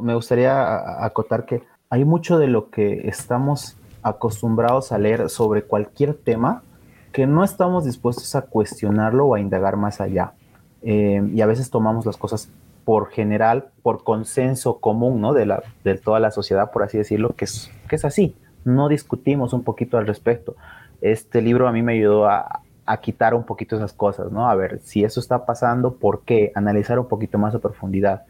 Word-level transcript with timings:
Me 0.00 0.14
gustaría 0.14 1.04
acotar 1.04 1.46
que 1.46 1.62
hay 1.88 2.04
mucho 2.04 2.38
de 2.38 2.46
lo 2.46 2.70
que 2.70 3.08
estamos 3.08 3.76
acostumbrados 4.02 4.92
a 4.92 4.98
leer 4.98 5.28
sobre 5.28 5.62
cualquier 5.62 6.14
tema 6.14 6.62
que 7.12 7.26
no 7.26 7.44
estamos 7.44 7.84
dispuestos 7.84 8.34
a 8.34 8.42
cuestionarlo 8.42 9.26
o 9.26 9.34
a 9.34 9.40
indagar 9.40 9.76
más 9.76 10.00
allá. 10.00 10.32
Eh, 10.82 11.22
y 11.34 11.40
a 11.40 11.46
veces 11.46 11.70
tomamos 11.70 12.06
las 12.06 12.16
cosas 12.16 12.48
por 12.84 13.10
general, 13.10 13.68
por 13.82 14.04
consenso 14.04 14.78
común, 14.78 15.20
¿no? 15.20 15.32
De, 15.32 15.46
la, 15.46 15.62
de 15.84 15.96
toda 15.96 16.20
la 16.20 16.30
sociedad, 16.30 16.70
por 16.70 16.82
así 16.82 16.98
decirlo, 16.98 17.30
que 17.36 17.44
es, 17.44 17.70
que 17.88 17.96
es 17.96 18.04
así. 18.04 18.36
No 18.64 18.88
discutimos 18.88 19.52
un 19.52 19.64
poquito 19.64 19.98
al 19.98 20.06
respecto. 20.06 20.54
Este 21.00 21.42
libro 21.42 21.68
a 21.68 21.72
mí 21.72 21.82
me 21.82 21.94
ayudó 21.94 22.28
a, 22.28 22.60
a 22.86 22.96
quitar 22.98 23.34
un 23.34 23.44
poquito 23.44 23.76
esas 23.76 23.92
cosas, 23.92 24.32
¿no? 24.32 24.48
A 24.48 24.54
ver 24.54 24.80
si 24.80 25.04
eso 25.04 25.20
está 25.20 25.44
pasando, 25.46 25.94
¿por 25.94 26.22
qué? 26.22 26.52
Analizar 26.54 26.98
un 26.98 27.08
poquito 27.08 27.38
más 27.38 27.54
a 27.54 27.58
profundidad. 27.58 28.24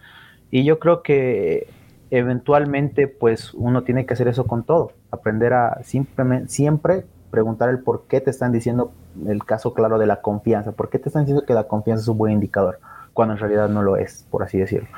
Y 0.50 0.64
yo 0.64 0.78
creo 0.78 1.02
que 1.02 1.68
eventualmente, 2.10 3.06
pues 3.06 3.54
uno 3.54 3.82
tiene 3.84 4.06
que 4.06 4.14
hacer 4.14 4.28
eso 4.28 4.46
con 4.46 4.64
todo, 4.64 4.92
aprender 5.10 5.52
a 5.52 5.82
simplemente, 5.84 6.48
siempre 6.48 7.04
preguntar 7.30 7.68
el 7.68 7.78
por 7.78 8.04
qué 8.08 8.20
te 8.20 8.30
están 8.30 8.50
diciendo 8.50 8.92
el 9.26 9.44
caso 9.44 9.74
claro 9.74 9.98
de 9.98 10.06
la 10.06 10.20
confianza, 10.20 10.72
por 10.72 10.90
qué 10.90 10.98
te 10.98 11.08
están 11.08 11.22
diciendo 11.22 11.44
que 11.44 11.54
la 11.54 11.64
confianza 11.64 12.02
es 12.02 12.08
un 12.08 12.18
buen 12.18 12.32
indicador, 12.32 12.80
cuando 13.12 13.34
en 13.34 13.40
realidad 13.40 13.68
no 13.68 13.82
lo 13.82 13.96
es, 13.96 14.26
por 14.30 14.42
así 14.42 14.58
decirlo. 14.58 14.88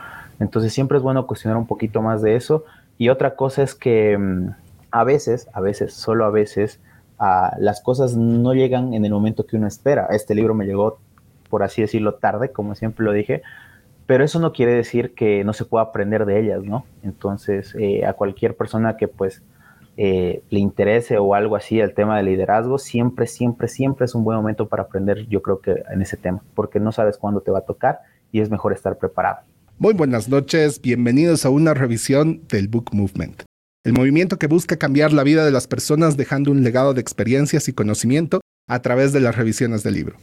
Entonces 0.40 0.72
siempre 0.72 0.98
es 0.98 1.02
bueno 1.02 1.26
cuestionar 1.26 1.58
un 1.58 1.66
poquito 1.66 2.02
más 2.02 2.22
de 2.22 2.34
eso. 2.36 2.64
Y 2.98 3.10
otra 3.10 3.36
cosa 3.36 3.62
es 3.62 3.74
que 3.74 4.16
mm, 4.18 4.48
a 4.90 5.04
veces, 5.04 5.48
a 5.52 5.60
veces, 5.60 5.92
solo 5.94 6.24
a 6.24 6.30
veces, 6.30 6.80
las 7.58 7.80
cosas 7.80 8.16
no 8.16 8.52
llegan 8.52 8.94
en 8.94 9.04
el 9.04 9.12
momento 9.12 9.46
que 9.46 9.56
uno 9.56 9.68
espera. 9.68 10.06
Este 10.10 10.34
libro 10.34 10.54
me 10.54 10.66
llegó, 10.66 10.98
por 11.48 11.62
así 11.62 11.80
decirlo, 11.80 12.14
tarde, 12.14 12.50
como 12.50 12.74
siempre 12.74 13.04
lo 13.04 13.12
dije, 13.12 13.42
pero 14.06 14.24
eso 14.24 14.38
no 14.38 14.52
quiere 14.52 14.72
decir 14.72 15.14
que 15.14 15.44
no 15.44 15.52
se 15.52 15.64
pueda 15.64 15.84
aprender 15.84 16.26
de 16.26 16.40
ellas, 16.40 16.62
¿no? 16.62 16.84
Entonces, 17.02 17.74
eh, 17.78 18.04
a 18.04 18.14
cualquier 18.14 18.56
persona 18.56 18.96
que 18.96 19.08
pues 19.08 19.42
eh, 19.96 20.42
le 20.48 20.58
interese 20.58 21.18
o 21.18 21.34
algo 21.34 21.54
así 21.54 21.80
el 21.80 21.94
tema 21.94 22.16
de 22.16 22.22
liderazgo, 22.22 22.78
siempre, 22.78 23.26
siempre, 23.26 23.68
siempre 23.68 24.06
es 24.06 24.14
un 24.14 24.24
buen 24.24 24.38
momento 24.38 24.68
para 24.68 24.84
aprender, 24.84 25.26
yo 25.28 25.42
creo 25.42 25.60
que 25.60 25.82
en 25.90 26.00
ese 26.00 26.16
tema, 26.16 26.42
porque 26.54 26.80
no 26.80 26.92
sabes 26.92 27.18
cuándo 27.18 27.40
te 27.42 27.50
va 27.50 27.58
a 27.58 27.66
tocar 27.66 28.00
y 28.30 28.40
es 28.40 28.50
mejor 28.50 28.72
estar 28.72 28.96
preparado. 28.96 29.40
Muy 29.78 29.94
buenas 29.94 30.28
noches, 30.28 30.80
bienvenidos 30.80 31.44
a 31.44 31.50
una 31.50 31.74
revisión 31.74 32.42
del 32.48 32.68
Book 32.68 32.90
Movement, 32.92 33.42
el 33.84 33.92
movimiento 33.92 34.38
que 34.38 34.46
busca 34.46 34.76
cambiar 34.76 35.12
la 35.12 35.24
vida 35.24 35.44
de 35.44 35.50
las 35.50 35.66
personas 35.66 36.16
dejando 36.16 36.50
un 36.50 36.62
legado 36.62 36.94
de 36.94 37.00
experiencias 37.00 37.68
y 37.68 37.72
conocimiento 37.72 38.40
a 38.68 38.80
través 38.80 39.12
de 39.12 39.20
las 39.20 39.36
revisiones 39.36 39.82
del 39.82 39.94
libro. 39.94 40.16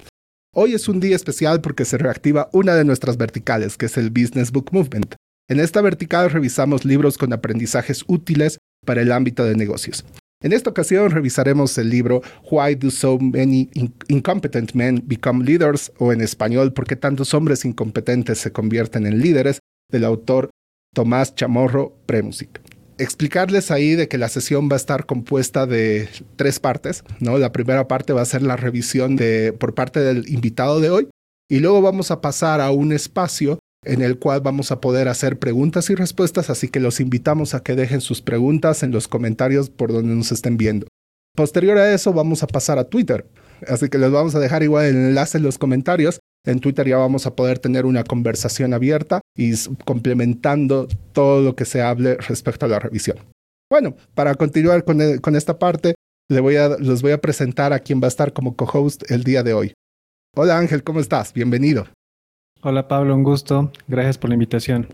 Hoy 0.55 0.73
es 0.73 0.89
un 0.89 1.00
día 1.00 1.16
especial 1.16 1.61
porque 1.61 1.86
se 1.86 2.00
reactiva 2.00 2.50
una 2.53 2.73
de 2.73 2.83
nuestras 2.83 3.17
verticales, 3.17 3.78
que 3.78 3.86
es 3.86 3.97
el 3.97 4.09
Business 4.09 4.52
Book 4.52 4.69
Movement. 4.72 5.14
En 5.47 5.59
esta 5.59 5.80
vertical 5.80 6.31
revisamos 6.31 6.86
libros 6.86 7.19
con 7.19 7.31
aprendizajes 7.33 8.03
útiles 8.08 8.58
para 8.83 9.03
el 9.03 9.11
ámbito 9.11 9.45
de 9.45 9.55
negocios. 9.55 10.03
En 10.42 10.52
esta 10.52 10.72
ocasión 10.72 11.11
revisaremos 11.11 11.77
el 11.77 11.92
libro 11.92 12.23
Why 12.50 12.73
Do 12.73 12.89
So 12.89 13.20
Many 13.20 13.70
Incompetent 14.08 14.73
Men 14.73 15.03
Become 15.05 15.45
Leaders 15.45 15.92
o 16.00 16.14
en 16.14 16.22
español 16.22 16.73
¿Por 16.73 16.88
qué 16.88 16.95
tantos 16.95 17.36
hombres 17.36 17.64
incompetentes 17.64 18.39
se 18.39 18.52
convierten 18.52 19.05
en 19.05 19.20
líderes? 19.20 19.59
del 19.92 20.03
autor 20.03 20.50
Tomás 20.95 21.36
Chamorro 21.36 21.95
Premusic 22.08 22.59
explicarles 23.00 23.72
ahí 23.72 23.95
de 23.95 24.08
que 24.08 24.17
la 24.17 24.30
sesión 24.30 24.69
va 24.69 24.73
a 24.73 24.78
estar 24.78 25.05
compuesta 25.05 25.66
de 25.66 26.09
tres 26.36 26.59
partes, 26.59 27.03
¿no? 27.19 27.38
La 27.38 27.52
primera 27.52 27.88
parte 27.88 28.14
va 28.14 28.22
a 28.22 28.25
ser 28.25 28.44
la 28.44 28.58
revisión 28.58 29.16
de, 29.16 29.53
por 29.53 29.73
parte 29.73 30.02
del 30.02 30.30
invitado 30.30 30.80
de 30.80 30.89
hoy 30.89 31.08
y 31.50 31.59
luego 31.59 31.81
vamos 31.81 32.11
a 32.11 32.22
pasar 32.22 32.61
a 32.61 32.72
un 32.72 32.92
espacio 32.92 33.59
en 33.86 34.02
el 34.02 34.20
cual 34.20 34.42
vamos 34.42 34.72
a 34.72 34.81
poder 34.81 35.08
hacer 35.08 35.39
preguntas 35.39 35.89
y 35.89 35.95
respuestas, 35.95 36.50
así 36.50 36.67
que 36.67 36.81
los 36.81 37.00
invitamos 37.00 37.53
a 37.53 37.64
que 37.64 37.75
dejen 37.75 38.02
sus 38.02 38.22
preguntas 38.22 38.83
en 38.83 38.92
los 38.92 39.08
comentarios 39.08 39.70
por 39.70 39.92
donde 39.94 40.14
nos 40.14 40.31
estén 40.31 40.58
viendo. 40.58 40.88
Posterior 41.36 41.77
a 41.77 41.94
eso 41.94 42.11
vamos 42.11 42.44
a 42.44 42.47
pasar 42.47 42.77
a 42.77 42.89
Twitter, 42.89 43.25
así 43.67 43.88
que 43.88 43.97
les 43.97 44.11
vamos 44.11 44.36
a 44.36 44.39
dejar 44.39 44.64
igual 44.64 44.86
el 44.86 44.95
enlace 44.95 45.37
en 45.37 45.43
los 45.43 45.58
comentarios 45.58 46.20
en 46.52 46.60
Twitter 46.60 46.87
ya 46.87 46.98
vamos 46.98 47.26
a 47.26 47.36
poder 47.36 47.60
tener 47.60 47.86
una 47.86 48.04
conversación 48.04 48.73
abierta 48.73 49.21
y 49.36 49.54
complementando 49.86 50.87
todo 51.14 51.42
lo 51.42 51.55
que 51.55 51.65
se 51.65 51.82
hable 51.82 52.17
respecto 52.17 52.65
a 52.65 52.70
la 52.70 52.80
revisión. 52.80 53.17
Bueno, 53.70 53.95
para 54.15 54.33
continuar 54.36 54.83
con, 54.83 54.99
e, 55.02 55.20
esta 55.36 55.60
parte, 55.60 55.93
les 56.27 56.42
voy, 56.42 56.55
a, 56.55 56.70
les 56.70 57.02
voy 57.02 57.11
a 57.11 57.21
presentar 57.21 57.71
a 57.71 57.80
quien 57.80 58.02
va 58.02 58.05
a 58.05 58.10
estar 58.10 58.33
como 58.33 58.55
co-host 58.55 59.10
el 59.11 59.23
día 59.23 59.43
de 59.43 59.54
hoy. 59.54 59.73
Hola 60.36 60.58
Ángel, 60.58 60.83
¿cómo 60.83 60.99
estás? 60.99 61.33
Bienvenido. 61.33 61.87
Hola 62.61 62.87
Pablo, 62.87 63.16
un 63.16 63.23
gusto. 63.23 63.71
Gracias 63.87 64.17
por 64.17 64.30
la 64.30 64.36
invitación. 64.36 64.87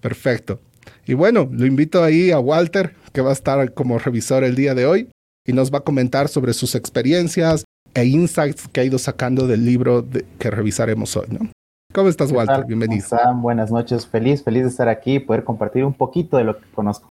Perfecto. 0.00 0.60
Y 1.06 1.14
bueno, 1.14 1.48
lo 1.52 1.66
invito 1.66 2.02
ahí 2.02 2.30
a 2.30 2.38
Walter, 2.38 2.94
que 3.12 3.20
va 3.20 3.30
a 3.30 3.34
estar 3.34 3.74
como 3.74 3.98
revisor 3.98 4.44
el 4.44 4.54
día 4.54 4.74
de 4.74 4.86
hoy 4.86 5.10
y 5.44 5.52
nos 5.52 5.72
va 5.72 5.78
a 5.78 5.84
comentar 5.84 6.28
sobre 6.28 6.52
sus 6.52 6.74
experiencias, 6.74 7.64
e 7.98 8.06
insights 8.06 8.68
que 8.68 8.80
ha 8.80 8.84
ido 8.84 8.96
sacando 8.98 9.48
del 9.48 9.64
libro 9.64 10.06
que 10.38 10.50
revisaremos 10.50 11.16
hoy, 11.16 11.26
¿no? 11.30 11.50
¿Cómo 11.92 12.08
estás, 12.08 12.30
Walter? 12.30 12.64
Bienvenido. 12.64 13.04
Buenas 13.36 13.72
noches. 13.72 14.06
Feliz, 14.06 14.44
feliz 14.44 14.62
de 14.62 14.68
estar 14.68 14.88
aquí 14.88 15.14
y 15.14 15.18
poder 15.18 15.42
compartir 15.42 15.84
un 15.84 15.94
poquito 15.94 16.36
de 16.36 16.44
lo 16.44 16.58
que 16.58 16.70
conozco. 16.70 17.08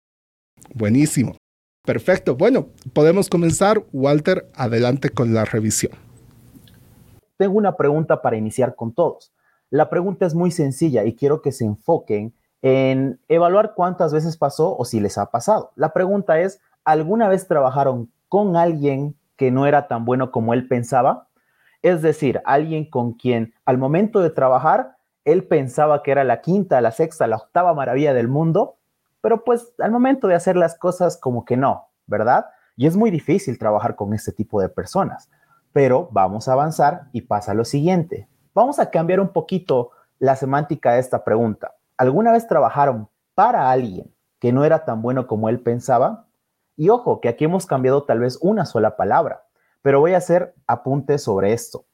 Buenísimo. 0.72 1.36
Perfecto. 1.84 2.34
Bueno, 2.34 2.68
podemos 2.94 3.28
comenzar. 3.28 3.84
Walter, 3.92 4.48
adelante 4.54 5.10
con 5.10 5.34
la 5.34 5.44
revisión. 5.44 5.92
Tengo 7.36 7.58
una 7.58 7.76
pregunta 7.76 8.22
para 8.22 8.36
iniciar 8.36 8.74
con 8.74 8.94
todos. 8.94 9.32
La 9.68 9.90
pregunta 9.90 10.24
es 10.24 10.34
muy 10.34 10.50
sencilla 10.50 11.04
y 11.04 11.14
quiero 11.14 11.42
que 11.42 11.52
se 11.52 11.64
enfoquen 11.64 12.32
en 12.62 13.20
evaluar 13.28 13.74
cuántas 13.74 14.14
veces 14.14 14.36
pasó 14.36 14.76
o 14.76 14.84
si 14.84 15.00
les 15.00 15.18
ha 15.18 15.26
pasado. 15.26 15.72
La 15.74 15.92
pregunta 15.92 16.40
es, 16.40 16.60
¿alguna 16.84 17.28
vez 17.28 17.48
trabajaron 17.48 18.10
con 18.28 18.56
alguien 18.56 19.16
que 19.40 19.50
no 19.50 19.64
era 19.64 19.88
tan 19.88 20.04
bueno 20.04 20.32
como 20.32 20.52
él 20.52 20.68
pensaba. 20.68 21.28
Es 21.80 22.02
decir, 22.02 22.42
alguien 22.44 22.84
con 22.84 23.14
quien 23.14 23.54
al 23.64 23.78
momento 23.78 24.20
de 24.20 24.28
trabajar, 24.28 24.98
él 25.24 25.44
pensaba 25.44 26.02
que 26.02 26.10
era 26.10 26.24
la 26.24 26.42
quinta, 26.42 26.78
la 26.82 26.90
sexta, 26.90 27.26
la 27.26 27.36
octava 27.36 27.72
maravilla 27.72 28.12
del 28.12 28.28
mundo, 28.28 28.76
pero 29.22 29.42
pues 29.42 29.72
al 29.78 29.92
momento 29.92 30.28
de 30.28 30.34
hacer 30.34 30.58
las 30.58 30.76
cosas 30.76 31.16
como 31.16 31.46
que 31.46 31.56
no, 31.56 31.88
¿verdad? 32.06 32.48
Y 32.76 32.86
es 32.86 32.98
muy 32.98 33.10
difícil 33.10 33.58
trabajar 33.58 33.96
con 33.96 34.12
este 34.12 34.30
tipo 34.30 34.60
de 34.60 34.68
personas. 34.68 35.30
Pero 35.72 36.10
vamos 36.12 36.46
a 36.46 36.52
avanzar 36.52 37.04
y 37.12 37.22
pasa 37.22 37.54
lo 37.54 37.64
siguiente. 37.64 38.28
Vamos 38.52 38.78
a 38.78 38.90
cambiar 38.90 39.20
un 39.20 39.28
poquito 39.28 39.92
la 40.18 40.36
semántica 40.36 40.92
de 40.92 41.00
esta 41.00 41.24
pregunta. 41.24 41.72
¿Alguna 41.96 42.30
vez 42.30 42.46
trabajaron 42.46 43.08
para 43.34 43.70
alguien 43.70 44.12
que 44.38 44.52
no 44.52 44.66
era 44.66 44.84
tan 44.84 45.00
bueno 45.00 45.26
como 45.26 45.48
él 45.48 45.60
pensaba? 45.60 46.26
Y 46.80 46.88
ojo, 46.88 47.20
que 47.20 47.28
aquí 47.28 47.44
hemos 47.44 47.66
cambiado 47.66 48.04
tal 48.04 48.20
vez 48.20 48.38
una 48.40 48.64
sola 48.64 48.96
palabra, 48.96 49.42
pero 49.82 50.00
voy 50.00 50.14
a 50.14 50.16
hacer 50.16 50.54
apuntes 50.66 51.22
sobre 51.22 51.52
esto. 51.52 51.84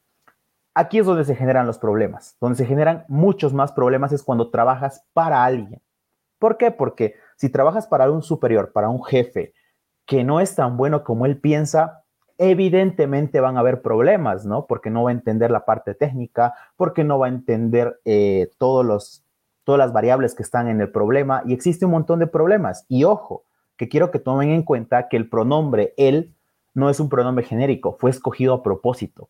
Aquí 0.73 0.99
es 0.99 1.05
donde 1.05 1.25
se 1.25 1.35
generan 1.35 1.67
los 1.67 1.77
problemas. 1.77 2.37
Donde 2.39 2.55
se 2.55 2.65
generan 2.65 3.03
muchos 3.09 3.53
más 3.53 3.73
problemas 3.73 4.13
es 4.13 4.23
cuando 4.23 4.49
trabajas 4.49 5.05
para 5.11 5.43
alguien. 5.43 5.81
¿Por 6.39 6.55
qué? 6.55 6.71
Porque 6.71 7.15
si 7.35 7.49
trabajas 7.49 7.85
para 7.85 8.09
un 8.09 8.21
superior, 8.21 8.71
para 8.71 8.87
un 8.87 9.03
jefe 9.03 9.53
que 10.05 10.23
no 10.23 10.39
es 10.39 10.55
tan 10.55 10.77
bueno 10.77 11.03
como 11.03 11.25
él 11.25 11.37
piensa, 11.37 12.05
evidentemente 12.37 13.41
van 13.41 13.57
a 13.57 13.59
haber 13.59 13.81
problemas, 13.81 14.45
¿no? 14.45 14.67
Porque 14.67 14.89
no 14.89 15.03
va 15.03 15.09
a 15.09 15.13
entender 15.15 15.51
la 15.51 15.65
parte 15.65 15.95
técnica, 15.95 16.53
porque 16.77 17.03
no 17.03 17.19
va 17.19 17.25
a 17.25 17.29
entender 17.29 17.99
eh, 18.05 18.51
todos 18.57 18.85
los, 18.85 19.25
todas 19.65 19.79
las 19.79 19.91
variables 19.91 20.33
que 20.33 20.43
están 20.43 20.69
en 20.69 20.79
el 20.79 20.93
problema 20.93 21.43
y 21.45 21.51
existe 21.51 21.83
un 21.83 21.91
montón 21.91 22.19
de 22.19 22.27
problemas. 22.27 22.85
Y 22.87 23.03
ojo, 23.03 23.46
que 23.77 23.87
quiero 23.87 24.11
que 24.11 24.19
tomen 24.19 24.49
en 24.49 24.63
cuenta 24.63 25.07
que 25.07 25.17
el 25.17 25.29
pronombre 25.29 25.93
él 25.97 26.35
no 26.73 26.89
es 26.89 26.99
un 26.99 27.09
pronombre 27.09 27.45
genérico, 27.45 27.97
fue 27.99 28.09
escogido 28.09 28.53
a 28.53 28.63
propósito. 28.63 29.29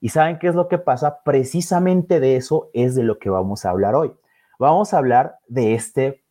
¿Y 0.00 0.08
saben 0.08 0.38
qué 0.38 0.48
es 0.48 0.54
lo 0.54 0.68
que 0.68 0.78
pasa? 0.78 1.22
Precisamente 1.22 2.20
de 2.20 2.36
eso 2.36 2.70
es 2.74 2.94
de 2.94 3.04
lo 3.04 3.18
que 3.18 3.30
vamos 3.30 3.64
a 3.64 3.70
hablar 3.70 3.94
hoy. 3.94 4.12
Vamos 4.58 4.92
a 4.92 4.98
hablar 4.98 5.36
de 5.46 5.74
este, 5.74 6.24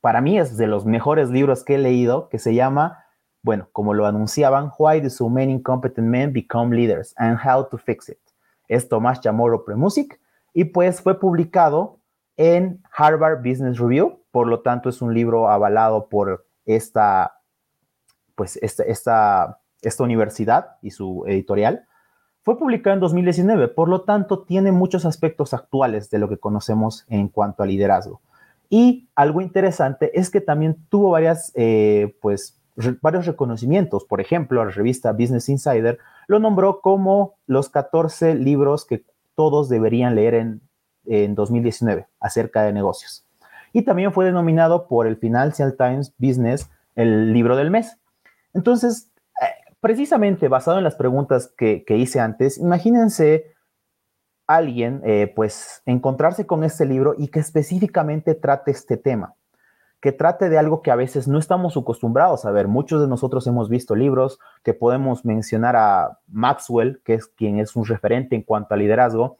para 0.00 0.20
mí 0.20 0.38
es 0.38 0.56
de 0.56 0.66
los 0.66 0.84
mejores 0.84 1.30
libros 1.30 1.64
que 1.64 1.76
he 1.76 1.78
leído, 1.78 2.28
que 2.28 2.38
se 2.38 2.54
llama, 2.54 3.04
bueno, 3.42 3.68
como 3.72 3.94
lo 3.94 4.06
anunciaban, 4.06 4.70
Why 4.78 5.00
do 5.00 5.10
so 5.10 5.28
many 5.28 5.52
incompetent 5.52 6.06
men 6.06 6.32
become 6.32 6.76
leaders 6.76 7.14
and 7.16 7.38
how 7.38 7.66
to 7.68 7.78
fix 7.78 8.08
it. 8.08 8.18
Es 8.68 8.88
Tomás 8.88 9.20
Chamorro 9.20 9.64
Premusic 9.64 10.20
y 10.52 10.64
pues 10.64 11.00
fue 11.00 11.18
publicado 11.18 12.00
en 12.36 12.82
Harvard 12.96 13.38
Business 13.38 13.78
Review, 13.78 14.20
por 14.30 14.46
lo 14.46 14.60
tanto 14.60 14.88
es 14.88 15.00
un 15.02 15.14
libro 15.14 15.48
avalado 15.48 16.08
por 16.08 16.46
esta, 16.66 17.40
pues 18.34 18.58
esta, 18.60 18.82
esta, 18.82 20.02
universidad 20.02 20.76
y 20.82 20.90
su 20.90 21.24
editorial, 21.26 21.86
fue 22.42 22.58
publicado 22.58 22.94
en 22.94 23.00
2019, 23.00 23.68
por 23.68 23.88
lo 23.88 24.02
tanto 24.02 24.42
tiene 24.42 24.72
muchos 24.72 25.04
aspectos 25.04 25.54
actuales 25.54 26.10
de 26.10 26.18
lo 26.18 26.28
que 26.28 26.38
conocemos 26.38 27.04
en 27.08 27.28
cuanto 27.28 27.62
a 27.62 27.66
liderazgo. 27.66 28.20
Y 28.68 29.08
algo 29.14 29.40
interesante 29.40 30.18
es 30.18 30.30
que 30.30 30.40
también 30.40 30.76
tuvo 30.88 31.10
varias, 31.10 31.52
eh, 31.54 32.16
pues, 32.20 32.60
varios 33.00 33.26
reconocimientos. 33.26 34.04
Por 34.04 34.20
ejemplo, 34.20 34.64
la 34.64 34.70
revista 34.70 35.12
Business 35.12 35.48
Insider 35.48 35.98
lo 36.26 36.38
nombró 36.38 36.80
como 36.80 37.36
los 37.46 37.68
14 37.68 38.34
libros 38.34 38.84
que 38.84 39.04
todos 39.34 39.68
deberían 39.68 40.14
leer 40.14 40.34
en, 40.34 40.60
en 41.06 41.34
2019 41.34 42.06
acerca 42.20 42.62
de 42.62 42.72
negocios. 42.72 43.25
Y 43.76 43.82
también 43.82 44.10
fue 44.10 44.24
denominado 44.24 44.88
por 44.88 45.06
el 45.06 45.18
Financial 45.18 45.76
Times 45.76 46.14
Business 46.16 46.70
el 46.94 47.34
libro 47.34 47.56
del 47.56 47.70
mes. 47.70 47.98
Entonces, 48.54 49.12
eh, 49.42 49.74
precisamente 49.80 50.48
basado 50.48 50.78
en 50.78 50.84
las 50.84 50.94
preguntas 50.94 51.52
que, 51.58 51.84
hice 51.86 52.18
antes, 52.18 52.56
imagínense 52.56 53.52
alguien, 54.46 55.02
eh, 55.04 55.30
pues, 55.36 55.82
encontrarse 55.84 56.46
con 56.46 56.64
este 56.64 56.86
libro 56.86 57.16
y 57.18 57.28
que 57.28 57.40
específicamente 57.40 58.34
trate 58.34 58.70
este 58.70 58.96
tema 58.96 59.34
que 60.00 60.12
trate 60.12 60.48
de 60.48 60.58
algo 60.58 60.82
que 60.82 60.90
a 60.90 60.96
veces 60.96 61.26
no 61.26 61.38
estamos 61.38 61.76
acostumbrados 61.76 62.44
a 62.44 62.52
ver. 62.52 62.68
Muchos 62.68 63.00
de 63.00 63.08
nosotros 63.08 63.46
hemos 63.46 63.68
visto 63.68 63.96
libros 63.96 64.38
que 64.62 64.72
podemos 64.72 65.24
mencionar 65.24 65.74
a 65.74 66.20
Maxwell, 66.28 67.00
que 67.04 67.14
es 67.14 67.26
quien 67.26 67.58
es 67.58 67.74
un 67.74 67.84
referente 67.86 68.36
en 68.36 68.42
cuanto 68.42 68.74
a 68.74 68.76
liderazgo, 68.76 69.36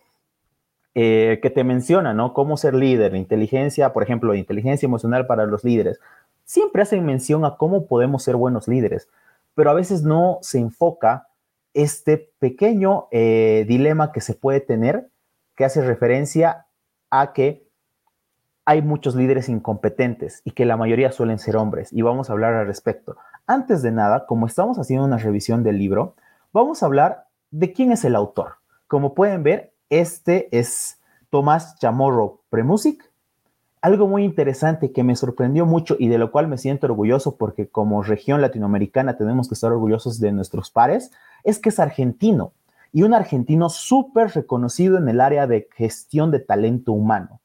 eh, 0.99 1.41
que 1.43 1.51
te 1.51 1.63
menciona, 1.63 2.15
¿no? 2.15 2.33
Cómo 2.33 2.57
ser 2.57 2.73
líder, 2.73 3.15
inteligencia, 3.15 3.93
por 3.93 4.03
ejemplo, 4.03 4.35
inteligencia 4.35 4.87
emocional 4.87 5.27
para 5.27 5.45
los 5.45 5.63
líderes. 5.63 6.01
Siempre 6.47 6.81
hacen 6.81 7.05
mención 7.05 7.45
a 7.45 7.59
cómo 7.59 7.85
podemos 7.85 8.23
ser 8.23 8.37
buenos 8.37 8.67
líderes, 8.67 9.11
pero 9.55 9.69
a 9.69 9.75
veces 9.75 10.05
no 10.05 10.39
se 10.41 10.59
enfoca 10.59 11.29
este 11.75 12.33
pequeño 12.39 13.09
eh, 13.11 13.67
dilema 13.69 14.11
que 14.11 14.23
se 14.23 14.33
puede 14.33 14.61
tener, 14.61 15.11
que 15.55 15.67
hace 15.67 15.83
referencia 15.83 16.65
a 17.11 17.35
que 17.35 17.69
hay 18.65 18.81
muchos 18.81 19.15
líderes 19.15 19.51
incompetentes 19.51 20.41
y 20.45 20.53
que 20.53 20.65
la 20.65 20.79
mayoría 20.79 21.13
suelen 21.13 21.39
ser 21.39 21.59
hombres 21.59 21.93
y 21.93 22.01
vamos 22.01 22.31
a 22.31 22.33
hablar 22.33 22.55
al 22.55 22.67
respecto. 22.67 23.19
Antes 23.47 23.83
de 23.83 23.93
nada, 23.93 24.25
como 24.25 24.47
estamos 24.47 24.79
haciendo 24.79 25.05
una 25.05 25.19
revisión 25.19 25.63
del 25.63 25.79
libro, 25.79 26.15
vamos 26.55 26.83
a 26.83 26.87
hablar 26.87 27.27
de 27.51 27.75
quién 27.75 27.93
es 27.93 28.03
el 28.07 28.17
autor. 28.17 28.55
Como 28.87 29.13
pueden 29.13 29.43
ver, 29.43 29.76
este 29.91 30.49
es 30.57 31.01
Tomás 31.31 31.79
Chamorro 31.79 32.43
Premusic. 32.51 33.11
Algo 33.81 34.09
muy 34.09 34.25
interesante 34.25 34.93
que 34.93 35.05
me 35.05 35.17
sorprendió 35.17 35.67
mucho 35.67 35.97
y 35.99 36.09
de 36.09 36.19
lo 36.19 36.33
cual 36.33 36.49
me 36.49 36.59
siento 36.59 36.87
orgulloso 36.87 37.37
porque 37.37 37.69
como 37.69 38.03
región 38.03 38.41
latinoamericana 38.41 39.17
tenemos 39.17 39.49
que 39.49 39.55
estar 39.55 39.71
orgullosos 39.71 40.19
de 40.19 40.33
nuestros 40.33 40.71
pares, 40.71 41.13
es 41.45 41.59
que 41.59 41.69
es 41.69 41.79
argentino 41.79 42.53
y 42.93 43.03
un 43.03 43.15
argentino 43.15 43.69
súper 43.69 44.31
reconocido 44.31 44.99
en 44.99 45.09
el 45.09 45.21
área 45.21 45.47
de 45.47 45.69
gestión 45.77 46.31
de 46.31 46.41
talento 46.41 46.93
humano. 46.93 47.41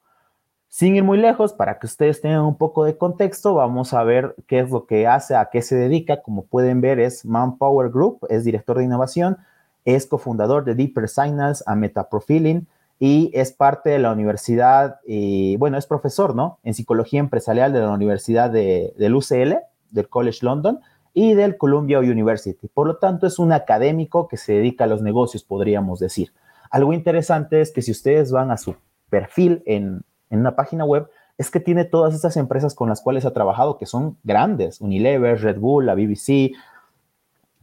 Sin 0.68 0.96
ir 0.96 1.04
muy 1.04 1.18
lejos, 1.18 1.52
para 1.52 1.78
que 1.78 1.86
ustedes 1.86 2.22
tengan 2.22 2.40
un 2.40 2.56
poco 2.56 2.84
de 2.84 2.96
contexto, 2.96 3.52
vamos 3.52 3.92
a 3.92 4.02
ver 4.04 4.34
qué 4.46 4.60
es 4.60 4.70
lo 4.70 4.86
que 4.86 5.06
hace, 5.06 5.36
a 5.36 5.50
qué 5.52 5.60
se 5.60 5.76
dedica. 5.76 6.22
Como 6.22 6.46
pueden 6.46 6.80
ver, 6.80 6.98
es 6.98 7.26
Manpower 7.26 7.90
Group, 7.90 8.20
es 8.30 8.44
director 8.44 8.78
de 8.78 8.84
innovación, 8.84 9.36
es 9.84 10.06
cofundador 10.06 10.64
de 10.64 10.74
Deeper 10.74 11.08
Signals 11.08 11.62
a 11.66 11.74
Metaprofiling 11.74 12.66
y 12.98 13.30
es 13.34 13.52
parte 13.52 13.90
de 13.90 13.98
la 13.98 14.12
universidad, 14.12 15.00
y, 15.04 15.56
bueno, 15.56 15.76
es 15.76 15.86
profesor, 15.86 16.36
¿no? 16.36 16.60
En 16.62 16.72
psicología 16.72 17.18
empresarial 17.18 17.72
de 17.72 17.80
la 17.80 17.90
Universidad 17.90 18.48
de, 18.48 18.94
del 18.96 19.16
UCL, 19.16 19.56
del 19.90 20.08
College 20.08 20.38
London 20.42 20.78
y 21.12 21.34
del 21.34 21.56
Columbia 21.56 21.98
University. 21.98 22.68
Por 22.68 22.86
lo 22.86 22.98
tanto, 22.98 23.26
es 23.26 23.40
un 23.40 23.52
académico 23.52 24.28
que 24.28 24.36
se 24.36 24.52
dedica 24.52 24.84
a 24.84 24.86
los 24.86 25.02
negocios, 25.02 25.42
podríamos 25.42 25.98
decir. 25.98 26.32
Algo 26.70 26.92
interesante 26.92 27.60
es 27.60 27.72
que 27.72 27.82
si 27.82 27.90
ustedes 27.90 28.30
van 28.30 28.52
a 28.52 28.56
su 28.56 28.76
perfil 29.10 29.64
en, 29.66 30.04
en 30.30 30.38
una 30.38 30.54
página 30.54 30.84
web 30.84 31.08
es 31.38 31.50
que 31.50 31.60
tiene 31.60 31.84
todas 31.84 32.14
estas 32.14 32.36
empresas 32.36 32.74
con 32.74 32.88
las 32.88 33.00
cuales 33.00 33.24
ha 33.24 33.32
trabajado, 33.32 33.78
que 33.78 33.86
son 33.86 34.16
grandes, 34.22 34.80
Unilever, 34.80 35.40
Red 35.40 35.58
Bull, 35.58 35.86
la 35.86 35.94
BBC, 35.94 36.52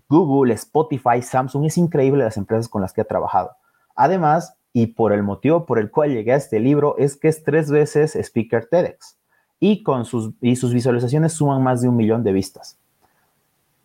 Google, 0.09 0.53
Spotify, 0.55 1.21
Samsung, 1.21 1.65
es 1.65 1.77
increíble 1.77 2.23
las 2.23 2.37
empresas 2.37 2.67
con 2.67 2.81
las 2.81 2.93
que 2.93 3.01
ha 3.01 3.05
trabajado. 3.05 3.51
Además, 3.95 4.55
y 4.73 4.87
por 4.87 5.13
el 5.13 5.23
motivo 5.23 5.65
por 5.65 5.79
el 5.79 5.91
cual 5.91 6.11
llegué 6.11 6.33
a 6.33 6.37
este 6.37 6.59
libro, 6.59 6.95
es 6.97 7.15
que 7.15 7.27
es 7.27 7.43
tres 7.43 7.69
veces 7.71 8.15
speaker 8.15 8.67
TEDx 8.69 9.17
y, 9.59 9.83
con 9.83 10.05
sus, 10.05 10.31
y 10.41 10.55
sus 10.55 10.73
visualizaciones 10.73 11.33
suman 11.33 11.63
más 11.63 11.81
de 11.81 11.89
un 11.89 11.95
millón 11.95 12.23
de 12.23 12.33
vistas. 12.33 12.77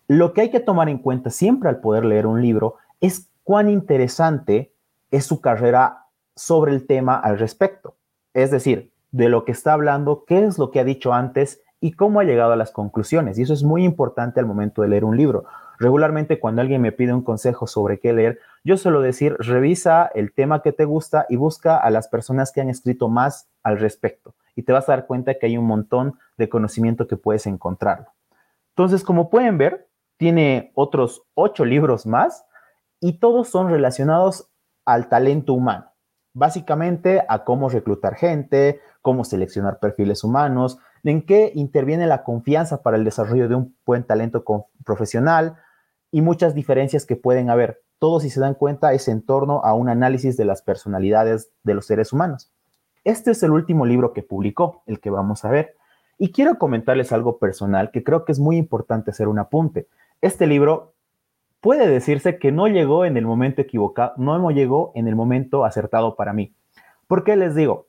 Lo 0.08 0.32
que 0.32 0.42
hay 0.42 0.50
que 0.50 0.60
tomar 0.60 0.88
en 0.88 0.98
cuenta 0.98 1.30
siempre 1.30 1.68
al 1.68 1.80
poder 1.80 2.04
leer 2.04 2.26
un 2.26 2.42
libro 2.42 2.76
es 3.00 3.28
cuán 3.42 3.68
interesante 3.68 4.72
es 5.10 5.26
su 5.26 5.40
carrera 5.40 6.06
sobre 6.36 6.72
el 6.72 6.86
tema 6.86 7.16
al 7.16 7.38
respecto. 7.38 7.96
Es 8.34 8.50
decir, 8.50 8.92
de 9.12 9.28
lo 9.28 9.44
que 9.44 9.52
está 9.52 9.72
hablando, 9.72 10.24
qué 10.26 10.44
es 10.44 10.58
lo 10.58 10.70
que 10.70 10.80
ha 10.80 10.84
dicho 10.84 11.12
antes 11.12 11.60
y 11.80 11.92
cómo 11.92 12.20
ha 12.20 12.24
llegado 12.24 12.52
a 12.52 12.56
las 12.56 12.72
conclusiones. 12.72 13.38
Y 13.38 13.42
eso 13.42 13.52
es 13.52 13.62
muy 13.62 13.84
importante 13.84 14.40
al 14.40 14.46
momento 14.46 14.82
de 14.82 14.88
leer 14.88 15.04
un 15.04 15.16
libro. 15.16 15.44
Regularmente 15.78 16.40
cuando 16.40 16.62
alguien 16.62 16.82
me 16.82 16.92
pide 16.92 17.12
un 17.12 17.22
consejo 17.22 17.66
sobre 17.66 17.98
qué 17.98 18.12
leer, 18.12 18.40
yo 18.64 18.76
suelo 18.76 19.00
decir, 19.00 19.36
revisa 19.38 20.10
el 20.14 20.32
tema 20.32 20.62
que 20.62 20.72
te 20.72 20.84
gusta 20.84 21.26
y 21.28 21.36
busca 21.36 21.76
a 21.76 21.90
las 21.90 22.08
personas 22.08 22.52
que 22.52 22.60
han 22.60 22.70
escrito 22.70 23.08
más 23.08 23.48
al 23.62 23.78
respecto. 23.78 24.34
Y 24.56 24.62
te 24.62 24.72
vas 24.72 24.88
a 24.88 24.92
dar 24.92 25.06
cuenta 25.06 25.34
que 25.34 25.46
hay 25.46 25.56
un 25.58 25.66
montón 25.66 26.18
de 26.36 26.48
conocimiento 26.48 27.06
que 27.06 27.16
puedes 27.16 27.46
encontrarlo. 27.46 28.06
Entonces, 28.70 29.02
como 29.02 29.30
pueden 29.30 29.58
ver, 29.58 29.88
tiene 30.16 30.72
otros 30.74 31.22
ocho 31.34 31.64
libros 31.64 32.06
más 32.06 32.44
y 33.00 33.18
todos 33.18 33.48
son 33.48 33.68
relacionados 33.68 34.48
al 34.84 35.08
talento 35.08 35.54
humano 35.54 35.94
básicamente 36.34 37.24
a 37.28 37.44
cómo 37.44 37.70
reclutar 37.70 38.16
gente, 38.16 38.80
cómo 39.00 39.24
seleccionar 39.24 39.78
perfiles 39.78 40.24
humanos, 40.24 40.78
en 41.10 41.22
qué 41.22 41.52
interviene 41.54 42.06
la 42.06 42.24
confianza 42.24 42.82
para 42.82 42.96
el 42.96 43.04
desarrollo 43.04 43.48
de 43.48 43.54
un 43.54 43.76
buen 43.84 44.04
talento 44.04 44.44
profesional 44.84 45.56
y 46.10 46.22
muchas 46.22 46.54
diferencias 46.54 47.06
que 47.06 47.16
pueden 47.16 47.50
haber. 47.50 47.82
Todo, 47.98 48.20
si 48.20 48.30
se 48.30 48.40
dan 48.40 48.54
cuenta, 48.54 48.92
es 48.92 49.08
en 49.08 49.22
torno 49.22 49.60
a 49.64 49.74
un 49.74 49.88
análisis 49.88 50.36
de 50.36 50.44
las 50.44 50.62
personalidades 50.62 51.50
de 51.62 51.74
los 51.74 51.86
seres 51.86 52.12
humanos. 52.12 52.52
Este 53.04 53.32
es 53.32 53.42
el 53.42 53.50
último 53.50 53.84
libro 53.84 54.12
que 54.12 54.22
publicó, 54.22 54.82
el 54.86 55.00
que 55.00 55.10
vamos 55.10 55.44
a 55.44 55.50
ver. 55.50 55.76
Y 56.18 56.32
quiero 56.32 56.58
comentarles 56.58 57.12
algo 57.12 57.38
personal 57.38 57.90
que 57.90 58.02
creo 58.02 58.24
que 58.24 58.32
es 58.32 58.38
muy 58.38 58.56
importante 58.56 59.10
hacer 59.10 59.28
un 59.28 59.38
apunte. 59.38 59.88
Este 60.20 60.46
libro 60.46 60.94
puede 61.60 61.88
decirse 61.88 62.38
que 62.38 62.52
no 62.52 62.68
llegó 62.68 63.04
en 63.04 63.16
el 63.16 63.26
momento 63.26 63.62
equivocado, 63.62 64.14
no 64.16 64.50
llegó 64.50 64.92
en 64.94 65.08
el 65.08 65.16
momento 65.16 65.64
acertado 65.64 66.16
para 66.16 66.32
mí. 66.32 66.54
¿Por 67.06 67.24
qué 67.24 67.36
les 67.36 67.54
digo? 67.54 67.88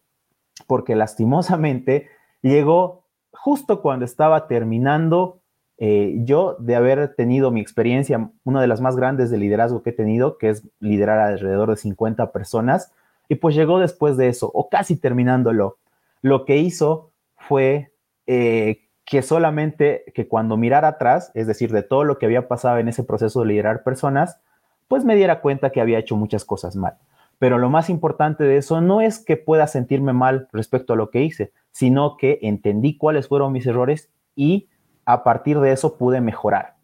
Porque 0.68 0.96
lastimosamente 0.96 2.10
llegó 2.42 3.05
justo 3.38 3.82
cuando 3.82 4.06
estaba 4.06 4.48
terminando 4.48 5.40
eh, 5.78 6.16
yo 6.24 6.56
de 6.60 6.76
haber 6.76 7.16
tenido 7.16 7.52
mi 7.52 7.60
experiencia, 7.60 8.30
una 8.44 8.62
de 8.62 8.68
las 8.68 8.80
más 8.82 8.96
grandes 8.96 9.30
de 9.30 9.38
liderazgo 9.38 9.84
que 9.84 9.90
he 9.90 9.94
tenido, 9.94 10.38
que 10.38 10.50
es 10.50 10.64
liderar 10.80 11.20
alrededor 11.20 11.70
de 11.70 11.78
50 11.78 12.32
personas, 12.32 12.94
y 13.28 13.36
pues 13.36 13.56
llegó 13.56 13.80
después 13.80 14.18
de 14.18 14.30
eso, 14.30 14.50
o 14.54 14.70
casi 14.70 14.96
terminándolo. 14.96 15.78
Lo 16.22 16.46
que 16.46 16.58
hizo 16.58 17.12
fue 17.38 17.92
eh, 18.28 18.88
que 19.06 19.22
solamente 19.22 20.06
que 20.14 20.28
cuando 20.28 20.58
mirara 20.58 20.88
atrás, 20.88 21.32
es 21.34 21.48
decir, 21.48 21.72
de 21.72 21.84
todo 21.84 22.04
lo 22.04 22.18
que 22.18 22.26
había 22.26 22.48
pasado 22.48 22.78
en 22.78 22.88
ese 22.88 23.04
proceso 23.04 23.42
de 23.42 23.48
liderar 23.48 23.84
personas, 23.84 24.40
pues 24.88 25.04
me 25.04 25.16
diera 25.16 25.42
cuenta 25.42 25.72
que 25.72 25.82
había 25.82 26.00
hecho 26.00 26.16
muchas 26.16 26.46
cosas 26.46 26.76
mal. 26.76 26.98
Pero 27.38 27.58
lo 27.58 27.70
más 27.70 27.90
importante 27.90 28.44
de 28.46 28.58
eso 28.58 28.80
no 28.82 29.02
es 29.02 29.20
que 29.20 29.36
pueda 29.36 29.68
sentirme 29.68 30.14
mal 30.14 30.48
respecto 30.54 30.94
a 30.94 30.96
lo 30.96 31.10
que 31.10 31.22
hice, 31.22 31.52
sino 31.76 32.16
que 32.16 32.40
entendí 32.42 32.98
cuáles 32.98 33.28
fueron 33.28 33.52
mis 33.52 33.68
errores 33.68 34.10
y 34.34 34.70
a 35.04 35.26
partir 35.26 35.60
de 35.60 35.74
eso 35.74 35.98
pude 35.98 36.22
mejorar. 36.22 36.76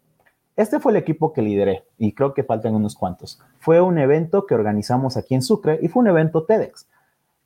Este 0.54 0.80
fue 0.80 0.92
el 0.92 0.96
equipo 0.96 1.32
que 1.32 1.40
lideré 1.40 1.84
y 1.96 2.12
creo 2.12 2.34
que 2.34 2.44
faltan 2.44 2.74
unos 2.74 2.94
cuantos. 2.94 3.40
Fue 3.58 3.80
un 3.80 3.96
evento 3.96 4.44
que 4.44 4.54
organizamos 4.54 5.16
aquí 5.16 5.34
en 5.34 5.40
Sucre 5.40 5.78
y 5.80 5.88
fue 5.88 6.02
un 6.02 6.08
evento 6.08 6.44
TEDx 6.44 6.86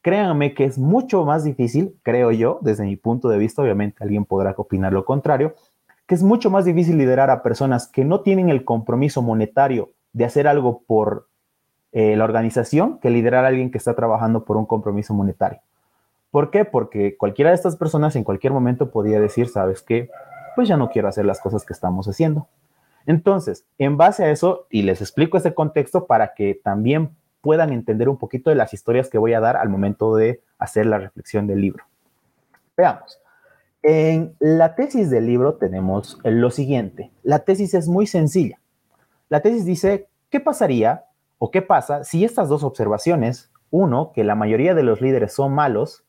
créanme 0.06 0.54
que 0.54 0.62
es 0.62 0.78
mucho 0.78 1.24
más 1.24 1.42
difícil, 1.42 1.98
creo 2.04 2.30
yo, 2.30 2.60
desde 2.62 2.84
mi 2.84 2.94
punto 2.94 3.28
de 3.28 3.38
vista, 3.38 3.60
obviamente 3.60 4.04
alguien 4.04 4.24
podrá 4.24 4.54
opinar 4.56 4.92
lo 4.92 5.04
contrario, 5.04 5.56
que 6.06 6.14
es 6.14 6.22
mucho 6.22 6.48
más 6.48 6.64
difícil 6.64 6.96
liderar 6.96 7.28
a 7.28 7.42
personas 7.42 7.88
que 7.88 8.04
no 8.04 8.20
tienen 8.20 8.48
el 8.48 8.64
compromiso 8.64 9.20
monetario 9.20 9.90
de 10.12 10.24
hacer 10.24 10.46
algo 10.46 10.82
por 10.86 11.26
eh, 11.90 12.14
la 12.14 12.22
organización 12.22 13.00
que 13.00 13.10
liderar 13.10 13.44
a 13.44 13.48
alguien 13.48 13.72
que 13.72 13.78
está 13.78 13.96
trabajando 13.96 14.44
por 14.44 14.56
un 14.56 14.64
compromiso 14.66 15.12
monetario. 15.12 15.58
¿Por 16.30 16.50
qué? 16.50 16.64
Porque 16.64 17.16
cualquiera 17.16 17.50
de 17.50 17.56
estas 17.56 17.76
personas 17.76 18.16
en 18.16 18.24
cualquier 18.24 18.52
momento 18.52 18.90
podría 18.90 19.20
decir, 19.20 19.48
¿sabes 19.48 19.82
qué? 19.82 20.10
Pues 20.54 20.68
ya 20.68 20.76
no 20.76 20.90
quiero 20.90 21.08
hacer 21.08 21.24
las 21.24 21.40
cosas 21.40 21.64
que 21.64 21.72
estamos 21.72 22.06
haciendo. 22.08 22.48
Entonces, 23.06 23.64
en 23.78 23.96
base 23.96 24.24
a 24.24 24.30
eso, 24.30 24.66
y 24.70 24.82
les 24.82 25.00
explico 25.00 25.36
este 25.36 25.54
contexto 25.54 26.06
para 26.06 26.34
que 26.34 26.60
también 26.62 27.16
puedan 27.40 27.72
entender 27.72 28.08
un 28.08 28.18
poquito 28.18 28.50
de 28.50 28.56
las 28.56 28.74
historias 28.74 29.08
que 29.08 29.18
voy 29.18 29.32
a 29.32 29.40
dar 29.40 29.56
al 29.56 29.68
momento 29.68 30.16
de 30.16 30.42
hacer 30.58 30.86
la 30.86 30.98
reflexión 30.98 31.46
del 31.46 31.60
libro. 31.60 31.84
Veamos. 32.76 33.20
En 33.82 34.34
la 34.40 34.74
tesis 34.74 35.10
del 35.10 35.26
libro 35.26 35.54
tenemos 35.54 36.18
lo 36.24 36.50
siguiente. 36.50 37.12
La 37.22 37.40
tesis 37.40 37.72
es 37.74 37.86
muy 37.86 38.08
sencilla. 38.08 38.58
La 39.28 39.42
tesis 39.42 39.64
dice, 39.64 40.08
¿qué 40.28 40.40
pasaría 40.40 41.04
o 41.38 41.52
qué 41.52 41.62
pasa 41.62 42.02
si 42.02 42.24
estas 42.24 42.48
dos 42.48 42.64
observaciones, 42.64 43.52
uno, 43.70 44.10
que 44.12 44.24
la 44.24 44.34
mayoría 44.34 44.74
de 44.74 44.82
los 44.82 45.00
líderes 45.00 45.32
son 45.32 45.52
malos 45.52 46.05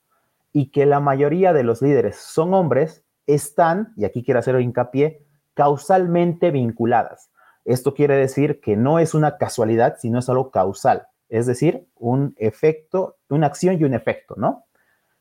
y 0.53 0.71
que 0.71 0.85
la 0.85 0.99
mayoría 0.99 1.53
de 1.53 1.63
los 1.63 1.81
líderes 1.81 2.17
son 2.17 2.53
hombres, 2.53 3.03
están, 3.25 3.93
y 3.97 4.05
aquí 4.05 4.23
quiero 4.23 4.39
hacer 4.39 4.59
hincapié, 4.59 5.25
causalmente 5.53 6.51
vinculadas? 6.51 7.29
Esto 7.65 7.93
quiere 7.93 8.15
decir 8.15 8.61
que 8.61 8.77
no 8.77 8.99
es 8.99 9.13
una 9.13 9.37
casualidad, 9.37 9.97
sino 9.99 10.19
es 10.19 10.29
algo 10.29 10.51
causal 10.51 11.07
es 11.29 11.45
decir, 11.45 11.87
un 11.95 12.35
efecto, 12.37 13.17
una 13.29 13.47
acción 13.47 13.79
y 13.79 13.83
un 13.83 13.93
efecto, 13.93 14.35
¿no? 14.37 14.65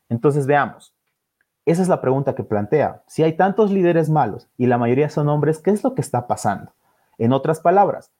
Entonces 0.09 0.47
veamos. 0.47 0.93
esa 1.65 1.81
es 1.81 1.89
la 1.89 1.99
pregunta 1.99 2.33
que 2.33 2.45
plantea. 2.45 3.03
Si 3.07 3.23
hay 3.23 3.33
tantos 3.33 3.71
líderes 3.71 4.09
malos 4.09 4.47
y 4.57 4.67
la 4.67 4.77
mayoría 4.77 5.09
son 5.09 5.27
hombres, 5.27 5.59
¿qué 5.59 5.71
es 5.71 5.83
lo 5.83 5.95
que 5.95 6.01
está 6.01 6.25
pasando? 6.25 6.71
En 7.17 7.33
otras 7.33 7.59
palabras, 7.59 8.11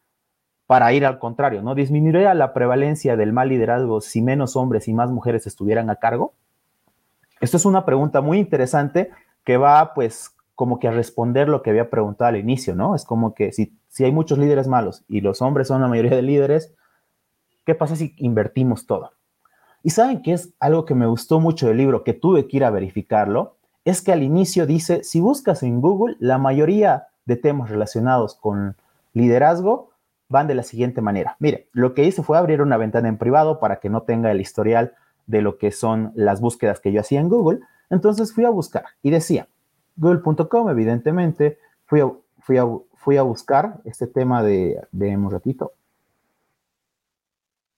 para 0.65 0.91
ir 0.91 1.05
al 1.05 1.17
contrario, 1.17 1.61
¿no? 1.61 1.73
¿Disminuiría 1.73 2.33
la 2.33 2.53
prevalencia 2.53 3.15
del 3.15 3.31
mal 3.31 3.47
liderazgo 3.47 4.01
si 4.01 4.21
menos 4.21 4.57
hombres 4.57 4.89
y 4.89 4.93
más 4.93 5.11
mujeres 5.11 5.47
estuvieran 5.47 5.89
a 5.89 5.95
cargo? 5.95 6.33
Esto 7.47 7.55
es 7.55 7.63
una 7.63 7.85
pregunta 7.85 8.19
muy 8.19 8.39
interesante 8.39 9.09
que 9.45 9.55
va, 9.55 9.93
pues, 9.93 10.35
como 10.53 10.79
que 10.79 10.89
a 10.89 10.91
responder 10.91 11.47
lo 11.47 11.61
que 11.61 11.69
había 11.69 11.89
preguntado 11.89 12.27
al 12.27 12.35
inicio, 12.35 12.75
¿no? 12.75 12.93
Es 12.93 13.05
como 13.05 13.33
que 13.33 13.53
si, 13.53 13.79
si 13.87 14.03
hay 14.03 14.11
muchos 14.11 14.37
líderes 14.37 14.67
malos 14.67 15.05
y 15.07 15.21
los 15.21 15.41
hombres 15.41 15.69
son 15.69 15.81
la 15.81 15.87
mayoría 15.87 16.13
de 16.13 16.23
líderes, 16.23 16.75
¿qué 17.65 17.73
pasa 17.73 17.95
si 17.95 18.13
invertimos 18.17 18.85
todo? 18.85 19.11
Y 19.81 19.91
saben 19.91 20.21
que 20.21 20.33
es 20.33 20.55
algo 20.59 20.83
que 20.83 20.93
me 20.93 21.07
gustó 21.07 21.39
mucho 21.39 21.67
del 21.67 21.77
libro, 21.77 22.03
que 22.03 22.11
tuve 22.11 22.49
que 22.49 22.57
ir 22.57 22.65
a 22.65 22.69
verificarlo, 22.69 23.55
es 23.85 24.01
que 24.01 24.11
al 24.11 24.23
inicio 24.23 24.65
dice, 24.65 25.05
si 25.05 25.21
buscas 25.21 25.63
en 25.63 25.79
Google, 25.79 26.17
la 26.19 26.37
mayoría 26.37 27.07
de 27.23 27.37
temas 27.37 27.69
relacionados 27.69 28.35
con 28.35 28.75
liderazgo 29.13 29.91
van 30.27 30.47
de 30.47 30.55
la 30.55 30.63
siguiente 30.63 30.99
manera. 30.99 31.37
Mire, 31.39 31.69
lo 31.71 31.93
que 31.93 32.03
hice 32.03 32.23
fue 32.23 32.37
abrir 32.37 32.61
una 32.61 32.75
ventana 32.75 33.07
en 33.07 33.17
privado 33.17 33.61
para 33.61 33.79
que 33.79 33.89
no 33.89 34.01
tenga 34.01 34.31
el 34.31 34.41
historial 34.41 34.95
de 35.27 35.41
lo 35.41 35.57
que 35.57 35.71
son 35.71 36.11
las 36.15 36.41
búsquedas 36.41 36.79
que 36.79 36.91
yo 36.91 37.01
hacía 37.01 37.19
en 37.19 37.29
Google. 37.29 37.59
Entonces 37.89 38.33
fui 38.33 38.45
a 38.45 38.49
buscar 38.49 38.85
y 39.03 39.11
decía, 39.11 39.47
google.com, 39.97 40.69
evidentemente, 40.69 41.59
fui 41.85 42.01
a, 42.01 42.11
fui, 42.39 42.57
fui 42.95 43.17
a 43.17 43.21
buscar 43.21 43.81
este 43.85 44.07
tema 44.07 44.41
de, 44.41 44.81
un 44.91 45.31
ratito. 45.31 45.73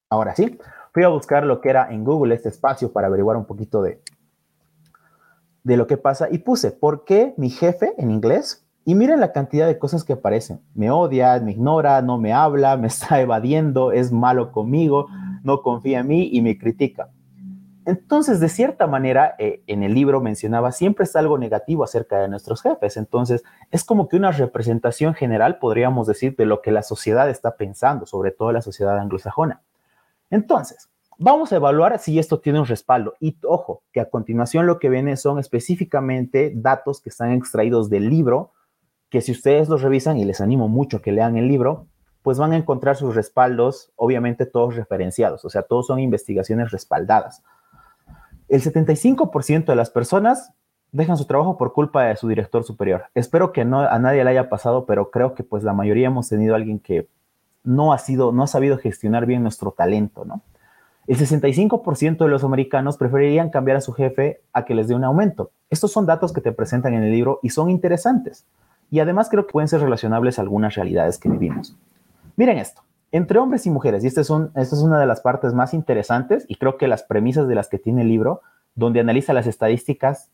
Ahora 0.09 0.35
sí, 0.35 0.57
fui 0.93 1.03
a 1.03 1.09
buscar 1.09 1.45
lo 1.45 1.61
que 1.61 1.69
era 1.69 1.91
en 1.91 2.03
Google 2.03 2.33
este 2.33 2.49
espacio 2.49 2.91
para 2.91 3.07
averiguar 3.07 3.37
un 3.37 3.45
poquito 3.45 3.81
de, 3.81 4.01
de 5.63 5.77
lo 5.77 5.85
que 5.85 5.97
pasa 5.97 6.27
y 6.31 6.39
puse, 6.39 6.71
¿por 6.71 7.05
qué 7.05 7.33
mi 7.37 7.49
jefe 7.49 7.93
en 7.97 8.09
inglés? 8.09 8.65
Y 8.85 8.95
miren 8.95 9.19
la 9.19 9.31
cantidad 9.31 9.67
de 9.67 9.77
cosas 9.77 10.03
que 10.03 10.13
aparecen. 10.13 10.61
Me 10.73 10.89
odia, 10.89 11.39
me 11.39 11.51
ignora, 11.51 12.01
no 12.01 12.17
me 12.17 12.33
habla, 12.33 12.75
me 12.77 12.87
está 12.87 13.21
evadiendo, 13.21 13.91
es 13.91 14.11
malo 14.11 14.51
conmigo, 14.51 15.07
no 15.43 15.61
confía 15.61 15.99
en 15.99 16.07
mí 16.07 16.29
y 16.31 16.41
me 16.41 16.57
critica. 16.57 17.11
Entonces, 17.89 18.39
de 18.39 18.49
cierta 18.49 18.85
manera, 18.85 19.33
eh, 19.39 19.63
en 19.65 19.81
el 19.81 19.95
libro 19.95 20.21
mencionaba, 20.21 20.71
siempre 20.71 21.05
está 21.05 21.17
algo 21.17 21.39
negativo 21.39 21.83
acerca 21.83 22.19
de 22.19 22.27
nuestros 22.27 22.61
jefes. 22.61 22.97
Entonces, 22.97 23.43
es 23.71 23.83
como 23.83 24.07
que 24.07 24.15
una 24.15 24.29
representación 24.31 25.15
general, 25.15 25.57
podríamos 25.57 26.05
decir, 26.05 26.35
de 26.35 26.45
lo 26.45 26.61
que 26.61 26.71
la 26.71 26.83
sociedad 26.83 27.27
está 27.31 27.57
pensando, 27.57 28.05
sobre 28.05 28.29
todo 28.29 28.51
la 28.51 28.61
sociedad 28.61 28.99
anglosajona. 28.99 29.63
Entonces, 30.29 30.91
vamos 31.17 31.51
a 31.51 31.55
evaluar 31.55 31.97
si 31.97 32.19
esto 32.19 32.39
tiene 32.39 32.59
un 32.59 32.67
respaldo. 32.67 33.15
Y 33.19 33.39
ojo, 33.41 33.81
que 33.91 34.01
a 34.01 34.09
continuación 34.11 34.67
lo 34.67 34.77
que 34.77 34.89
viene 34.89 35.17
son 35.17 35.39
específicamente 35.39 36.53
datos 36.55 37.01
que 37.01 37.09
están 37.09 37.31
extraídos 37.31 37.89
del 37.89 38.07
libro, 38.07 38.51
que 39.09 39.21
si 39.21 39.31
ustedes 39.31 39.67
los 39.67 39.81
revisan, 39.81 40.17
y 40.17 40.25
les 40.25 40.41
animo 40.41 40.67
mucho 40.67 40.97
a 40.97 41.01
que 41.01 41.11
lean 41.11 41.37
el 41.37 41.47
libro, 41.47 41.87
pues 42.21 42.37
van 42.37 42.51
a 42.51 42.57
encontrar 42.57 42.97
sus 42.97 43.15
respaldos, 43.15 43.91
obviamente 43.95 44.45
todos 44.45 44.75
referenciados, 44.75 45.43
o 45.43 45.49
sea, 45.49 45.63
todos 45.63 45.87
son 45.87 45.99
investigaciones 45.99 46.69
respaldadas 46.69 47.41
el 48.49 48.61
75% 48.61 49.65
de 49.65 49.75
las 49.75 49.89
personas 49.89 50.53
dejan 50.91 51.17
su 51.17 51.25
trabajo 51.25 51.57
por 51.57 51.73
culpa 51.73 52.05
de 52.05 52.15
su 52.15 52.27
director 52.27 52.63
superior. 52.63 53.05
Espero 53.13 53.51
que 53.51 53.63
no, 53.63 53.81
a 53.81 53.99
nadie 53.99 54.23
le 54.23 54.31
haya 54.31 54.49
pasado, 54.49 54.85
pero 54.85 55.11
creo 55.11 55.35
que 55.35 55.43
pues 55.43 55.63
la 55.63 55.73
mayoría 55.73 56.07
hemos 56.07 56.29
tenido 56.29 56.53
a 56.53 56.57
alguien 56.57 56.79
que 56.79 57.07
no 57.63 57.93
ha 57.93 57.99
sido, 57.99 58.31
no 58.31 58.43
ha 58.43 58.47
sabido 58.47 58.77
gestionar 58.77 59.25
bien 59.25 59.43
nuestro 59.43 59.71
talento, 59.71 60.25
¿no? 60.25 60.41
El 61.05 61.17
65% 61.17 62.17
de 62.17 62.27
los 62.27 62.43
americanos 62.43 62.97
preferirían 62.97 63.49
cambiar 63.49 63.77
a 63.77 63.81
su 63.81 63.93
jefe 63.93 64.41
a 64.53 64.65
que 64.65 64.75
les 64.75 64.87
dé 64.87 64.95
un 64.95 65.03
aumento. 65.03 65.51
Estos 65.69 65.91
son 65.91 66.05
datos 66.05 66.33
que 66.33 66.41
te 66.41 66.51
presentan 66.51 66.93
en 66.93 67.03
el 67.03 67.11
libro 67.11 67.39
y 67.41 67.49
son 67.49 67.71
interesantes. 67.71 68.45
Y 68.91 68.99
además 68.99 69.29
creo 69.29 69.47
que 69.47 69.53
pueden 69.53 69.67
ser 69.67 69.81
relacionables 69.81 70.37
a 70.37 70.43
algunas 70.43 70.75
realidades 70.75 71.17
que 71.17 71.29
vivimos. 71.29 71.75
Miren 72.35 72.59
esto 72.59 72.83
entre 73.11 73.39
hombres 73.39 73.65
y 73.65 73.71
mujeres, 73.71 74.03
y 74.03 74.07
esta 74.07 74.21
es, 74.21 74.29
una 74.29 74.99
de 74.99 75.05
las 75.05 75.21
partes 75.21 75.53
más 75.53 75.73
interesantes 75.73 76.45
y 76.47 76.55
creo 76.55 76.77
que 76.77 76.87
las 76.87 77.03
premisas 77.03 77.47
de 77.47 77.55
las 77.55 77.67
que 77.67 77.79
tiene 77.79 78.03
el 78.03 78.07
libro, 78.07 78.41
donde 78.75 78.99
analiza 78.99 79.33
las 79.33 79.47
estadísticas 79.47 80.29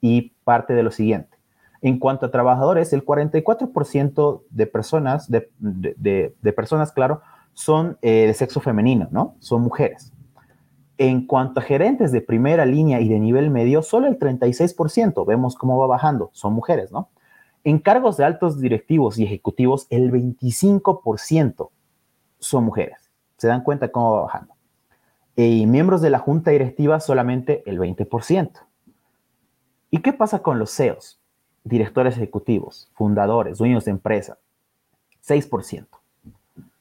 y 0.00 0.32
parte 0.44 0.74
de 0.74 0.82
lo 0.82 0.90
siguiente. 0.90 1.36
En 1.80 1.98
cuanto 1.98 2.26
a 2.26 2.30
trabajadores, 2.30 2.92
el 2.92 3.04
44% 3.04 4.42
de 4.50 4.66
personas, 4.66 5.30
de, 5.30 6.52
personas, 6.54 6.92
claro, 6.92 7.22
son 7.54 7.96
eh, 8.02 8.26
de 8.26 8.34
sexo 8.34 8.60
femenino, 8.60 9.08
¿no? 9.10 9.36
Son 9.38 9.62
mujeres. 9.62 10.12
En 10.98 11.26
cuanto 11.26 11.60
a 11.60 11.62
gerentes 11.62 12.12
de 12.12 12.20
primera 12.20 12.66
línea 12.66 13.00
y 13.00 13.08
de 13.08 13.20
nivel 13.20 13.50
medio, 13.50 13.82
solo 13.82 14.08
el 14.08 14.18
36%, 14.18 15.24
vemos 15.24 15.54
cómo 15.54 15.78
va 15.78 15.86
bajando, 15.86 16.30
son 16.32 16.52
mujeres, 16.52 16.92
¿no? 16.92 17.08
En 17.64 17.78
cargos 17.78 18.16
de 18.16 18.24
altos 18.24 18.60
directivos 18.60 19.18
y 19.18 19.24
ejecutivos, 19.24 19.86
el 19.90 20.12
25% 20.12 21.70
son 22.38 22.64
mujeres. 22.64 23.10
¿Se 23.36 23.48
dan 23.48 23.62
cuenta 23.62 23.90
cómo 23.90 24.14
va 24.14 24.22
bajando? 24.22 24.54
Y 25.36 25.66
miembros 25.66 26.00
de 26.00 26.10
la 26.10 26.18
junta 26.18 26.50
directiva 26.50 26.98
solamente 27.00 27.62
el 27.66 27.78
20%. 27.78 28.50
¿Y 29.90 29.98
qué 29.98 30.12
pasa 30.12 30.40
con 30.40 30.58
los 30.58 30.74
CEOs? 30.74 31.20
Directores 31.64 32.16
ejecutivos, 32.16 32.90
fundadores, 32.94 33.58
dueños 33.58 33.84
de 33.84 33.92
empresa. 33.92 34.38
6%. 35.26 35.86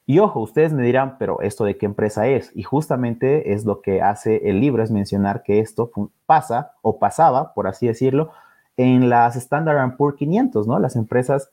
Y 0.10 0.20
ojo, 0.20 0.40
ustedes 0.40 0.72
me 0.72 0.84
dirán, 0.84 1.18
pero 1.20 1.42
¿esto 1.42 1.66
de 1.66 1.78
qué 1.78 1.86
empresa 1.86 2.28
es? 2.28 2.52
Y 2.56 2.64
justamente 2.64 3.54
es 3.54 3.66
lo 3.66 3.82
que 3.82 4.02
hace 4.02 4.50
el 4.50 4.62
libro, 4.62 4.82
es 4.82 4.90
mencionar 4.90 5.44
que 5.44 5.60
esto 5.60 5.92
pasa 6.26 6.72
o 6.82 6.98
pasaba, 6.98 7.54
por 7.54 7.68
así 7.68 7.88
decirlo, 7.88 8.32
en 8.78 9.10
las 9.10 9.36
Standard 9.36 9.98
Poor's 9.98 10.18
500, 10.18 10.66
¿no? 10.66 10.80
Las 10.80 10.96
empresas 10.96 11.52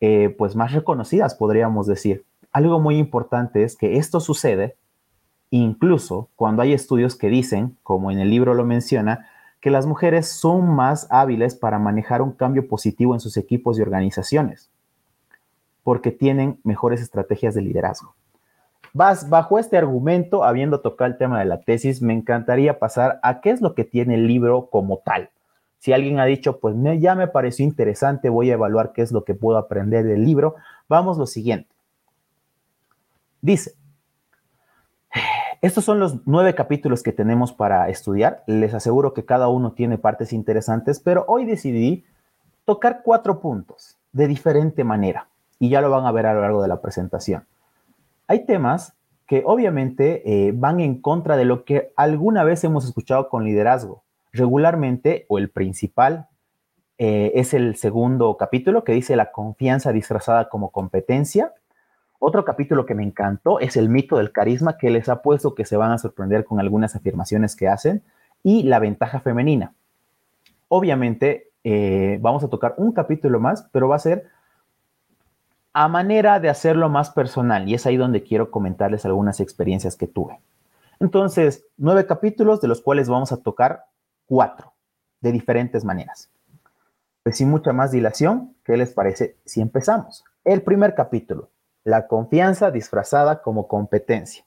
eh, 0.00 0.34
pues 0.36 0.54
más 0.54 0.72
reconocidas, 0.72 1.34
podríamos 1.34 1.86
decir 1.86 2.26
algo 2.54 2.78
muy 2.78 2.98
importante 2.98 3.64
es 3.64 3.76
que 3.76 3.98
esto 3.98 4.20
sucede 4.20 4.76
incluso 5.50 6.30
cuando 6.36 6.62
hay 6.62 6.72
estudios 6.72 7.16
que 7.16 7.28
dicen, 7.28 7.76
como 7.82 8.10
en 8.10 8.20
el 8.20 8.30
libro 8.30 8.54
lo 8.54 8.64
menciona, 8.64 9.28
que 9.60 9.70
las 9.70 9.86
mujeres 9.86 10.28
son 10.28 10.68
más 10.74 11.08
hábiles 11.10 11.56
para 11.56 11.78
manejar 11.78 12.22
un 12.22 12.32
cambio 12.32 12.68
positivo 12.68 13.12
en 13.12 13.20
sus 13.20 13.36
equipos 13.36 13.78
y 13.78 13.82
organizaciones, 13.82 14.70
porque 15.82 16.12
tienen 16.12 16.60
mejores 16.62 17.00
estrategias 17.02 17.54
de 17.54 17.62
liderazgo. 17.62 18.14
bajo 18.92 19.58
este 19.58 19.76
argumento, 19.76 20.44
habiendo 20.44 20.80
tocado 20.80 21.10
el 21.10 21.18
tema 21.18 21.40
de 21.40 21.46
la 21.46 21.60
tesis, 21.60 22.02
me 22.02 22.14
encantaría 22.14 22.78
pasar 22.78 23.18
a 23.24 23.40
qué 23.40 23.50
es 23.50 23.60
lo 23.60 23.74
que 23.74 23.84
tiene 23.84 24.14
el 24.14 24.28
libro 24.28 24.70
como 24.70 24.98
tal. 24.98 25.30
Si 25.78 25.92
alguien 25.92 26.20
ha 26.20 26.24
dicho, 26.24 26.60
pues 26.60 26.76
ya 27.00 27.16
me 27.16 27.26
pareció 27.26 27.64
interesante, 27.64 28.28
voy 28.28 28.50
a 28.50 28.54
evaluar 28.54 28.92
qué 28.92 29.02
es 29.02 29.10
lo 29.10 29.24
que 29.24 29.34
puedo 29.34 29.58
aprender 29.58 30.04
del 30.04 30.24
libro, 30.24 30.54
vamos 30.88 31.18
lo 31.18 31.26
siguiente. 31.26 31.73
Dice, 33.44 33.74
estos 35.60 35.84
son 35.84 36.00
los 36.00 36.26
nueve 36.26 36.54
capítulos 36.54 37.02
que 37.02 37.12
tenemos 37.12 37.52
para 37.52 37.90
estudiar. 37.90 38.42
Les 38.46 38.72
aseguro 38.72 39.12
que 39.12 39.26
cada 39.26 39.48
uno 39.48 39.72
tiene 39.72 39.98
partes 39.98 40.32
interesantes, 40.32 40.98
pero 40.98 41.26
hoy 41.28 41.44
decidí 41.44 42.06
tocar 42.64 43.02
cuatro 43.04 43.42
puntos 43.42 43.98
de 44.12 44.28
diferente 44.28 44.82
manera 44.82 45.28
y 45.58 45.68
ya 45.68 45.82
lo 45.82 45.90
van 45.90 46.06
a 46.06 46.12
ver 46.12 46.24
a 46.24 46.32
lo 46.32 46.40
largo 46.40 46.62
de 46.62 46.68
la 46.68 46.80
presentación. 46.80 47.44
Hay 48.28 48.46
temas 48.46 48.94
que 49.26 49.42
obviamente 49.44 50.22
eh, 50.24 50.52
van 50.56 50.80
en 50.80 51.02
contra 51.02 51.36
de 51.36 51.44
lo 51.44 51.66
que 51.66 51.92
alguna 51.96 52.44
vez 52.44 52.64
hemos 52.64 52.86
escuchado 52.86 53.28
con 53.28 53.44
liderazgo. 53.44 54.04
Regularmente, 54.32 55.26
o 55.28 55.36
el 55.36 55.50
principal, 55.50 56.28
eh, 56.96 57.32
es 57.34 57.52
el 57.52 57.76
segundo 57.76 58.38
capítulo 58.38 58.84
que 58.84 58.92
dice 58.92 59.16
la 59.16 59.32
confianza 59.32 59.92
disfrazada 59.92 60.48
como 60.48 60.70
competencia 60.70 61.52
otro 62.26 62.44
capítulo 62.44 62.86
que 62.86 62.94
me 62.94 63.02
encantó 63.02 63.60
es 63.60 63.76
el 63.76 63.90
mito 63.90 64.16
del 64.16 64.32
carisma, 64.32 64.78
que 64.78 64.88
les 64.88 65.10
ha 65.10 65.20
puesto 65.20 65.54
que 65.54 65.66
se 65.66 65.76
van 65.76 65.92
a 65.92 65.98
sorprender 65.98 66.44
con 66.44 66.58
algunas 66.58 66.96
afirmaciones 66.96 67.54
que 67.54 67.68
hacen, 67.68 68.02
y 68.42 68.62
la 68.62 68.78
ventaja 68.78 69.20
femenina. 69.20 69.74
Obviamente, 70.68 71.50
eh, 71.64 72.18
vamos 72.22 72.42
a 72.42 72.48
tocar 72.48 72.74
un 72.78 72.92
capítulo 72.92 73.40
más, 73.40 73.68
pero 73.72 73.88
va 73.88 73.96
a 73.96 73.98
ser 73.98 74.24
a 75.74 75.86
manera 75.88 76.40
de 76.40 76.48
hacerlo 76.48 76.88
más 76.88 77.10
personal, 77.10 77.68
y 77.68 77.74
es 77.74 77.84
ahí 77.84 77.98
donde 77.98 78.22
quiero 78.22 78.50
comentarles 78.50 79.04
algunas 79.04 79.40
experiencias 79.40 79.94
que 79.94 80.06
tuve. 80.06 80.40
Entonces, 81.00 81.66
nueve 81.76 82.06
capítulos, 82.06 82.62
de 82.62 82.68
los 82.68 82.80
cuales 82.80 83.08
vamos 83.08 83.32
a 83.32 83.42
tocar 83.42 83.84
cuatro, 84.26 84.72
de 85.20 85.30
diferentes 85.30 85.84
maneras. 85.84 86.30
Pues 87.22 87.36
sin 87.36 87.50
mucha 87.50 87.74
más 87.74 87.90
dilación, 87.90 88.54
¿qué 88.64 88.78
les 88.78 88.94
parece 88.94 89.36
si 89.44 89.60
empezamos? 89.60 90.24
El 90.42 90.62
primer 90.62 90.94
capítulo, 90.94 91.50
la 91.84 92.06
confianza 92.06 92.70
disfrazada 92.70 93.42
como 93.42 93.68
competencia. 93.68 94.44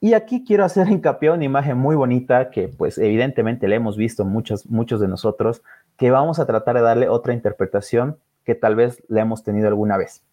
Y 0.00 0.14
aquí 0.14 0.44
quiero 0.44 0.64
hacer 0.64 0.88
hincapié 0.88 1.28
a 1.28 1.34
una 1.34 1.44
imagen 1.44 1.78
muy 1.78 1.94
bonita 1.94 2.50
que 2.50 2.66
pues 2.68 2.98
evidentemente 2.98 3.68
le 3.68 3.76
hemos 3.76 3.96
visto 3.96 4.24
muchos, 4.24 4.68
muchos 4.68 5.00
de 5.00 5.06
nosotros, 5.06 5.62
que 5.96 6.10
vamos 6.10 6.40
a 6.40 6.46
tratar 6.46 6.74
de 6.76 6.82
darle 6.82 7.08
otra 7.08 7.34
interpretación 7.34 8.18
que 8.44 8.56
tal 8.56 8.74
vez 8.74 9.02
le 9.08 9.20
hemos 9.20 9.44
tenido 9.44 9.68
alguna 9.68 9.96
vez. 9.96 10.24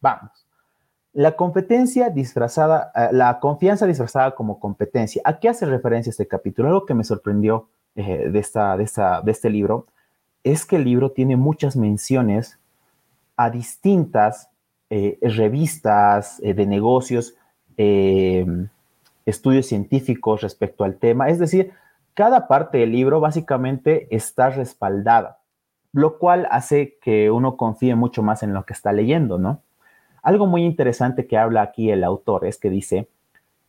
Vamos. 0.00 0.46
La 1.12 1.32
competencia 1.32 2.08
disfrazada, 2.08 2.92
eh, 2.94 3.08
la 3.12 3.40
confianza 3.40 3.86
disfrazada 3.86 4.34
como 4.34 4.60
competencia. 4.60 5.20
¿A 5.24 5.38
qué 5.38 5.48
hace 5.48 5.66
referencia 5.66 6.10
este 6.10 6.28
capítulo? 6.28 6.68
Algo 6.68 6.86
que 6.86 6.94
me 6.94 7.04
sorprendió 7.04 7.68
eh, 7.96 8.30
de, 8.30 8.38
esta, 8.38 8.76
de, 8.76 8.88
de 9.24 9.30
este 9.30 9.50
libro 9.50 9.86
es 10.44 10.64
que 10.64 10.76
el 10.76 10.84
libro 10.84 11.10
tiene 11.10 11.36
muchas 11.36 11.76
menciones 11.76 12.58
a 13.36 13.50
distintas 13.50 14.49
eh, 14.90 15.18
revistas 15.22 16.38
de 16.42 16.66
negocios, 16.66 17.34
estudios 19.24 19.66
científicos 19.66 20.42
respecto 20.42 20.84
al 20.84 20.96
tema. 20.96 21.30
Es 21.30 21.38
decir, 21.38 21.72
cada 22.14 22.48
parte 22.48 22.78
del 22.78 22.92
libro 22.92 23.20
básicamente 23.20 24.06
está 24.14 24.50
respaldada, 24.50 25.38
lo 25.92 26.18
cual 26.18 26.46
hace 26.50 26.98
que 27.00 27.30
uno 27.30 27.56
confíe 27.56 27.94
mucho 27.94 28.22
más 28.22 28.42
en 28.42 28.52
lo 28.52 28.64
que 28.66 28.74
está 28.74 28.92
leyendo, 28.92 29.38
¿no? 29.38 29.62
Algo 30.22 30.46
muy 30.46 30.64
interesante 30.64 31.26
que 31.26 31.38
habla 31.38 31.62
aquí 31.62 31.90
el 31.90 32.04
autor 32.04 32.44
es 32.44 32.58
que 32.58 32.68
dice, 32.68 33.08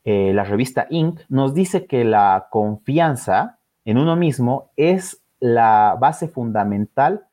eh, 0.04 0.34
la 0.34 0.44
revista 0.44 0.88
Inc. 0.90 1.22
nos 1.30 1.54
dice 1.54 1.86
que 1.86 2.04
la 2.04 2.48
confianza 2.50 3.60
en 3.86 3.98
uno 3.98 4.16
mismo 4.16 4.72
es 4.76 5.22
la 5.40 5.96
base 6.00 6.28
fundamental 6.28 7.28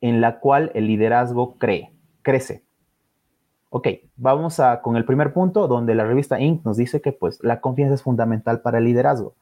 en 0.00 0.20
la 0.20 0.40
cual 0.40 0.72
el 0.74 0.86
liderazgo 0.86 1.56
cree, 1.58 1.92
crece. 2.22 2.64
Ok, 3.74 3.88
vamos 4.16 4.60
a, 4.60 4.82
con 4.82 4.98
el 4.98 5.06
primer 5.06 5.32
punto, 5.32 5.66
donde 5.66 5.94
la 5.94 6.04
revista 6.04 6.38
Inc. 6.38 6.62
nos 6.62 6.76
dice 6.76 7.00
que 7.00 7.10
pues 7.10 7.42
la 7.42 7.62
confianza 7.62 7.94
es 7.94 8.02
fundamental 8.02 8.60
para 8.60 8.76
el 8.76 8.84
liderazgo. 8.84 9.32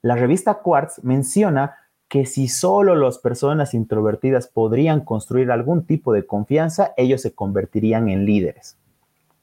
La 0.00 0.14
revista 0.14 0.60
Quartz 0.60 1.02
menciona 1.02 1.74
que 2.06 2.24
si 2.24 2.46
solo 2.46 2.94
las 2.94 3.18
personas 3.18 3.74
introvertidas 3.74 4.46
podrían 4.46 5.00
construir 5.00 5.50
algún 5.50 5.84
tipo 5.84 6.12
de 6.12 6.24
confianza, 6.24 6.94
ellos 6.96 7.20
se 7.20 7.34
convertirían 7.34 8.08
en 8.08 8.26
líderes. 8.26 8.76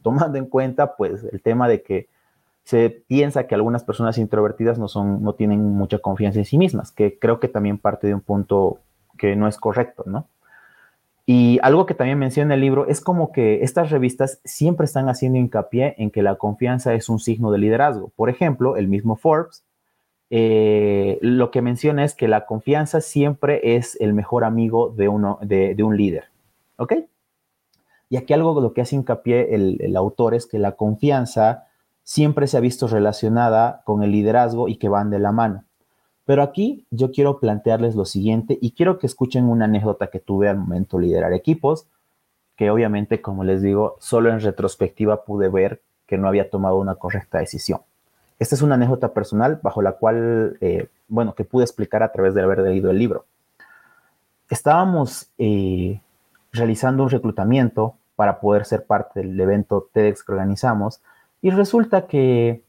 Tomando 0.02 0.38
en 0.38 0.46
cuenta, 0.46 0.96
pues, 0.96 1.26
el 1.26 1.42
tema 1.42 1.68
de 1.68 1.82
que 1.82 2.08
se 2.64 2.90
piensa 2.90 3.48
que 3.48 3.56
algunas 3.56 3.84
personas 3.84 4.18
introvertidas 4.18 4.80
no, 4.80 4.88
son, 4.88 5.24
no 5.24 5.34
tienen 5.34 5.62
mucha 5.62 6.00
confianza 6.00 6.40
en 6.40 6.46
sí 6.46 6.58
mismas, 6.58 6.94
que 6.94 7.20
creo 7.20 7.42
que 7.42 7.50
también 7.50 7.80
parte 7.80 8.08
de 8.08 8.14
un 8.14 8.22
punto 8.22 8.80
que 9.18 9.36
no 9.36 9.50
es 9.50 9.58
correcto, 9.58 10.04
¿no? 10.06 10.26
Y 11.26 11.60
algo 11.64 11.86
que 11.86 11.96
también 11.96 12.20
menciona 12.20 12.54
el 12.54 12.62
libro 12.62 12.88
es 12.88 13.02
como 13.02 13.32
que 13.32 13.64
estas 13.64 13.90
revistas 13.90 14.40
siempre 14.44 14.86
están 14.86 15.10
haciendo 15.10 15.40
hincapié 15.40 15.96
en 15.98 16.12
que 16.12 16.22
la 16.22 16.36
confianza 16.36 16.94
es 16.94 17.10
un 17.10 17.20
signo 17.20 17.52
de 17.52 17.58
liderazgo. 17.58 18.12
Por 18.16 18.30
ejemplo, 18.30 18.78
el 18.78 18.88
mismo 18.88 19.16
Forbes 19.16 19.64
eh, 20.30 21.20
lo 21.22 21.52
que 21.52 21.62
menciona 21.62 22.04
es 22.04 22.16
que 22.16 22.28
la 22.28 22.46
confianza 22.46 23.02
siempre 23.02 23.76
es 23.76 23.98
el 24.02 24.14
mejor 24.14 24.44
amigo 24.44 24.90
de, 24.90 25.08
uno, 25.08 25.40
de, 25.42 25.76
un 25.84 25.98
líder. 25.98 26.26
¿Ok? 26.78 26.94
Y 28.10 28.18
aquí 28.18 28.34
algo 28.34 28.60
lo 28.60 28.74
que 28.74 28.82
hace 28.82 28.96
hincapié 28.96 29.56
el, 29.56 29.96
autor 29.96 30.36
es 30.36 30.46
que 30.46 30.60
la 30.60 30.74
confianza 30.74 31.68
siempre 32.04 32.48
se 32.48 32.58
ha 32.58 32.60
visto 32.60 32.88
relacionada 32.88 33.82
con 33.86 34.04
el 34.04 34.12
liderazgo 34.12 34.68
y 34.68 34.78
que 34.78 34.90
van 34.90 35.10
de 35.10 35.20
la 35.20 35.32
mano. 35.32 35.64
Pero 36.26 36.42
aquí 36.42 36.86
yo 36.90 37.12
quiero 37.12 37.40
plantearles 37.40 37.96
lo 37.96 38.06
siguiente 38.06 38.58
y 38.60 38.72
quiero 38.72 38.98
que 38.98 39.06
escuchen 39.06 39.46
una 39.46 39.66
anécdota 39.66 40.08
que 40.08 40.20
tuve 40.20 40.50
al 40.50 40.58
momento 40.58 40.98
de 40.98 41.06
liderar 41.06 41.34
equipos, 41.34 41.88
que 42.56 42.72
obviamente, 42.72 43.22
como 43.22 43.44
les 43.44 43.62
digo, 43.62 43.96
solo 44.00 44.30
en 44.30 44.40
retrospectiva 44.40 45.24
pude 45.24 45.50
ver 45.50 45.82
que 46.08 46.18
no 46.18 46.28
había 46.28 46.50
tomado 46.50 46.78
una 46.78 46.96
correcta 46.96 47.40
decisión. 47.40 47.82
Esta 48.40 48.56
es 48.56 48.62
una 48.62 48.76
anécdota 48.76 49.14
personal 49.14 49.60
bajo 49.62 49.82
la 49.82 49.94
cual, 49.94 50.58
eh, 50.62 50.90
bueno, 51.08 51.36
que 51.36 51.46
pude 51.46 51.64
explicar 51.64 52.04
a 52.04 52.12
través 52.12 52.34
de 52.34 52.42
haber 52.42 52.60
leído 52.60 52.90
el 52.90 52.98
libro. 52.98 53.26
Estábamos 54.50 55.30
eh, 55.38 56.02
realizando 56.52 57.04
un 57.04 57.10
reclutamiento 57.10 57.96
para 58.16 58.40
poder 58.40 58.66
ser 58.66 58.86
parte 58.86 59.22
del 59.22 59.40
evento 59.40 59.90
TEDx 59.92 60.24
que 60.24 60.32
organizamos 60.32 61.02
y 61.42 61.50
resulta 61.52 62.08
que 62.08 62.64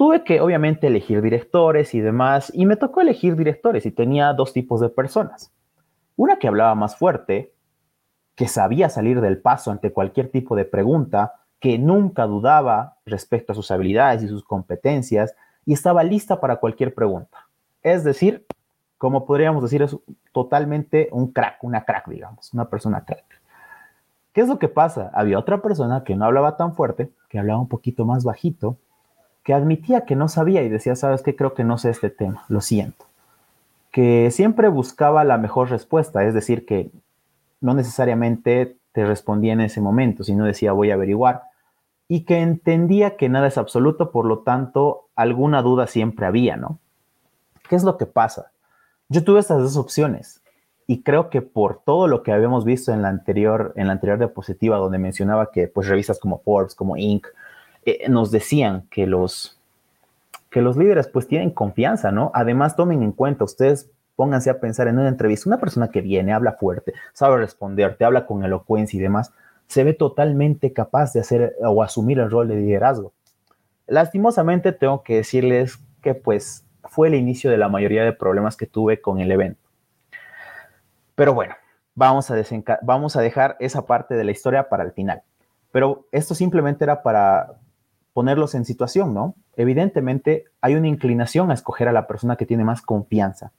tuve 0.00 0.24
que 0.24 0.40
obviamente 0.40 0.86
elegir 0.86 1.20
directores 1.20 1.94
y 1.94 2.00
demás 2.00 2.50
y 2.54 2.64
me 2.64 2.76
tocó 2.76 3.02
elegir 3.02 3.36
directores 3.36 3.84
y 3.84 3.90
tenía 3.90 4.32
dos 4.32 4.54
tipos 4.54 4.80
de 4.80 4.88
personas. 4.88 5.52
Una 6.16 6.38
que 6.38 6.48
hablaba 6.48 6.74
más 6.74 6.96
fuerte, 6.96 7.52
que 8.34 8.48
sabía 8.48 8.88
salir 8.88 9.20
del 9.20 9.42
paso 9.42 9.70
ante 9.70 9.92
cualquier 9.92 10.30
tipo 10.30 10.56
de 10.56 10.64
pregunta 10.64 11.34
que 11.58 11.78
nunca 11.78 12.24
dudaba 12.24 12.96
respecto 13.04 13.52
a 13.52 13.54
sus 13.54 13.70
habilidades 13.70 14.22
y 14.22 14.28
sus 14.28 14.42
competencias 14.42 15.34
y 15.66 15.74
estaba 15.74 16.02
lista 16.02 16.40
para 16.40 16.56
cualquier 16.56 16.94
pregunta. 16.94 17.48
Es 17.82 18.02
decir, 18.02 18.46
como 18.96 19.26
podríamos 19.26 19.62
decir, 19.62 19.82
es 19.82 19.94
totalmente 20.32 21.10
un 21.12 21.30
crack, 21.30 21.62
una 21.62 21.84
crack, 21.84 22.08
digamos, 22.08 22.54
una 22.54 22.70
persona 22.70 23.04
crack. 23.04 23.42
¿Qué 24.32 24.40
es 24.40 24.48
lo 24.48 24.58
que 24.58 24.68
pasa? 24.68 25.10
Había 25.12 25.38
otra 25.38 25.60
persona 25.60 26.04
que 26.04 26.16
no 26.16 26.24
hablaba 26.24 26.56
tan 26.56 26.74
fuerte, 26.74 27.12
que 27.28 27.38
hablaba 27.38 27.60
un 27.60 27.68
poquito 27.68 28.06
más 28.06 28.24
bajito, 28.24 28.78
que 29.42 29.54
admitía 29.54 30.04
que 30.04 30.16
no 30.16 30.28
sabía 30.28 30.62
y 30.62 30.68
decía, 30.68 30.96
sabes 30.96 31.22
qué, 31.22 31.34
creo 31.34 31.54
que 31.54 31.64
no 31.64 31.78
sé 31.78 31.90
este 31.90 32.10
tema, 32.10 32.44
lo 32.48 32.60
siento. 32.60 33.06
Que 33.90 34.30
siempre 34.30 34.68
buscaba 34.68 35.24
la 35.24 35.38
mejor 35.38 35.70
respuesta, 35.70 36.24
es 36.24 36.34
decir, 36.34 36.66
que 36.66 36.90
no 37.60 37.74
necesariamente 37.74 38.76
te 38.92 39.04
respondía 39.04 39.52
en 39.52 39.60
ese 39.60 39.80
momento, 39.80 40.24
sino 40.24 40.44
decía, 40.44 40.72
voy 40.72 40.90
a 40.90 40.94
averiguar 40.94 41.42
y 42.10 42.24
que 42.24 42.40
entendía 42.40 43.16
que 43.16 43.28
nada 43.28 43.46
es 43.46 43.56
absoluto, 43.56 44.10
por 44.10 44.26
lo 44.26 44.40
tanto, 44.40 45.06
alguna 45.14 45.62
duda 45.62 45.86
siempre 45.86 46.26
había, 46.26 46.56
¿no? 46.56 46.80
¿Qué 47.68 47.76
es 47.76 47.84
lo 47.84 47.96
que 47.96 48.06
pasa? 48.06 48.50
Yo 49.08 49.22
tuve 49.22 49.38
estas 49.38 49.62
dos 49.62 49.76
opciones 49.76 50.42
y 50.88 51.04
creo 51.04 51.30
que 51.30 51.40
por 51.40 51.82
todo 51.84 52.08
lo 52.08 52.24
que 52.24 52.32
habíamos 52.32 52.64
visto 52.64 52.92
en 52.92 53.02
la 53.02 53.10
anterior, 53.10 53.72
en 53.76 53.86
la 53.86 53.92
anterior 53.92 54.18
diapositiva, 54.18 54.76
donde 54.76 54.98
mencionaba 54.98 55.52
que 55.52 55.68
pues 55.68 55.86
revistas 55.86 56.18
como 56.18 56.40
Forbes, 56.40 56.74
como 56.74 56.96
Inc., 56.96 57.28
eh, 57.84 58.08
nos 58.08 58.30
decían 58.30 58.86
que 58.90 59.06
los, 59.06 59.58
que 60.50 60.62
los 60.62 60.76
líderes 60.76 61.08
pues 61.08 61.26
tienen 61.26 61.50
confianza, 61.50 62.10
¿no? 62.10 62.30
Además, 62.34 62.76
tomen 62.76 63.02
en 63.02 63.12
cuenta, 63.12 63.44
ustedes 63.44 63.90
pónganse 64.16 64.50
a 64.50 64.60
pensar 64.60 64.88
en 64.88 64.98
una 64.98 65.08
entrevista, 65.08 65.48
una 65.48 65.58
persona 65.58 65.88
que 65.88 66.02
viene, 66.02 66.32
habla 66.32 66.52
fuerte, 66.52 66.92
sabe 67.14 67.38
responder, 67.38 67.96
te 67.96 68.04
habla 68.04 68.26
con 68.26 68.44
elocuencia 68.44 68.98
y 68.98 69.00
demás, 69.00 69.32
se 69.66 69.84
ve 69.84 69.94
totalmente 69.94 70.72
capaz 70.72 71.12
de 71.12 71.20
hacer 71.20 71.56
o 71.62 71.82
asumir 71.82 72.18
el 72.18 72.30
rol 72.30 72.48
de 72.48 72.56
liderazgo. 72.56 73.12
Lastimosamente 73.86 74.72
tengo 74.72 75.02
que 75.02 75.16
decirles 75.16 75.78
que 76.02 76.14
pues 76.14 76.66
fue 76.84 77.08
el 77.08 77.14
inicio 77.14 77.50
de 77.50 77.56
la 77.56 77.68
mayoría 77.68 78.04
de 78.04 78.12
problemas 78.12 78.56
que 78.56 78.66
tuve 78.66 79.00
con 79.00 79.20
el 79.20 79.30
evento. 79.30 79.60
Pero 81.14 81.34
bueno, 81.34 81.54
vamos 81.94 82.30
a, 82.30 82.36
vamos 82.82 83.16
a 83.16 83.20
dejar 83.20 83.56
esa 83.60 83.86
parte 83.86 84.14
de 84.14 84.24
la 84.24 84.32
historia 84.32 84.68
para 84.68 84.84
el 84.84 84.92
final. 84.92 85.22
Pero 85.72 86.06
esto 86.12 86.34
simplemente 86.34 86.84
era 86.84 87.02
para 87.02 87.59
ponerlos 88.12 88.54
en 88.54 88.64
situación, 88.64 89.14
¿no? 89.14 89.34
Evidentemente 89.56 90.44
hay 90.60 90.74
una 90.74 90.88
inclinación 90.88 91.50
a 91.50 91.54
escoger 91.54 91.88
a 91.88 91.92
la 91.92 92.06
persona 92.06 92.36
que 92.36 92.46
tiene 92.46 92.64
más 92.64 92.82
confianza. 92.82 93.52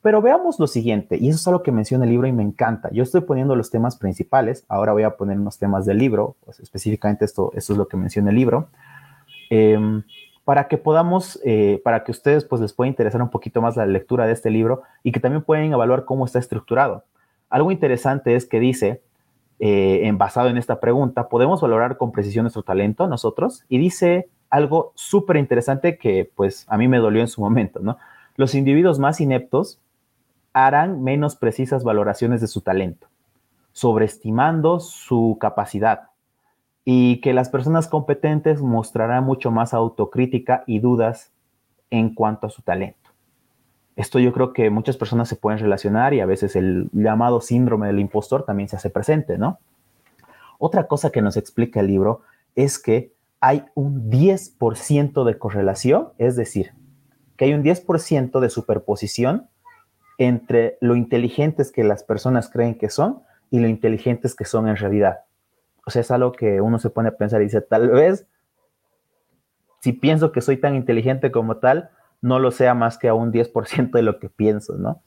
Pero 0.00 0.22
veamos 0.22 0.60
lo 0.60 0.68
siguiente, 0.68 1.16
y 1.18 1.28
eso 1.28 1.38
es 1.38 1.48
algo 1.48 1.62
que 1.62 1.72
menciona 1.72 2.04
el 2.04 2.10
libro 2.10 2.28
y 2.28 2.32
me 2.32 2.44
encanta. 2.44 2.88
Yo 2.92 3.02
estoy 3.02 3.22
poniendo 3.22 3.56
los 3.56 3.70
temas 3.70 3.96
principales, 3.96 4.64
ahora 4.68 4.92
voy 4.92 5.02
a 5.02 5.16
poner 5.16 5.38
unos 5.38 5.58
temas 5.58 5.86
del 5.86 5.98
libro, 5.98 6.36
pues 6.44 6.60
específicamente 6.60 7.24
esto, 7.24 7.50
esto 7.54 7.72
es 7.72 7.78
lo 7.78 7.88
que 7.88 7.96
menciona 7.96 8.30
el 8.30 8.36
libro, 8.36 8.68
em, 9.50 10.04
para 10.44 10.68
que 10.68 10.78
podamos, 10.78 11.40
eh, 11.44 11.80
para 11.84 12.04
que 12.04 12.12
ustedes 12.12 12.44
pues 12.44 12.62
les 12.62 12.72
pueda 12.72 12.88
interesar 12.88 13.20
un 13.20 13.28
poquito 13.28 13.60
más 13.60 13.76
la 13.76 13.86
lectura 13.86 14.24
de 14.24 14.32
este 14.32 14.50
libro 14.50 14.82
y 15.02 15.12
que 15.12 15.20
también 15.20 15.42
pueden 15.42 15.72
evaluar 15.72 16.04
cómo 16.04 16.24
está 16.24 16.38
estructurado. 16.38 17.04
Algo 17.50 17.72
interesante 17.72 18.36
es 18.36 18.46
que 18.46 18.60
dice, 18.60 19.02
eh, 19.60 20.00
en, 20.04 20.18
basado 20.18 20.48
en 20.48 20.56
esta 20.56 20.80
pregunta, 20.80 21.28
¿podemos 21.28 21.60
valorar 21.60 21.96
con 21.96 22.12
precisión 22.12 22.44
nuestro 22.44 22.62
talento 22.62 23.08
nosotros? 23.08 23.64
Y 23.68 23.78
dice 23.78 24.28
algo 24.50 24.92
súper 24.94 25.36
interesante 25.36 25.98
que 25.98 26.30
pues 26.34 26.64
a 26.68 26.78
mí 26.78 26.88
me 26.88 26.98
dolió 26.98 27.20
en 27.20 27.28
su 27.28 27.40
momento, 27.42 27.80
¿no? 27.80 27.98
Los 28.36 28.54
individuos 28.54 28.98
más 28.98 29.20
ineptos 29.20 29.80
harán 30.52 31.02
menos 31.02 31.36
precisas 31.36 31.84
valoraciones 31.84 32.40
de 32.40 32.46
su 32.46 32.60
talento, 32.60 33.08
sobreestimando 33.72 34.80
su 34.80 35.36
capacidad, 35.40 36.10
y 36.84 37.20
que 37.20 37.34
las 37.34 37.50
personas 37.50 37.86
competentes 37.86 38.62
mostrarán 38.62 39.24
mucho 39.24 39.50
más 39.50 39.74
autocrítica 39.74 40.64
y 40.66 40.78
dudas 40.78 41.32
en 41.90 42.14
cuanto 42.14 42.46
a 42.46 42.50
su 42.50 42.62
talento. 42.62 42.97
Esto 43.98 44.20
yo 44.20 44.32
creo 44.32 44.52
que 44.52 44.70
muchas 44.70 44.96
personas 44.96 45.28
se 45.28 45.34
pueden 45.34 45.58
relacionar 45.58 46.14
y 46.14 46.20
a 46.20 46.26
veces 46.26 46.54
el 46.54 46.88
llamado 46.92 47.40
síndrome 47.40 47.88
del 47.88 47.98
impostor 47.98 48.44
también 48.44 48.68
se 48.68 48.76
hace 48.76 48.90
presente, 48.90 49.38
¿no? 49.38 49.58
Otra 50.60 50.86
cosa 50.86 51.10
que 51.10 51.20
nos 51.20 51.36
explica 51.36 51.80
el 51.80 51.88
libro 51.88 52.20
es 52.54 52.78
que 52.78 53.12
hay 53.40 53.64
un 53.74 54.08
10% 54.08 55.24
de 55.24 55.38
correlación, 55.38 56.10
es 56.16 56.36
decir, 56.36 56.74
que 57.36 57.46
hay 57.46 57.54
un 57.54 57.64
10% 57.64 58.38
de 58.38 58.50
superposición 58.50 59.48
entre 60.16 60.78
lo 60.80 60.94
inteligentes 60.94 61.72
que 61.72 61.82
las 61.82 62.04
personas 62.04 62.48
creen 62.48 62.78
que 62.78 62.90
son 62.90 63.22
y 63.50 63.58
lo 63.58 63.66
inteligentes 63.66 64.36
que 64.36 64.44
son 64.44 64.68
en 64.68 64.76
realidad. 64.76 65.22
O 65.84 65.90
sea, 65.90 66.02
es 66.02 66.12
algo 66.12 66.30
que 66.30 66.60
uno 66.60 66.78
se 66.78 66.90
pone 66.90 67.08
a 67.08 67.16
pensar 67.16 67.40
y 67.40 67.46
dice, 67.46 67.62
tal 67.62 67.88
vez, 67.88 68.28
si 69.80 69.92
pienso 69.92 70.30
que 70.30 70.40
soy 70.40 70.56
tan 70.56 70.76
inteligente 70.76 71.32
como 71.32 71.56
tal, 71.56 71.90
no 72.20 72.38
lo 72.38 72.50
sea 72.50 72.74
más 72.74 72.98
que 72.98 73.08
a 73.08 73.14
un 73.14 73.32
10% 73.32 73.90
de 73.90 74.02
lo 74.02 74.18
que 74.18 74.28
pienso, 74.28 74.76
¿no? 74.76 75.02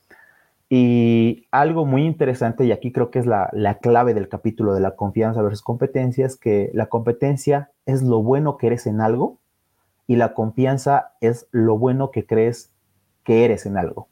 Y 0.70 1.48
algo 1.52 1.86
muy 1.86 2.06
interesante, 2.06 2.64
y 2.64 2.72
aquí 2.72 2.94
creo 2.94 3.12
que 3.12 3.20
es 3.20 3.26
la, 3.26 3.50
la, 3.52 3.80
clave 3.80 4.14
del 4.14 4.30
capítulo 4.30 4.74
de 4.74 4.80
la 4.80 4.96
confianza 4.96 5.42
versus 5.42 5.62
competencia, 5.62 6.26
es 6.26 6.38
que 6.38 6.72
la 6.74 6.86
competencia 6.86 7.72
es 7.86 8.02
lo 8.04 8.24
bueno 8.24 8.58
que 8.58 8.68
eres 8.68 8.88
en 8.88 9.02
algo 9.02 9.40
y 10.08 10.16
la 10.16 10.34
confianza 10.34 11.14
es 11.20 11.48
lo 11.52 11.78
bueno 11.78 12.12
que 12.12 12.26
crees 12.26 12.72
que 13.24 13.44
eres 13.44 13.66
en 13.66 13.78
algo. 13.78 14.08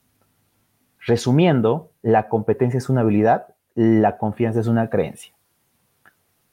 Resumiendo, 1.06 1.92
la 2.02 2.28
competencia 2.28 2.78
es 2.78 2.90
una 2.90 3.02
habilidad, 3.02 3.56
la 3.76 4.18
confianza 4.18 4.60
es 4.60 4.68
una 4.68 4.90
creencia. 4.90 5.34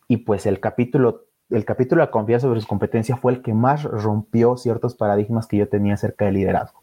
Y 0.08 0.18
pues 0.18 0.46
el 0.46 0.60
capítulo, 0.60 1.25
el 1.50 1.64
capítulo 1.64 2.02
de 2.02 2.10
confianza 2.10 2.48
versus 2.48 2.66
competencia 2.66 3.16
fue 3.16 3.32
el 3.32 3.42
que 3.42 3.54
más 3.54 3.84
rompió 3.84 4.56
ciertos 4.56 4.94
paradigmas 4.94 5.46
que 5.46 5.58
yo 5.58 5.68
tenía 5.68 5.94
acerca 5.94 6.24
del 6.24 6.34
liderazgo. 6.34 6.82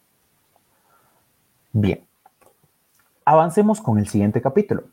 Bien, 1.73 2.05
avancemos 3.25 3.81
con 3.81 3.99
el 3.99 4.07
siguiente 4.07 4.41
capítulo. 4.41 4.83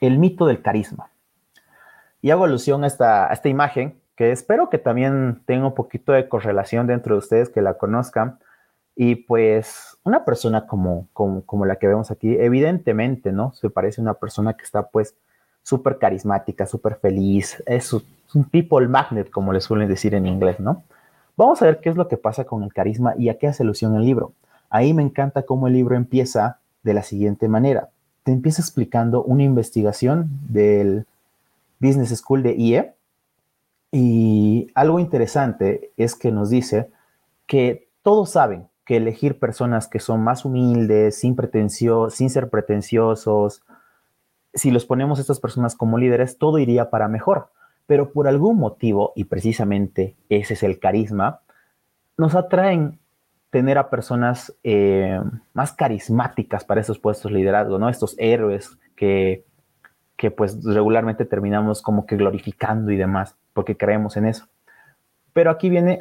El 0.00 0.18
mito 0.18 0.46
del 0.46 0.60
carisma. 0.60 1.10
Y 2.20 2.30
hago 2.30 2.44
alusión 2.44 2.84
a 2.84 2.88
esta, 2.88 3.28
esta 3.28 3.48
imagen 3.48 4.00
que 4.16 4.32
espero 4.32 4.68
que 4.68 4.78
también 4.78 5.42
tenga 5.46 5.66
un 5.66 5.74
poquito 5.74 6.12
de 6.12 6.28
correlación 6.28 6.86
dentro 6.86 7.14
de 7.14 7.18
ustedes 7.18 7.48
que 7.48 7.62
la 7.62 7.74
conozcan. 7.74 8.38
Y 8.94 9.14
pues 9.14 9.96
una 10.04 10.24
persona 10.24 10.66
como, 10.66 11.08
como, 11.12 11.64
la 11.64 11.76
que 11.76 11.88
vemos 11.88 12.10
aquí, 12.10 12.36
evidentemente, 12.38 13.32
¿no? 13.32 13.52
Se 13.52 13.70
parece 13.70 14.00
a 14.00 14.02
una 14.02 14.14
persona 14.14 14.54
que 14.54 14.64
está 14.64 14.88
pues 14.88 15.16
súper 15.62 15.98
carismática, 15.98 16.66
súper 16.66 16.96
feliz, 16.96 17.62
es 17.66 17.92
un 17.92 18.44
people 18.50 18.86
magnet, 18.88 19.30
como 19.30 19.52
le 19.52 19.60
suelen 19.60 19.88
decir 19.88 20.14
en 20.14 20.26
inglés, 20.26 20.60
¿no? 20.60 20.82
Vamos 21.36 21.62
a 21.62 21.66
ver 21.66 21.80
qué 21.80 21.88
es 21.88 21.96
lo 21.96 22.08
que 22.08 22.16
pasa 22.16 22.44
con 22.44 22.62
el 22.62 22.72
carisma 22.72 23.14
y 23.16 23.28
a 23.28 23.38
qué 23.38 23.46
hace 23.46 23.62
alusión 23.62 23.94
el 23.94 24.04
libro. 24.04 24.32
Ahí 24.68 24.92
me 24.92 25.02
encanta 25.02 25.42
cómo 25.42 25.66
el 25.66 25.74
libro 25.74 25.96
empieza 25.96 26.58
de 26.82 26.94
la 26.94 27.02
siguiente 27.02 27.48
manera. 27.48 27.90
Te 28.24 28.32
empieza 28.32 28.62
explicando 28.62 29.22
una 29.22 29.42
investigación 29.42 30.28
del 30.48 31.06
Business 31.80 32.10
School 32.16 32.42
de 32.42 32.54
IE 32.54 32.92
y 33.90 34.68
algo 34.74 34.98
interesante 34.98 35.90
es 35.96 36.14
que 36.14 36.32
nos 36.32 36.50
dice 36.50 36.90
que 37.46 37.88
todos 38.02 38.30
saben 38.30 38.68
que 38.84 38.96
elegir 38.96 39.38
personas 39.38 39.86
que 39.86 40.00
son 40.00 40.22
más 40.22 40.44
humildes, 40.44 41.18
sin, 41.18 41.36
sin 42.10 42.30
ser 42.30 42.50
pretenciosos, 42.50 43.62
si 44.54 44.70
los 44.70 44.84
ponemos 44.84 45.18
estas 45.18 45.40
personas 45.40 45.74
como 45.76 45.98
líderes, 45.98 46.38
todo 46.38 46.58
iría 46.58 46.90
para 46.90 47.08
mejor. 47.08 47.48
Pero 47.86 48.12
por 48.12 48.28
algún 48.28 48.58
motivo, 48.58 49.12
y 49.16 49.24
precisamente 49.24 50.16
ese 50.28 50.54
es 50.54 50.62
el 50.62 50.78
carisma, 50.78 51.40
nos 52.16 52.34
atraen 52.34 52.98
tener 53.50 53.76
a 53.78 53.90
personas 53.90 54.54
eh, 54.62 55.20
más 55.52 55.72
carismáticas 55.72 56.64
para 56.64 56.80
esos 56.80 56.98
puestos 56.98 57.30
de 57.30 57.38
liderazgo, 57.38 57.78
¿no? 57.78 57.88
Estos 57.88 58.14
héroes 58.18 58.78
que, 58.96 59.44
que 60.16 60.30
pues 60.30 60.64
regularmente 60.64 61.24
terminamos 61.24 61.82
como 61.82 62.06
que 62.06 62.16
glorificando 62.16 62.92
y 62.92 62.96
demás, 62.96 63.36
porque 63.52 63.76
creemos 63.76 64.16
en 64.16 64.26
eso. 64.26 64.46
Pero 65.32 65.50
aquí 65.50 65.68
viene 65.68 65.98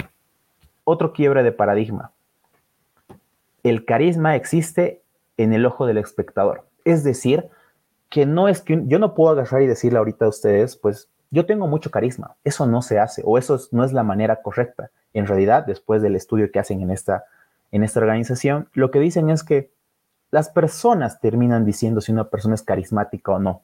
otro 0.83 1.13
quiebre 1.13 1.43
de 1.43 1.51
paradigma 1.51 2.11
el 3.63 3.85
carisma 3.85 4.35
existe 4.35 5.01
en 5.37 5.53
el 5.53 5.65
ojo 5.65 5.85
del 5.85 5.97
espectador. 5.97 6.67
Es 6.85 7.03
decir, 7.03 7.47
que 8.11 8.25
no 8.25 8.49
es 8.49 8.61
que 8.61 8.83
yo 8.87 8.99
no 8.99 9.15
puedo 9.15 9.31
agarrar 9.31 9.61
y 9.61 9.67
decirle 9.67 9.97
ahorita 9.97 10.25
a 10.25 10.29
ustedes, 10.29 10.75
pues 10.75 11.09
yo 11.31 11.45
tengo 11.45 11.65
mucho 11.67 11.91
carisma. 11.91 12.35
Eso 12.43 12.67
no 12.67 12.81
se 12.81 12.99
hace 12.99 13.23
o 13.25 13.37
eso 13.37 13.57
no 13.71 13.85
es 13.85 13.93
la 13.93 14.03
manera 14.03 14.41
correcta. 14.41 14.91
En 15.13 15.25
realidad, 15.25 15.65
después 15.65 16.01
del 16.01 16.17
estudio 16.17 16.51
que 16.51 16.59
hacen 16.59 16.81
en 16.81 16.91
esta, 16.91 17.23
en 17.71 17.85
esta 17.85 18.01
organización, 18.01 18.67
lo 18.73 18.91
que 18.91 18.99
dicen 18.99 19.29
es 19.29 19.45
que 19.45 19.71
las 20.29 20.49
personas 20.49 21.21
terminan 21.21 21.63
diciendo 21.65 22.01
si 22.01 22.11
una 22.11 22.29
persona 22.29 22.55
es 22.55 22.63
carismática 22.63 23.31
o 23.31 23.39
no. 23.39 23.61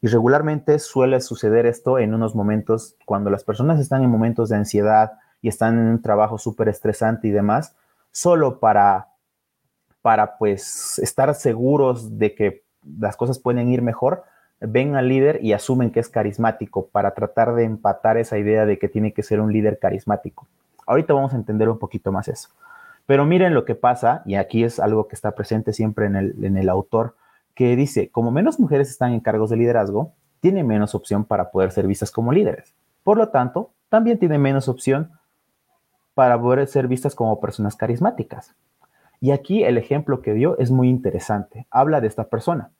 Y 0.00 0.08
regularmente 0.08 0.78
suele 0.78 1.20
suceder 1.20 1.66
esto 1.66 1.98
en 1.98 2.14
unos 2.14 2.34
momentos 2.34 2.96
cuando 3.04 3.28
las 3.28 3.44
personas 3.44 3.78
están 3.80 4.02
en 4.02 4.10
momentos 4.10 4.48
de 4.48 4.56
ansiedad 4.56 5.12
y 5.42 5.48
están 5.48 5.78
en 5.78 5.86
un 5.88 6.02
trabajo 6.02 6.38
súper 6.38 6.70
estresante 6.70 7.28
y 7.28 7.32
demás, 7.32 7.76
solo 8.12 8.60
para 8.60 9.08
para 10.00 10.36
pues 10.36 10.98
estar 10.98 11.34
seguros 11.34 12.18
de 12.18 12.34
que 12.34 12.63
las 12.98 13.16
cosas 13.16 13.38
pueden 13.38 13.68
ir 13.68 13.82
mejor, 13.82 14.24
ven 14.60 14.96
al 14.96 15.08
líder 15.08 15.40
y 15.42 15.52
asumen 15.52 15.90
que 15.90 16.00
es 16.00 16.08
carismático 16.08 16.86
para 16.88 17.14
tratar 17.14 17.54
de 17.54 17.64
empatar 17.64 18.16
esa 18.16 18.38
idea 18.38 18.66
de 18.66 18.78
que 18.78 18.88
tiene 18.88 19.12
que 19.12 19.22
ser 19.22 19.40
un 19.40 19.52
líder 19.52 19.78
carismático. 19.78 20.46
Ahorita 20.86 21.14
vamos 21.14 21.32
a 21.32 21.36
entender 21.36 21.68
un 21.68 21.78
poquito 21.78 22.12
más 22.12 22.28
eso. 22.28 22.50
Pero 23.06 23.26
miren 23.26 23.54
lo 23.54 23.64
que 23.64 23.74
pasa, 23.74 24.22
y 24.24 24.36
aquí 24.36 24.64
es 24.64 24.80
algo 24.80 25.08
que 25.08 25.14
está 25.14 25.34
presente 25.34 25.72
siempre 25.72 26.06
en 26.06 26.16
el, 26.16 26.44
en 26.44 26.56
el 26.56 26.68
autor, 26.68 27.16
que 27.54 27.76
dice, 27.76 28.10
como 28.10 28.30
menos 28.30 28.58
mujeres 28.58 28.90
están 28.90 29.12
en 29.12 29.20
cargos 29.20 29.50
de 29.50 29.56
liderazgo, 29.56 30.12
tiene 30.40 30.64
menos 30.64 30.94
opción 30.94 31.24
para 31.24 31.50
poder 31.50 31.70
ser 31.70 31.86
vistas 31.86 32.10
como 32.10 32.32
líderes. 32.32 32.74
Por 33.02 33.18
lo 33.18 33.28
tanto, 33.28 33.72
también 33.88 34.18
tiene 34.18 34.38
menos 34.38 34.68
opción 34.68 35.12
para 36.14 36.40
poder 36.40 36.66
ser 36.66 36.88
vistas 36.88 37.14
como 37.14 37.40
personas 37.40 37.76
carismáticas. 37.76 38.54
Y 39.20 39.30
aquí 39.30 39.64
el 39.64 39.78
ejemplo 39.78 40.20
que 40.20 40.34
dio 40.34 40.58
es 40.58 40.70
muy 40.70 40.88
interesante. 40.88 41.66
Habla 41.70 42.00
de 42.00 42.08
esta 42.08 42.24
persona. 42.24 42.70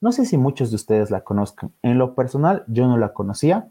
No 0.00 0.12
sé 0.12 0.24
si 0.24 0.38
muchos 0.38 0.70
de 0.70 0.76
ustedes 0.76 1.10
la 1.10 1.22
conozcan. 1.22 1.72
En 1.82 1.98
lo 1.98 2.14
personal, 2.14 2.64
yo 2.68 2.86
no 2.86 2.96
la 2.96 3.12
conocía. 3.12 3.68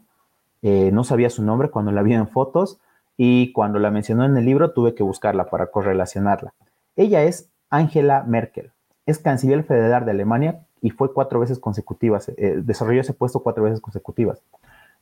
Eh, 0.62 0.90
no 0.92 1.04
sabía 1.04 1.30
su 1.30 1.42
nombre 1.42 1.70
cuando 1.70 1.90
la 1.90 2.02
vi 2.02 2.14
en 2.14 2.28
fotos 2.28 2.78
y 3.16 3.52
cuando 3.52 3.78
la 3.78 3.90
mencionó 3.90 4.24
en 4.24 4.36
el 4.36 4.44
libro 4.44 4.72
tuve 4.72 4.94
que 4.94 5.02
buscarla 5.02 5.50
para 5.50 5.66
correlacionarla. 5.66 6.54
Ella 6.96 7.22
es 7.22 7.48
Angela 7.68 8.22
Merkel. 8.26 8.70
Es 9.06 9.18
canciller 9.18 9.64
federal 9.64 10.04
de 10.04 10.12
Alemania 10.12 10.66
y 10.80 10.90
fue 10.90 11.12
cuatro 11.12 11.40
veces 11.40 11.58
consecutivas. 11.58 12.28
Eh, 12.36 12.60
desarrolló 12.62 13.00
ese 13.00 13.12
puesto 13.12 13.42
cuatro 13.42 13.64
veces 13.64 13.80
consecutivas. 13.80 14.40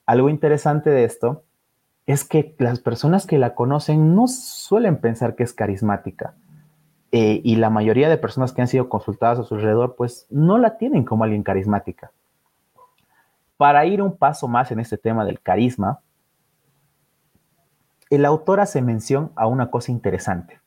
Algo 0.07 0.31
interesante 0.31 0.88
de 0.88 1.05
esto 1.05 1.43
es 2.07 2.25
que 2.25 2.55
las 2.59 2.81
personas 2.81 3.27
que 3.27 3.37
la 3.37 3.55
conocen 3.55 4.14
no 4.14 4.29
suelen 4.29 4.97
pensar 4.97 5.35
que 5.35 5.43
es 5.43 5.53
carismática 5.53 6.35
eh, 7.11 7.40
y 7.42 7.57
la 7.57 7.71
mayoría 7.71 8.09
de 8.09 8.18
personas 8.18 8.53
que 8.53 8.61
han 8.61 8.68
sido 8.68 8.88
consultadas 8.88 9.38
a 9.38 9.44
su 9.44 9.55
alrededor, 9.55 9.97
pues 9.97 10.27
no 10.31 10.59
la 10.59 10.77
tienen 10.77 11.05
como 11.05 11.25
alguien 11.25 11.42
carismática. 11.42 12.12
Para 13.57 13.87
ir 13.87 14.03
un 14.03 14.16
paso 14.16 14.47
más 14.47 14.71
en 14.71 14.81
este 14.81 14.99
tema 14.99 15.25
del 15.25 15.40
carisma, 15.40 16.01
el 18.11 18.25
autor 18.25 18.61
hace 18.61 18.83
mención 18.83 19.33
a 19.37 19.47
una 19.47 19.71
cosa 19.71 19.90
interesante 19.92 20.61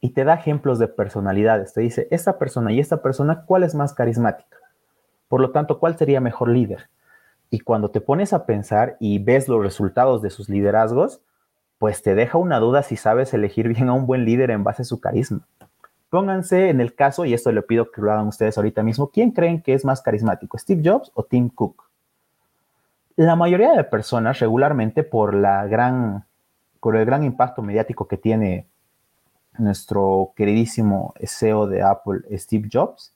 y 0.00 0.10
te 0.10 0.24
da 0.24 0.34
ejemplos 0.34 0.78
de 0.78 0.88
personalidades. 0.88 1.72
Te 1.72 1.80
dice, 1.80 2.08
esta 2.10 2.38
persona 2.38 2.72
y 2.72 2.80
esta 2.80 3.02
persona, 3.02 3.44
¿cuál 3.46 3.62
es 3.62 3.74
más 3.74 3.94
carismática? 3.94 4.56
Por 5.28 5.40
lo 5.40 5.50
tanto, 5.50 5.78
¿cuál 5.78 5.96
sería 5.96 6.20
mejor 6.20 6.48
líder? 6.48 6.88
Y 7.50 7.60
cuando 7.60 7.90
te 7.90 8.00
pones 8.00 8.32
a 8.32 8.46
pensar 8.46 8.96
y 9.00 9.18
ves 9.18 9.48
los 9.48 9.62
resultados 9.62 10.22
de 10.22 10.30
sus 10.30 10.48
liderazgos, 10.48 11.22
pues 11.78 12.02
te 12.02 12.14
deja 12.14 12.38
una 12.38 12.58
duda 12.58 12.82
si 12.82 12.96
sabes 12.96 13.32
elegir 13.32 13.68
bien 13.68 13.88
a 13.88 13.92
un 13.92 14.06
buen 14.06 14.24
líder 14.24 14.50
en 14.50 14.64
base 14.64 14.82
a 14.82 14.84
su 14.84 15.00
carisma. 15.00 15.46
Pónganse 16.10 16.70
en 16.70 16.80
el 16.80 16.94
caso, 16.94 17.26
y 17.26 17.34
esto 17.34 17.52
le 17.52 17.62
pido 17.62 17.90
que 17.90 18.00
lo 18.00 18.10
hagan 18.10 18.28
ustedes 18.28 18.56
ahorita 18.56 18.82
mismo, 18.82 19.10
¿quién 19.10 19.30
creen 19.30 19.60
que 19.60 19.74
es 19.74 19.84
más 19.84 20.00
carismático, 20.00 20.56
Steve 20.56 20.82
Jobs 20.82 21.10
o 21.14 21.24
Tim 21.24 21.50
Cook? 21.50 21.84
La 23.16 23.36
mayoría 23.36 23.72
de 23.72 23.84
personas 23.84 24.38
regularmente 24.38 25.02
por, 25.02 25.34
el 25.34 25.42
gran 25.42 26.24
impacto 27.24 27.60
mediático 27.62 28.08
que 28.08 28.16
tiene 28.16 28.66
nuestro 29.58 30.32
queridísimo 30.34 31.12
CEO 31.22 31.66
de 31.66 31.82
Apple, 31.82 32.20
Steve 32.38 32.68
Jobs, 32.72 33.12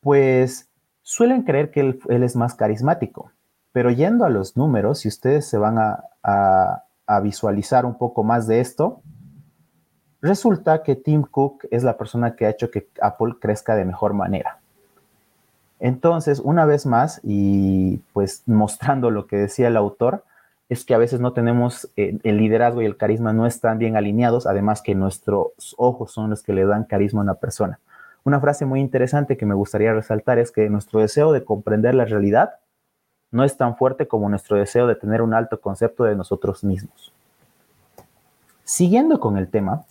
pues 0.00 0.68
suelen 1.02 1.42
creer 1.42 1.70
que 1.72 1.80
él, 1.80 2.22
es 2.22 2.36
más 2.36 2.54
carismático. 2.54 3.32
Pero 3.72 3.90
yendo 3.90 4.24
a 4.24 4.30
los 4.30 4.56
números, 4.56 5.00
si 5.00 5.08
ustedes 5.08 5.48
se 5.48 5.58
van 5.58 5.78
a 5.78 7.20
visualizar 7.22 7.86
un 7.86 7.98
poco 7.98 8.22
más 8.22 8.46
de 8.46 8.60
esto, 8.60 9.02
Resulta 10.24 10.82
que 10.82 10.96
Tim 10.96 11.22
Cook 11.22 11.66
es 11.70 11.84
la 11.84 11.98
persona 11.98 12.34
que 12.34 12.46
ha 12.46 12.48
hecho 12.48 12.70
que 12.70 12.88
Apple 13.02 13.34
crezca 13.38 13.76
de 13.76 13.84
mejor 13.84 14.14
manera. 14.14 14.58
Entonces, 15.80 16.40
una 16.40 16.64
vez 16.64 16.86
más, 16.86 17.20
y 17.22 17.98
pues 18.14 18.42
mostrando 18.46 19.10
lo 19.10 19.26
que 19.26 19.36
decía 19.36 19.68
el 19.68 19.76
autor, 19.76 20.24
es 20.70 20.86
que 20.86 20.94
a 20.94 20.98
veces 20.98 21.20
no 21.20 21.34
tenemos 21.34 21.90
eh, 21.98 22.18
el 22.22 22.38
liderazgo 22.38 22.80
y 22.80 22.86
el 22.86 22.96
carisma 22.96 23.34
no 23.34 23.46
están 23.46 23.76
bien 23.76 23.98
alineados, 23.98 24.46
además 24.46 24.80
que 24.80 24.94
nuestros 24.94 25.74
ojos 25.76 26.12
son 26.12 26.30
los 26.30 26.42
que 26.42 26.54
le 26.54 26.64
dan 26.64 26.84
carisma 26.84 27.20
a 27.20 27.24
una 27.24 27.34
persona. 27.34 27.78
Una 28.24 28.40
frase 28.40 28.64
muy 28.64 28.80
interesante 28.80 29.36
que 29.36 29.44
me 29.44 29.54
gustaría 29.54 29.92
resaltar 29.92 30.38
es 30.38 30.50
que 30.50 30.70
nuestro 30.70 31.00
deseo 31.00 31.32
de 31.32 31.44
comprender 31.44 31.94
la 31.94 32.06
realidad 32.06 32.54
no 33.30 33.44
es 33.44 33.58
tan 33.58 33.76
fuerte 33.76 34.08
como 34.08 34.30
nuestro 34.30 34.56
deseo 34.56 34.86
de 34.86 34.94
tener 34.94 35.20
un 35.20 35.34
alto 35.34 35.60
concepto 35.60 36.04
de 36.04 36.16
nosotros 36.16 36.64
mismos. 36.64 37.12
Siguiendo 38.62 39.20
con 39.20 39.36
el 39.36 39.48
tema, 39.48 39.84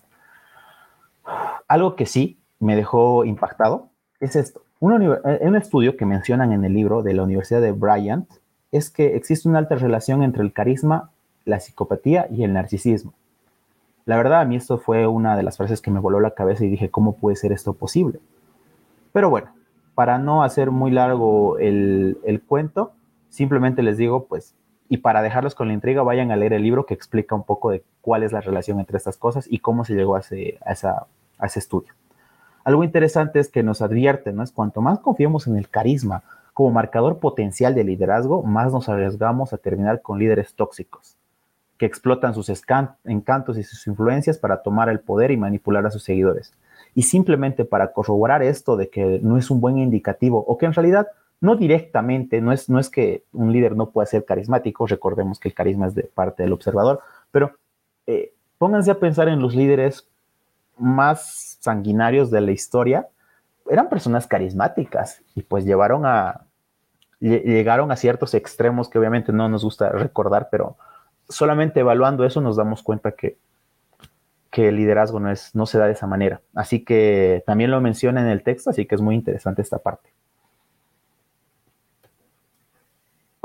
algo 1.68 1.96
que 1.96 2.06
sí 2.06 2.40
me 2.60 2.76
dejó 2.76 3.26
impactado 3.26 3.90
es 4.20 4.36
esto. 4.36 4.62
Eh, 4.82 5.40
un, 5.42 5.56
estudio 5.56 5.96
que 5.96 6.06
mencionan 6.06 6.52
en 6.52 6.66
el 6.66 6.74
libro 6.74 7.04
de 7.04 7.14
la 7.14 7.24
Universidad 7.24 7.62
de 7.62 7.72
Bryant 7.72 8.30
es 8.72 8.90
que 8.90 9.16
existe 9.16 9.48
una 9.48 9.60
alta 9.60 9.76
relación 9.76 10.24
entre 10.24 10.44
el 10.44 10.52
carisma, 10.52 11.12
la 11.46 11.60
psicopatía 11.60 12.28
y 12.30 12.44
el 12.44 12.54
narcisismo. 12.54 13.14
La 14.06 14.18
verdad, 14.18 14.42
a 14.42 14.46
mí 14.46 14.58
esto 14.58 14.78
fue 14.78 15.08
una 15.08 15.38
de 15.38 15.44
las 15.44 15.56
frases 15.56 15.82
que 15.82 15.92
me 15.92 16.02
voló 16.02 16.20
la 16.20 16.32
cabeza 16.32 16.66
y 16.66 16.70
dije, 16.70 16.90
¿cómo 16.90 17.16
puede 17.16 17.38
ser 17.38 17.54
esto 17.54 17.74
posible? 17.74 18.20
Pero 19.14 19.30
bueno, 19.30 19.52
para 19.96 20.18
no 20.18 20.44
hacer 20.44 20.72
muy 20.72 20.92
largo 20.92 21.58
el, 21.60 22.18
el 22.26 22.42
cuento, 22.42 22.92
simplemente 23.30 23.84
les 23.84 23.96
digo, 23.98 24.26
pues, 24.26 24.54
y 24.90 24.98
para 24.98 25.22
dejarlos 25.22 25.56
con 25.56 25.68
la 25.68 25.74
intriga, 25.74 26.04
vayan 26.04 26.32
a 26.32 26.36
leer 26.36 26.54
el 26.54 26.64
libro 26.64 26.86
que 26.86 26.94
explica 26.94 27.36
un 27.36 27.44
poco 27.44 27.72
de 27.72 27.84
cuál 28.02 28.24
es 28.24 28.32
la 28.32 28.42
relación 28.42 28.80
entre 28.80 28.98
estas 28.98 29.18
cosas 29.18 29.48
y 29.50 29.60
cómo 29.60 29.86
se 29.86 29.96
llegó 29.96 30.16
a, 30.16 30.20
esa, 30.20 31.08
a 31.38 31.46
ese 31.46 31.60
estudio. 31.60 31.94
Algo 32.64 32.84
interesante 32.84 33.40
es 33.40 33.50
que 33.50 33.64
nos 33.64 33.82
advierte, 33.82 34.32
¿no? 34.32 34.44
Es 34.44 34.52
cuanto 34.52 34.82
más 34.82 35.00
confiemos 35.00 35.48
en 35.48 35.58
el 35.58 35.70
carisma 35.70 36.24
como 36.54 36.72
marcador 36.72 37.20
potencial 37.20 37.74
de 37.76 37.84
liderazgo, 37.84 38.44
más 38.44 38.72
nos 38.72 38.88
arriesgamos 38.88 39.54
a 39.54 39.58
terminar 39.58 40.02
con 40.02 40.20
líderes 40.20 40.54
tóxicos, 40.54 41.18
que 41.78 41.86
explotan 41.86 42.36
sus 42.36 42.52
encantos 43.06 43.58
y 43.58 43.64
sus 43.64 43.88
influencias 43.88 44.38
para 44.38 44.62
tomar 44.62 44.90
el 44.90 45.00
poder 45.00 45.32
y 45.32 45.38
manipular 45.38 45.86
a 45.86 45.92
sus 45.92 46.04
seguidores. 46.04 46.54
Y 46.96 47.04
simplemente 47.04 47.66
para 47.66 47.92
corroborar 47.92 48.44
esto 48.44 48.78
de 48.78 48.90
que 48.90 49.20
no 49.24 49.38
es 49.38 49.50
un 49.50 49.60
buen 49.60 49.80
indicativo 49.80 50.44
o 50.48 50.58
que 50.58 50.68
en 50.68 50.74
realidad 50.74 51.08
no 51.44 51.58
directamente, 51.58 52.40
no 52.40 52.54
es, 52.54 52.70
no 52.70 52.80
es 52.80 52.90
que 52.90 53.26
un 53.34 53.52
líder 53.52 53.76
no 53.76 53.90
pueda 53.90 54.06
ser 54.06 54.24
carismático, 54.24 54.88
recordemos 54.88 55.42
que 55.42 55.50
el 55.50 55.54
carisma 55.54 55.88
es 55.88 55.94
de 55.94 56.04
parte 56.04 56.42
del 56.42 56.54
observador, 56.54 57.02
pero 57.32 57.52
eh, 58.08 58.34
pónganse 58.58 58.92
a 58.92 59.00
pensar 59.00 59.28
en 59.28 59.42
los 59.42 59.54
líderes 59.54 60.08
más 60.78 61.58
sanguinarios 61.60 62.32
de 62.32 62.40
la 62.40 62.52
historia, 62.52 63.10
eran 63.70 63.90
personas 63.90 64.26
carismáticas 64.26 65.22
y 65.36 65.42
pues 65.42 65.66
llevaron 65.66 66.06
a, 66.06 66.46
llegaron 67.20 67.92
a 67.92 67.98
ciertos 67.98 68.36
extremos 68.36 68.88
que 68.88 68.98
obviamente 68.98 69.34
no 69.34 69.50
nos 69.50 69.66
gusta 69.66 69.90
recordar, 69.90 70.48
pero 70.50 70.78
solamente 71.28 71.82
evaluando 71.82 72.24
eso 72.24 72.40
nos 72.40 72.56
damos 72.56 72.84
cuenta 72.84 73.12
que, 73.12 73.38
que 74.50 74.70
el 74.70 74.78
liderazgo 74.78 75.20
no, 75.20 75.30
es, 75.30 75.54
no 75.54 75.66
se 75.66 75.78
da 75.78 75.88
de 75.88 75.92
esa 75.92 76.08
manera. 76.08 76.40
Así 76.56 76.86
que 76.86 77.44
también 77.46 77.70
lo 77.70 77.82
menciona 77.82 78.22
en 78.22 78.28
el 78.28 78.44
texto, 78.44 78.70
así 78.70 78.86
que 78.86 78.96
es 78.96 79.02
muy 79.02 79.16
interesante 79.16 79.62
esta 79.62 79.80
parte. 79.80 80.10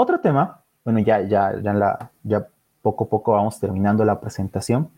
Otro 0.00 0.20
tema, 0.20 0.62
bueno, 0.84 1.00
ya, 1.00 1.22
ya, 1.22 1.60
ya, 1.60 1.72
la, 1.72 2.12
ya 2.22 2.46
poco 2.82 3.04
a 3.04 3.08
poco 3.08 3.32
vamos 3.32 3.58
terminando 3.58 4.04
la 4.04 4.20
presentación, 4.20 4.90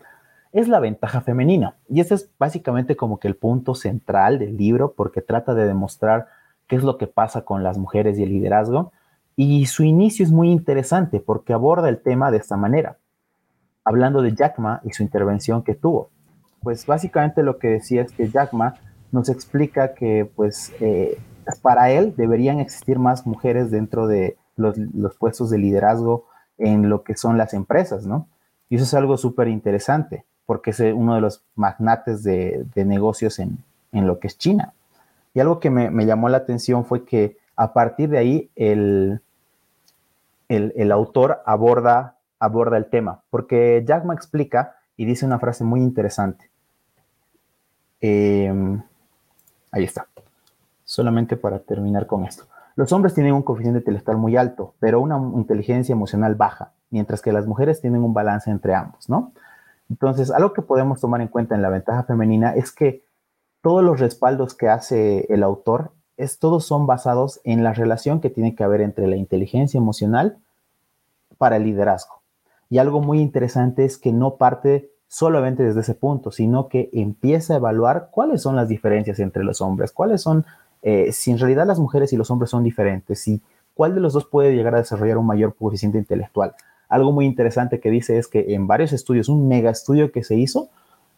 es 0.53 0.69
la 0.69 0.79
ventaja 0.79 1.23
femenina. 1.23 1.75
Y 1.89 2.01
ese 2.01 2.17
es 2.17 2.29
básicamente 2.39 2.97
como 2.97 3.19
que 3.19 3.27
el 3.27 3.35
punto 3.35 3.75
central 3.75 4.39
del 4.39 4.59
libro, 4.59 4.93
porque 4.93 5.23
trata 5.23 5.55
de 5.55 5.67
demostrar 5.67 6.27
qué 6.67 6.77
es 6.77 6.83
lo 6.83 6.99
que 6.99 7.07
pasa 7.07 7.47
con 7.47 7.63
las 7.63 7.79
mujeres 7.79 8.19
y 8.19 8.25
el 8.25 8.29
liderazgo. 8.29 8.93
Y 9.37 9.65
su 9.65 9.85
inicio 9.85 10.23
es 10.23 10.33
muy 10.33 10.51
interesante 10.51 11.19
porque 11.19 11.55
aborda 11.55 11.89
el 11.89 12.03
tema 12.03 12.31
de 12.31 12.37
esta 12.37 12.59
manera, 12.59 12.99
hablando 13.87 14.21
de 14.21 14.35
Jack 14.35 14.59
Ma 14.59 14.83
y 14.85 14.93
su 14.93 15.03
intervención 15.03 15.63
que 15.63 15.75
tuvo. 15.75 16.11
Pues 16.63 16.85
básicamente 16.85 17.43
lo 17.43 17.59
que 17.59 17.69
decía 17.69 18.03
es 18.03 18.13
que 18.13 18.29
Jack 18.29 18.53
Ma 18.53 18.75
nos 19.13 19.31
explica 19.31 19.95
que 19.95 20.31
pues 20.37 20.75
eh, 20.79 21.19
para 21.63 21.91
él 21.91 22.13
deberían 22.19 22.61
existir 22.61 22.99
más 22.99 23.27
mujeres 23.27 23.71
dentro 23.71 24.07
de 24.07 24.37
los, 24.61 25.15
puestos 25.17 25.51
de 25.51 25.59
liderazgo 25.59 26.27
en 26.59 26.89
lo 26.89 27.03
que 27.03 27.17
son 27.17 27.39
las 27.39 27.55
empresas, 27.55 28.07
¿no? 28.07 28.27
Y 28.69 28.77
eso 28.77 28.85
es 28.85 28.95
algo 28.95 29.17
súper 29.17 29.49
interesante 29.49 30.25
porque 30.47 30.71
es 30.71 30.81
uno 30.81 31.15
de 31.15 31.21
los 31.21 31.43
magnates 31.55 32.23
de, 32.25 32.67
negocios 32.75 33.39
en, 33.39 33.59
lo 33.93 34.19
que 34.19 34.27
es 34.27 34.37
China. 34.37 34.73
Y 35.33 35.41
algo 35.41 35.61
que 35.61 35.71
me, 35.71 36.07
llamó 36.07 36.29
la 36.29 36.39
atención 36.39 36.85
fue 36.85 37.05
que 37.05 37.37
a 37.55 37.73
partir 37.73 38.11
de 38.11 38.19
ahí 38.19 38.51
el, 38.57 39.21
el, 40.49 40.93
autor 40.93 41.41
aborda, 41.47 42.17
aborda 42.41 42.77
el 42.77 42.87
tema, 42.87 43.21
porque 43.31 43.85
Jack 43.87 44.05
Ma 44.05 44.15
explica 44.15 44.75
y 44.97 45.05
dice 45.05 45.25
una 45.25 45.39
frase 45.39 45.63
muy 45.63 45.81
interesante. 45.81 46.51
Em, 48.01 48.83
ahí 49.71 49.85
está. 49.85 50.09
Solamente 50.85 51.37
para 51.37 51.61
terminar 51.61 52.07
con 52.07 52.25
esto. 52.25 52.45
Los 52.81 52.93
hombres 52.93 53.13
tienen 53.13 53.35
un 53.35 53.43
coeficiente 53.43 53.81
intelectual 53.81 54.17
muy 54.17 54.39
alto, 54.39 54.73
pero 54.81 55.03
una 55.03 55.19
inteligencia 55.37 55.93
emocional 55.93 56.35
baja, 56.35 56.73
mientras 56.89 57.21
que 57.21 57.31
las 57.31 57.47
mujeres 57.47 57.83
tienen 57.83 58.03
un 58.03 58.15
balance 58.15 58.51
entre 58.51 58.75
ambos, 58.75 59.07
¿no? 59.11 59.35
Entonces, 59.91 60.31
algo 60.31 60.55
que 60.55 60.63
podemos 60.63 60.99
tomar 60.99 61.21
en 61.21 61.29
cuenta 61.29 61.55
en 61.55 61.61
la 61.61 61.69
ventaja 61.69 62.05
femenina 62.05 62.55
es 62.55 62.73
que 62.73 63.05
todos 63.61 63.85
los 63.85 64.01
respaldos 64.01 64.55
que 64.55 64.71
hace 64.71 65.27
el 65.29 65.43
autor, 65.43 65.93
es, 66.17 66.39
todos 66.39 66.65
son 66.65 66.87
basados 66.87 67.43
en 67.45 67.63
la 67.63 67.75
relación 67.75 68.19
que 68.19 68.31
tiene 68.31 68.55
que 68.55 68.65
haber 68.65 68.81
entre 68.81 69.09
la 69.09 69.17
inteligencia 69.17 69.77
emocional 69.77 70.39
para 71.37 71.57
el 71.57 71.65
liderazgo. 71.65 72.23
Y 72.71 72.79
algo 72.79 73.03
muy 73.03 73.21
interesante 73.21 73.85
es 73.85 73.99
que 73.99 74.15
no 74.15 74.37
parte 74.37 74.91
solamente 75.07 75.63
desde 75.63 75.81
ese 75.81 75.95
punto, 75.95 76.31
sino 76.31 76.69
que 76.69 76.89
empieza 76.95 77.53
a 77.53 77.57
evaluar 77.59 78.09
cuáles 78.11 78.41
son 78.41 78.57
las 78.57 78.69
diferencias 78.69 79.19
entre 79.19 79.45
los 79.45 79.61
hombres, 79.61 79.93
cuáles 79.93 80.23
son, 80.23 80.47
eh, 80.83 81.13
si 81.13 81.31
en 81.31 81.39
realidad 81.39 81.67
las 81.67 81.79
mujeres 81.79 82.13
y 82.13 82.17
los 82.17 82.31
hombres 82.31 82.51
son 82.51 82.65
diferentes, 82.65 83.27
y 83.29 83.41
cuál 83.75 83.95
de 83.95 84.01
los 84.01 84.13
dos 84.13 84.27
puede 84.27 84.55
llegar 84.55 84.75
a 84.75 84.79
desarrollar 84.79 85.19
un 85.19 85.27
mayor 85.27 85.55
coeficiente 85.55 85.99
intelectual. 85.99 86.55
Algo 86.89 87.13
muy 87.13 87.25
interesante 87.25 87.81
que 87.81 87.91
dice 87.91 88.19
es 88.19 88.27
que 88.27 88.55
en 88.55 88.67
varios 88.67 88.93
estudios, 88.93 89.29
un 89.29 89.49
mega 89.49 89.71
estudio 89.71 90.11
que 90.11 90.25
se 90.25 90.35
hizo 90.35 90.69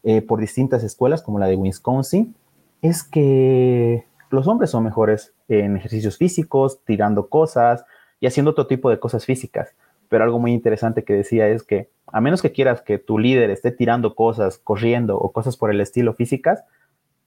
eh, 0.03 0.21
por 0.21 0.41
distintas 0.41 0.83
escuelas, 0.83 1.23
como 1.23 1.39
la 1.39 1.47
de 1.47 1.57
Wisconsin, 1.57 2.35
es 2.83 3.03
que 3.03 4.05
los 4.31 4.49
hombres 4.49 4.71
son 4.71 4.85
mejores 4.85 5.33
en 5.49 5.77
ejercicios 5.77 6.19
físicos, 6.19 6.81
tirando 6.85 7.29
cosas 7.29 7.85
y 8.21 8.27
haciendo 8.27 8.51
otro 8.51 8.67
tipo 8.67 8.91
de 8.91 8.99
cosas 8.99 9.25
físicas. 9.25 9.75
Pero 10.09 10.25
algo 10.25 10.39
muy 10.39 10.53
interesante 10.53 11.05
que 11.05 11.15
decía 11.15 11.49
es 11.49 11.63
que 11.63 11.89
a 12.07 12.21
menos 12.21 12.43
que 12.43 12.53
quieras 12.53 12.83
que 12.83 12.99
tu 12.99 13.19
líder 13.19 13.51
esté 13.51 13.71
tirando 13.71 14.15
cosas, 14.15 14.59
corriendo 14.59 15.17
o 15.17 15.33
cosas 15.33 15.57
por 15.57 15.71
el 15.71 15.81
estilo 15.81 16.13
físicas, 16.13 16.65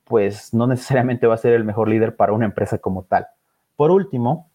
pues 0.06 0.54
no 0.54 0.68
necesariamente 0.68 1.28
va 1.28 1.36
a 1.36 1.40
ser 1.40 1.54
el 1.54 1.64
mejor 1.64 1.90
líder 1.90 2.16
para 2.16 2.34
una 2.34 2.46
empresa 2.46 2.78
como 2.78 3.04
tal. 3.04 3.28
Por 3.76 3.92
último, 3.92 4.50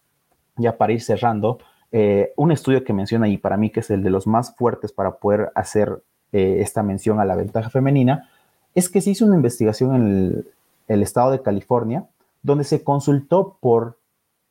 ya 0.55 0.77
para 0.77 0.93
ir 0.93 1.01
cerrando, 1.01 1.59
eh, 1.91 2.33
un 2.37 2.51
estudio 2.51 2.83
que 2.83 2.93
menciona 2.93 3.27
y 3.27 3.37
para 3.37 3.57
mí 3.57 3.69
que 3.69 3.81
es 3.81 3.89
el 3.89 4.01
de 4.01 4.09
los 4.09 4.25
más 4.25 4.55
fuertes 4.55 4.93
para 4.93 5.17
poder 5.17 5.51
hacer 5.55 6.01
eh, 6.31 6.57
esta 6.61 6.83
mención 6.83 7.19
a 7.19 7.25
la 7.25 7.35
ventaja 7.35 7.69
femenina, 7.69 8.29
es 8.73 8.87
que 8.87 9.01
se 9.01 9.11
hizo 9.11 9.25
una 9.25 9.35
investigación 9.35 9.95
en 9.95 10.45
el, 10.87 11.01
estado 11.01 11.31
de 11.31 11.41
California 11.41 12.05
donde 12.41 12.63
se 12.63 12.83
consultó 12.83 13.57
por 13.59 13.97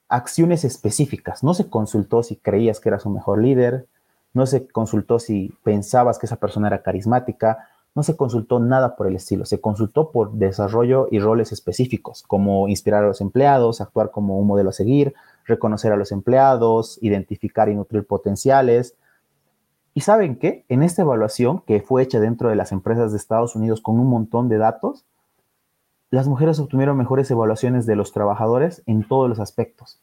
acciones 0.08 0.64
específicas. 0.64 1.42
No 1.42 1.54
se 1.54 1.68
consultó 1.68 2.22
si 2.22 2.36
creías 2.36 2.80
que 2.80 2.90
eras 2.90 3.06
un 3.06 3.14
mejor 3.14 3.42
líder, 3.42 3.86
no 4.34 4.46
se 4.46 4.68
consultó 4.68 5.18
si 5.18 5.54
pensabas 5.64 6.18
que 6.18 6.26
esa 6.26 6.36
persona 6.36 6.68
era 6.68 6.82
carismática, 6.82 7.68
no 7.94 8.02
se 8.02 8.16
consultó 8.16 8.60
nada 8.60 8.96
por 8.96 9.06
el 9.06 9.16
estilo, 9.16 9.44
se 9.44 9.60
consultó 9.60 10.10
por 10.12 10.32
desarrollo 10.32 11.08
y 11.10 11.18
roles 11.18 11.52
específicos, 11.52 12.22
como 12.22 12.68
inspirar 12.68 13.04
a 13.04 13.08
los 13.08 13.20
empleados, 13.20 13.80
actuar 13.80 14.10
como 14.10 14.38
un 14.38 14.46
modelo 14.46 14.70
a 14.70 14.72
seguir, 14.72 15.14
reconocer 15.44 15.92
a 15.92 15.96
los 15.96 16.12
empleados, 16.12 16.98
identificar 17.02 17.68
y 17.68 17.74
nutrir 17.74 18.06
potenciales. 18.06 18.96
¿Y 19.92 20.02
saben 20.02 20.36
qué? 20.36 20.64
En 20.68 20.82
esta 20.82 21.02
evaluación 21.02 21.62
que 21.66 21.80
fue 21.80 22.02
hecha 22.02 22.20
dentro 22.20 22.48
de 22.48 22.56
las 22.56 22.70
empresas 22.70 23.10
de 23.10 23.18
Estados 23.18 23.56
Unidos 23.56 23.80
con 23.80 23.98
un 23.98 24.08
montón 24.08 24.48
de 24.48 24.58
datos, 24.58 25.04
las 26.10 26.28
mujeres 26.28 26.58
obtuvieron 26.60 26.96
mejores 26.96 27.30
evaluaciones 27.30 27.86
de 27.86 27.96
los 27.96 28.12
trabajadores 28.12 28.82
en 28.86 29.06
todos 29.06 29.28
los 29.28 29.40
aspectos. 29.40 30.00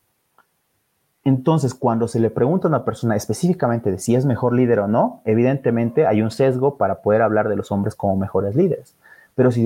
Entonces, 1.28 1.74
cuando 1.74 2.08
se 2.08 2.22
le 2.22 2.30
pregunta 2.30 2.70
a 2.70 2.70
una 2.70 2.86
persona 2.86 3.18
específicamente 3.18 3.92
de 3.92 4.00
si 4.00 4.16
es 4.16 4.26
mejor 4.26 4.54
líder 4.54 4.80
o 4.80 4.88
no, 4.88 5.22
evidentemente 5.26 6.08
hay 6.08 6.22
un 6.22 6.32
sesgo 6.32 6.78
para 6.78 7.02
poder 7.02 7.22
hablar 7.22 7.50
de 7.50 7.58
los 7.58 7.70
hombres 7.70 7.96
como 7.96 8.16
mejores 8.16 8.56
líderes. 8.56 8.96
Pero 9.36 9.52
si, 9.52 9.62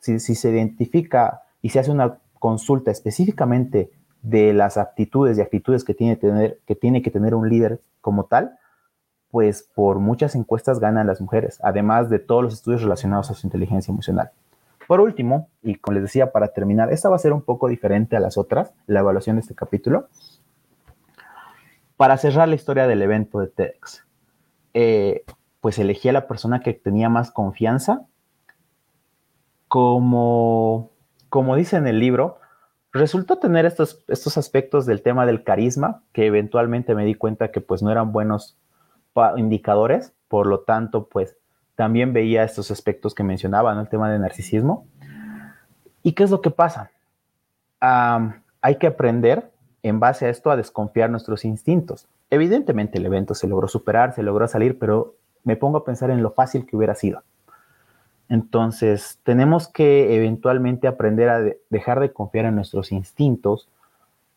se 0.00 0.50
identifica 0.50 1.42
y 1.62 1.68
se 1.68 1.78
hace 1.78 1.92
una 1.92 2.18
consulta 2.40 2.90
específicamente 2.90 3.92
de 4.22 4.52
las 4.52 4.76
aptitudes 4.76 5.38
y 5.38 5.40
actitudes 5.40 5.84
que 5.84 5.94
tiene, 5.94 6.18
que 6.18 6.74
tiene 6.74 7.00
que 7.00 7.12
tener 7.12 7.36
un 7.36 7.48
líder 7.48 7.80
como 8.00 8.24
tal, 8.24 8.58
pues 9.30 9.62
por 9.72 10.00
muchas 10.00 10.34
encuestas 10.34 10.80
ganan 10.80 11.06
las 11.06 11.20
mujeres, 11.20 11.60
además 11.62 12.10
de 12.10 12.18
todos 12.18 12.42
los 12.42 12.54
estudios 12.54 12.82
relacionados 12.82 13.30
a 13.30 13.34
su 13.34 13.46
inteligencia 13.46 13.92
emocional. 13.92 14.32
Por 14.90 14.98
último, 14.98 15.48
y 15.62 15.76
como 15.76 15.94
les 15.94 16.02
decía 16.02 16.32
para 16.32 16.48
terminar, 16.48 16.92
esta 16.92 17.08
va 17.08 17.14
a 17.14 17.20
ser 17.20 17.32
un 17.32 17.42
poco 17.42 17.68
diferente 17.68 18.16
a 18.16 18.20
las 18.20 18.36
otras, 18.36 18.72
la 18.88 18.98
evaluación 18.98 19.36
de 19.36 19.42
este 19.42 19.54
capítulo. 19.54 20.08
Para 22.00 22.16
cerrar 22.16 22.48
la 22.48 22.54
historia 22.54 22.86
del 22.86 23.02
evento 23.02 23.40
de 23.40 23.48
TEDx, 23.48 24.06
eh, 24.72 25.22
pues 25.60 25.78
elegí 25.78 26.08
a 26.08 26.14
la 26.14 26.26
persona 26.26 26.60
que 26.60 26.72
tenía 26.72 27.10
más 27.10 27.30
confianza. 27.30 28.06
Como, 29.68 30.92
como 31.28 31.56
dice 31.56 31.76
en 31.76 31.86
el 31.86 31.98
libro, 31.98 32.38
resultó 32.90 33.36
tener 33.36 33.66
estos, 33.66 34.02
estos 34.08 34.38
aspectos 34.38 34.86
del 34.86 35.02
tema 35.02 35.26
del 35.26 35.44
carisma, 35.44 36.02
que 36.14 36.24
eventualmente 36.24 36.94
me 36.94 37.04
di 37.04 37.16
cuenta 37.16 37.50
que 37.50 37.60
pues 37.60 37.82
no 37.82 37.92
eran 37.92 38.12
buenos 38.12 38.56
indicadores, 39.36 40.14
por 40.28 40.46
lo 40.46 40.60
tanto 40.60 41.06
pues 41.06 41.36
también 41.74 42.14
veía 42.14 42.44
estos 42.44 42.70
aspectos 42.70 43.14
que 43.14 43.24
mencionaba, 43.24 43.78
el 43.78 43.88
tema 43.90 44.10
del 44.10 44.22
narcisismo. 44.22 44.86
¿Y 46.02 46.12
qué 46.12 46.22
es 46.24 46.30
lo 46.30 46.40
que 46.40 46.50
pasa? 46.50 46.92
hay 47.82 48.76
que 48.78 48.86
aprender 48.86 49.49
en 49.82 50.00
base 50.00 50.26
a 50.26 50.28
esto 50.28 50.50
a 50.50 50.56
desconfiar 50.56 51.10
nuestros 51.10 51.44
instintos. 51.44 52.06
Evidentemente 52.30 52.98
el 52.98 53.06
evento 53.06 53.34
se 53.34 53.48
logró 53.48 53.68
superar, 53.68 54.14
se 54.14 54.22
logró 54.22 54.46
salir, 54.48 54.78
pero 54.78 55.14
me 55.44 55.56
pongo 55.56 55.78
a 55.78 55.84
pensar 55.84 56.10
en 56.10 56.22
lo 56.22 56.32
fácil 56.32 56.66
que 56.66 56.76
hubiera 56.76 56.94
sido. 56.94 57.22
Entonces, 58.28 59.18
tenemos 59.24 59.66
que 59.66 60.14
eventualmente 60.14 60.86
aprender 60.86 61.28
a 61.28 61.40
dejar 61.68 61.98
de 61.98 62.12
confiar 62.12 62.44
en 62.44 62.54
nuestros 62.54 62.92
instintos 62.92 63.68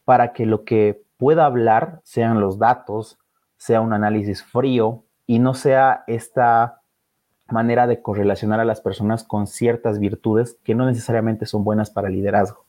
para 0.04 0.34
que 0.34 0.46
lo 0.46 0.64
que 0.64 1.04
pueda 1.18 1.46
hablar 1.46 2.02
sean 2.04 2.42
los 2.42 2.58
datos, 2.58 3.20
sea 3.58 3.82
un 3.82 3.94
análisis 3.94 4.44
frío 4.44 5.04
y 5.28 5.40
no 5.40 5.54
sea 5.54 6.04
esta 6.08 6.82
manera 7.48 7.86
de 7.86 8.02
correlacionar 8.02 8.60
a 8.60 8.66
las 8.66 8.82
personas 8.82 9.24
con 9.24 9.46
ciertas 9.46 10.00
virtudes 10.00 10.58
que 10.64 10.76
no 10.76 10.86
necesariamente 10.86 11.46
son 11.46 11.64
buenas 11.64 11.92
para 11.92 12.08
el 12.08 12.16
liderazgo. 12.16 12.66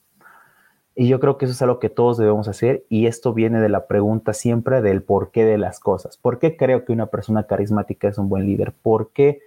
Y 0.97 1.09
yo 1.09 1.19
creo 1.19 1.39
que 1.39 1.47
eso 1.47 1.53
es 1.53 1.63
algo 1.63 1.81
que 1.81 1.91
todos 1.91 2.19
debemos 2.19 2.47
hacer 2.47 2.85
y 2.89 3.07
esto 3.07 3.33
viene 3.33 3.61
de 3.61 3.69
la 3.69 3.87
pregunta 3.87 4.33
siempre 4.33 4.81
del 4.81 5.03
porqué 5.03 5.45
de 5.45 5.59
las 5.59 5.81
cosas. 5.81 6.17
¿Por 6.17 6.39
qué 6.39 6.57
creo 6.57 6.85
que 6.85 6.93
una 6.93 7.07
persona 7.07 7.45
carismática 7.45 8.09
es 8.09 8.19
un 8.19 8.29
buen 8.29 8.47
líder? 8.47 8.73
¿Por 8.73 9.11
qué 9.11 9.41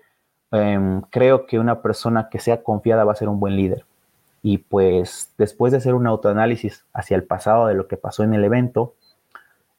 em, 0.51 1.01
creo 1.09 1.45
que 1.45 1.59
una 1.59 1.81
persona 1.81 2.27
que 2.29 2.39
sea 2.39 2.63
confiada 2.63 3.05
va 3.05 3.13
a 3.13 3.15
ser 3.15 3.29
un 3.29 3.39
buen 3.39 3.55
líder? 3.55 3.85
Y 4.43 4.59
pues 4.59 5.33
después 5.37 5.71
de 5.71 5.77
hacer 5.77 5.93
un 5.93 6.05
autoanálisis 6.05 6.85
hacia 6.93 7.15
el 7.15 7.23
pasado 7.23 7.67
de 7.67 7.75
lo 7.75 7.87
que 7.87 7.97
pasó 7.97 8.23
en 8.23 8.33
el 8.33 8.43
evento, 8.43 8.93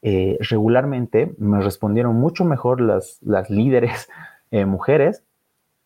eh, 0.00 0.38
regularmente 0.40 1.34
me 1.38 1.60
respondieron 1.60 2.16
mucho 2.16 2.44
mejor 2.44 2.80
las, 2.80 3.18
las 3.22 3.50
líderes 3.50 4.08
eh, 4.50 4.64
mujeres 4.64 5.22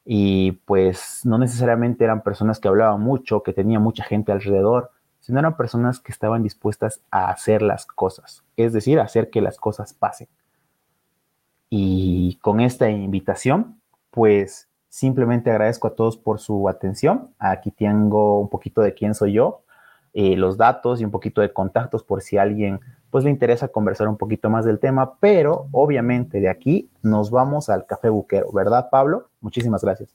y 0.05 0.53
pues 0.65 1.23
no 1.25 1.39
necesariamente 1.39 2.05
eran 2.05 2.23
personas 2.23 2.61
que 2.61 2.69
hablaban 2.69 3.01
mucho, 3.01 3.43
que 3.43 3.53
tenían 3.53 3.83
mucha 3.83 4.05
gente 4.05 4.33
alrededor, 4.33 4.91
sino 5.23 5.39
eran 5.39 5.57
personas 5.57 6.01
que 6.01 6.13
estaban 6.13 6.43
dispuestas 6.43 7.01
a 7.11 7.31
hacer 7.31 7.63
las 7.63 7.87
cosas, 7.87 8.45
es 8.57 8.75
decir, 8.75 9.01
hacer 9.01 9.31
que 9.31 9.41
las 9.41 9.57
cosas 9.57 9.95
pasen. 9.95 10.29
Y 11.71 12.39
con 12.43 12.61
esta 12.61 12.91
invitación, 12.91 13.81
pues 14.11 14.69
simplemente 14.91 15.51
agradezco 15.51 15.87
a 15.89 15.95
todos 15.95 16.19
por 16.19 16.39
su 16.39 16.69
atención. 16.69 17.31
Aquí 17.39 17.71
tengo 17.71 18.41
un 18.41 18.51
poquito 18.51 18.83
de 18.83 18.93
quién 18.93 19.15
soy 19.15 19.33
yo, 19.33 19.63
eh, 20.13 20.37
los 20.37 20.59
datos 20.59 21.01
y 21.01 21.05
un 21.07 21.11
poquito 21.11 21.41
de 21.41 21.53
contactos 21.53 22.03
por 22.03 22.21
si 22.21 22.37
alguien 22.37 22.81
pues 23.09 23.25
le 23.25 23.31
interesa 23.31 23.69
conversar 23.69 24.09
un 24.09 24.17
poquito 24.17 24.51
más 24.51 24.65
del 24.65 24.79
tema, 24.79 25.15
pero 25.21 25.69
obviamente 25.71 26.41
de 26.41 26.49
aquí 26.49 26.91
nos 27.03 27.31
vamos 27.31 27.69
al 27.69 27.87
café 27.87 28.09
buquero, 28.09 28.51
¿verdad, 28.53 28.89
Pablo? 28.91 29.29
Muchísimas 29.41 29.83
gracias. 29.83 30.15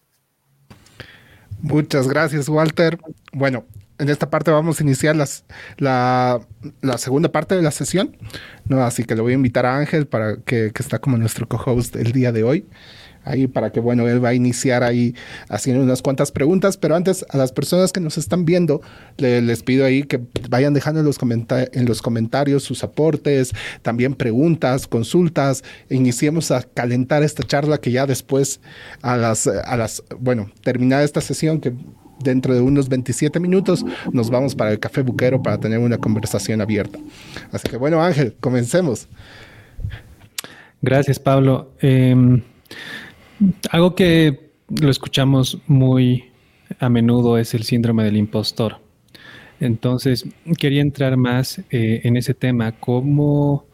Muchas 1.62 2.08
gracias, 2.08 2.50
Walter. 2.50 3.00
Bueno, 3.34 3.64
en 4.00 4.10
esta 4.10 4.30
parte 4.30 4.52
vamos 4.52 4.80
a 4.80 4.84
iniciar 4.84 5.16
la, 5.16 6.40
segunda 6.98 7.32
parte 7.32 7.56
de 7.56 7.62
la 7.62 7.72
sesión, 7.72 8.16
¿no? 8.66 8.84
Así 8.84 9.04
que 9.04 9.16
le 9.16 9.22
voy 9.22 9.34
a 9.34 9.36
invitar 9.36 9.66
a 9.66 9.78
Ángel 9.78 10.08
para 10.08 10.38
que, 10.38 10.72
que 10.74 10.84
está 10.84 11.00
como 11.00 11.18
nuestro 11.18 11.48
co-host 11.48 11.96
el 11.96 12.12
día 12.12 12.32
de 12.32 12.44
hoy 12.44 12.66
ahí 13.28 13.48
para 13.48 13.72
que, 13.72 13.80
bueno, 13.80 14.08
él 14.08 14.24
va 14.24 14.30
a 14.30 14.34
iniciar 14.34 14.84
ahí 14.84 15.16
haciendo 15.50 15.84
unas 15.84 16.02
cuantas 16.02 16.32
preguntas, 16.32 16.78
pero 16.78 16.96
antes 16.96 17.26
a 17.30 17.38
las 17.38 17.52
personas 17.52 17.92
que 17.92 18.00
nos 18.00 18.18
están 18.18 18.46
viendo, 18.46 18.82
les 19.18 19.64
pido 19.64 19.86
ahí 19.86 20.04
que 20.04 20.22
vayan 20.50 20.74
dejando 20.74 21.02
en 21.02 21.06
los, 21.06 21.18
en 21.50 21.86
los 21.86 22.02
comentarios 22.02 22.64
sus 22.64 22.84
aportes, 22.84 23.54
también 23.82 24.16
preguntas, 24.16 24.88
consultas, 24.88 25.64
e 25.90 25.96
iniciemos 25.96 26.52
a 26.52 26.64
calentar 26.64 27.24
esta 27.24 27.44
charla 27.44 27.80
que 27.80 27.92
ya 27.92 28.06
después 28.06 28.60
a 29.02 29.18
las, 29.18 29.48
a 29.48 29.78
las, 29.78 30.04
bueno, 30.20 30.50
terminada 30.64 31.04
esta 31.04 31.22
sesión 31.22 31.60
que 31.60 31.74
dentro 32.20 32.54
de 32.54 32.62
unos 32.62 32.90
27 32.90 33.40
minutos 33.40 33.86
nos 34.12 34.30
vamos 34.30 34.56
para 34.56 34.72
el 34.72 34.80
café 34.80 35.02
buquero 35.02 35.42
para 35.42 35.60
tener 35.60 35.80
una 35.80 35.98
conversación 35.98 36.62
abierta. 36.62 37.00
Así 37.52 37.68
que 37.70 37.78
bueno, 37.78 38.02
Ángel, 38.02 38.36
comencemos. 38.40 39.08
Gracias, 40.82 41.20
Pablo. 41.20 41.72
Em, 41.80 42.42
algo 43.72 43.96
que 43.96 44.52
lo 44.70 44.90
escuchamos 44.90 45.60
muy 45.68 46.26
a 46.80 46.90
menudo 46.90 47.38
es 47.38 47.54
el 47.54 47.64
síndrome 47.64 48.04
del 48.04 48.18
impostor. 48.18 48.80
Entonces, 49.60 50.26
quería 50.60 50.82
entrar 50.82 51.18
más 51.18 51.60
eh, 51.72 52.02
en 52.04 52.16
ese 52.16 52.34
tema. 52.34 52.74
¿Cómo, 52.74 53.66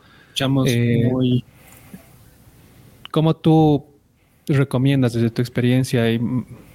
eh, 0.65 1.11
¿Cómo 3.11 3.35
tú 3.35 3.85
recomiendas 4.47 5.13
desde 5.13 5.29
tu 5.29 5.41
experiencia 5.41 6.11
y, 6.11 6.19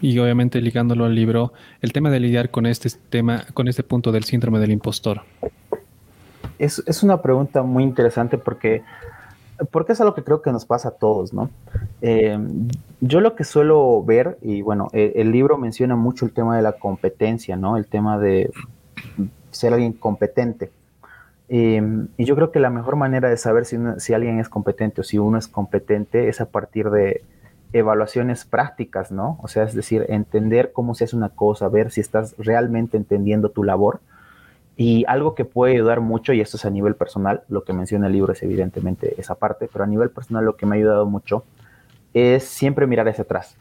y, 0.00 0.18
obviamente 0.18 0.60
ligándolo 0.60 1.04
al 1.04 1.14
libro 1.14 1.52
el 1.82 1.92
tema 1.92 2.10
de 2.10 2.20
lidiar 2.20 2.50
con 2.50 2.66
este 2.66 2.88
tema, 3.10 3.44
con 3.54 3.68
este 3.68 3.82
punto 3.82 4.12
del 4.12 4.24
síndrome 4.24 4.58
del 4.58 4.72
impostor? 4.72 5.22
Es, 6.58 6.82
es 6.86 7.02
una 7.02 7.20
pregunta 7.20 7.62
muy 7.62 7.84
interesante 7.84 8.38
porque 8.38 8.82
porque 9.70 9.92
es 9.92 10.00
algo 10.00 10.14
que 10.14 10.22
creo 10.22 10.40
que 10.40 10.52
nos 10.52 10.64
pasa 10.64 10.90
a 10.90 10.92
todos, 10.92 11.32
¿no? 11.32 11.50
Eh, 12.00 12.38
yo 13.00 13.20
lo 13.20 13.34
que 13.34 13.44
suelo 13.44 14.02
ver, 14.04 14.38
y 14.40 14.62
bueno, 14.62 14.88
e, 14.92 15.14
el, 15.16 15.32
libro 15.32 15.58
menciona 15.58 15.96
mucho 15.96 16.24
el 16.24 16.32
tema 16.32 16.56
de 16.56 16.62
la 16.62 16.72
competencia, 16.72 17.56
¿no? 17.56 17.76
El 17.76 17.86
tema 17.86 18.18
de 18.18 18.50
ser 19.50 19.72
alguien 19.72 19.92
competente. 19.92 20.70
Eh, 21.48 21.82
y 22.16 22.24
yo 22.24 22.36
creo 22.36 22.52
que 22.52 22.60
la 22.60 22.70
mejor 22.70 22.96
manera 22.96 23.30
de 23.30 23.36
saber 23.36 23.64
si, 23.64 23.76
si 23.98 24.14
alguien 24.14 24.38
es 24.38 24.48
competente 24.48 25.00
o 25.00 25.04
si 25.04 25.18
uno 25.18 25.38
es 25.38 25.48
competente 25.48 26.28
es 26.28 26.40
a 26.40 26.46
partir 26.46 26.90
de 26.90 27.22
evaluaciones 27.72 28.44
prácticas, 28.44 29.12
¿no? 29.12 29.38
O 29.42 29.48
sea, 29.48 29.64
es 29.64 29.74
decir, 29.74 30.06
entender 30.08 30.72
cómo 30.72 30.94
se 30.94 31.04
hace 31.04 31.16
una 31.16 31.28
cosa, 31.28 31.68
ver 31.68 31.90
si 31.90 32.00
estás 32.00 32.34
realmente 32.38 32.96
entendiendo 32.96 33.50
tu 33.50 33.64
labor 33.64 34.00
y 34.80 35.04
algo 35.08 35.34
que 35.34 35.44
puede 35.44 35.74
ayudar 35.74 36.00
mucho, 36.00 36.32
y 36.32 36.40
esto 36.40 36.56
es 36.56 36.64
a 36.64 36.70
nivel 36.70 36.94
personal, 36.94 37.42
lo 37.48 37.64
que 37.64 37.72
menciona 37.72 38.06
el 38.06 38.12
libro 38.12 38.32
es 38.32 38.42
evidentemente 38.44 39.20
esa 39.20 39.34
parte, 39.34 39.68
pero 39.72 39.82
a 39.82 39.88
nivel 39.88 40.08
personal 40.08 40.44
lo 40.44 40.56
que 40.56 40.66
me 40.66 40.76
ha 40.76 40.78
ayudado 40.78 41.04
mucho 41.04 41.42
es 42.14 42.44
siempre 42.44 42.86
mirar 42.86 43.08
hacia 43.08 43.24
atrás. 43.24 43.56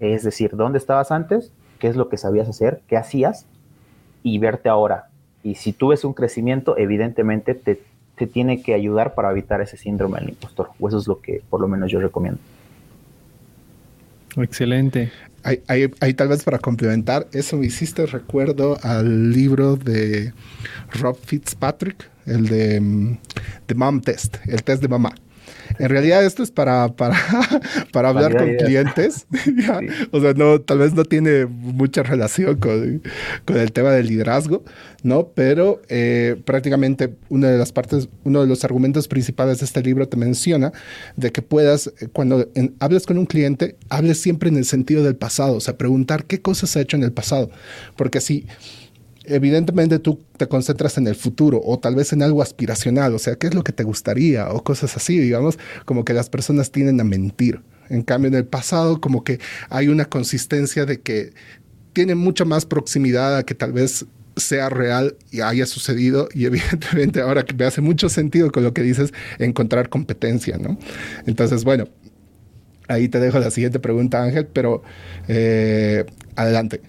Es 0.00 0.22
decir, 0.22 0.56
¿dónde 0.56 0.78
estabas 0.78 1.12
antes? 1.12 1.52
¿Qué 1.78 1.88
es 1.88 1.96
lo 1.96 2.08
que 2.08 2.16
sabías 2.16 2.48
hacer? 2.48 2.80
¿Qué 2.88 2.96
hacías? 2.96 3.46
Y 4.22 4.38
verte 4.38 4.70
ahora. 4.70 5.08
Y 5.42 5.56
si 5.56 5.74
tú 5.74 5.88
ves 5.88 6.02
un 6.02 6.14
crecimiento, 6.14 6.78
evidentemente 6.78 7.54
te, 7.54 7.82
te 8.16 8.26
tiene 8.26 8.62
que 8.62 8.72
ayudar 8.72 9.14
para 9.14 9.30
evitar 9.30 9.60
ese 9.60 9.76
síndrome 9.76 10.18
del 10.20 10.30
impostor. 10.30 10.70
O 10.80 10.88
eso 10.88 10.96
es 10.96 11.06
lo 11.06 11.20
que 11.20 11.42
por 11.50 11.60
lo 11.60 11.68
menos 11.68 11.92
yo 11.92 12.00
recomiendo. 12.00 12.40
Excelente. 14.36 15.12
Ahí, 15.42 16.14
tal 16.14 16.28
vez 16.28 16.42
para 16.42 16.58
complementar, 16.58 17.28
eso 17.32 17.58
me 17.58 17.66
hiciste 17.66 18.06
recuerdo 18.06 18.78
al 18.82 19.30
libro 19.30 19.76
de 19.76 20.32
Rob 20.92 21.18
Fitzpatrick, 21.22 22.10
el 22.24 22.46
de, 22.46 22.80
mm, 22.80 23.18
de 23.68 23.74
Mom 23.74 24.00
Test, 24.00 24.38
el 24.46 24.62
test 24.64 24.80
de 24.80 24.88
mamá. 24.88 25.14
En 25.78 25.88
realidad 25.88 26.24
esto 26.24 26.42
es 26.42 26.50
para, 26.50 26.88
para, 26.94 27.16
para 27.92 28.10
hablar 28.10 28.36
con 28.36 28.54
clientes. 28.56 29.26
O 30.12 30.20
sea, 30.20 30.32
no, 30.34 30.60
tal 30.60 30.78
vez 30.78 30.94
no 30.94 31.04
tiene 31.04 31.46
mucha 31.46 32.02
relación 32.02 32.56
con, 32.56 33.02
con 33.44 33.56
el 33.56 33.72
tema 33.72 33.90
del 33.90 34.06
liderazgo, 34.06 34.64
¿no? 35.02 35.28
Pero 35.34 35.80
eh, 35.88 36.36
prácticamente 36.44 37.14
una 37.28 37.48
de 37.48 37.58
las 37.58 37.72
partes, 37.72 38.08
uno 38.24 38.40
de 38.42 38.46
los 38.46 38.64
argumentos 38.64 39.08
principales 39.08 39.58
de 39.58 39.66
este 39.66 39.82
libro 39.82 40.08
te 40.08 40.16
menciona 40.16 40.72
de 41.16 41.32
que 41.32 41.42
puedas, 41.42 41.88
eh, 42.00 42.08
cuando 42.12 42.48
hables 42.80 43.06
con 43.06 43.18
un 43.18 43.26
cliente, 43.26 43.76
hables 43.88 44.20
siempre 44.20 44.48
en 44.48 44.56
el 44.56 44.64
sentido 44.64 45.02
del 45.02 45.16
pasado, 45.16 45.56
o 45.56 45.60
sea, 45.60 45.76
preguntar 45.76 46.24
qué 46.24 46.40
cosas 46.40 46.76
ha 46.76 46.80
hecho 46.80 46.96
en 46.96 47.02
el 47.02 47.12
pasado. 47.12 47.50
Porque 47.96 48.20
si 48.20 48.46
evidentemente 49.24 49.98
tú 49.98 50.20
te 50.36 50.48
concentras 50.48 50.98
en 50.98 51.06
el 51.06 51.14
futuro 51.14 51.60
o 51.64 51.78
tal 51.78 51.94
vez 51.94 52.12
en 52.12 52.22
algo 52.22 52.42
aspiracional, 52.42 53.14
o 53.14 53.18
sea, 53.18 53.36
qué 53.36 53.46
es 53.46 53.54
lo 53.54 53.64
que 53.64 53.72
te 53.72 53.84
gustaría 53.84 54.50
o 54.50 54.62
cosas 54.62 54.96
así, 54.96 55.18
digamos, 55.18 55.58
como 55.84 56.04
que 56.04 56.12
las 56.12 56.30
personas 56.30 56.70
tienden 56.70 57.00
a 57.00 57.04
mentir. 57.04 57.60
En 57.90 58.02
cambio, 58.02 58.28
en 58.28 58.34
el 58.34 58.46
pasado 58.46 59.00
como 59.00 59.24
que 59.24 59.40
hay 59.68 59.88
una 59.88 60.06
consistencia 60.06 60.86
de 60.86 61.00
que 61.00 61.32
tiene 61.92 62.14
mucha 62.14 62.44
más 62.44 62.66
proximidad 62.66 63.36
a 63.36 63.42
que 63.44 63.54
tal 63.54 63.72
vez 63.72 64.06
sea 64.36 64.68
real 64.68 65.16
y 65.30 65.40
haya 65.40 65.66
sucedido 65.66 66.28
y 66.34 66.44
evidentemente 66.46 67.20
ahora 67.20 67.44
que 67.44 67.54
me 67.54 67.64
hace 67.64 67.80
mucho 67.80 68.08
sentido 68.08 68.50
con 68.50 68.64
lo 68.64 68.74
que 68.74 68.82
dices, 68.82 69.12
encontrar 69.38 69.88
competencia, 69.88 70.58
¿no? 70.58 70.78
Entonces, 71.26 71.64
bueno, 71.64 71.88
ahí 72.88 73.08
te 73.08 73.20
dejo 73.20 73.38
la 73.38 73.50
siguiente 73.50 73.78
pregunta, 73.78 74.22
Ángel, 74.22 74.46
pero 74.46 74.82
eh, 75.28 76.04
adelante. 76.36 76.80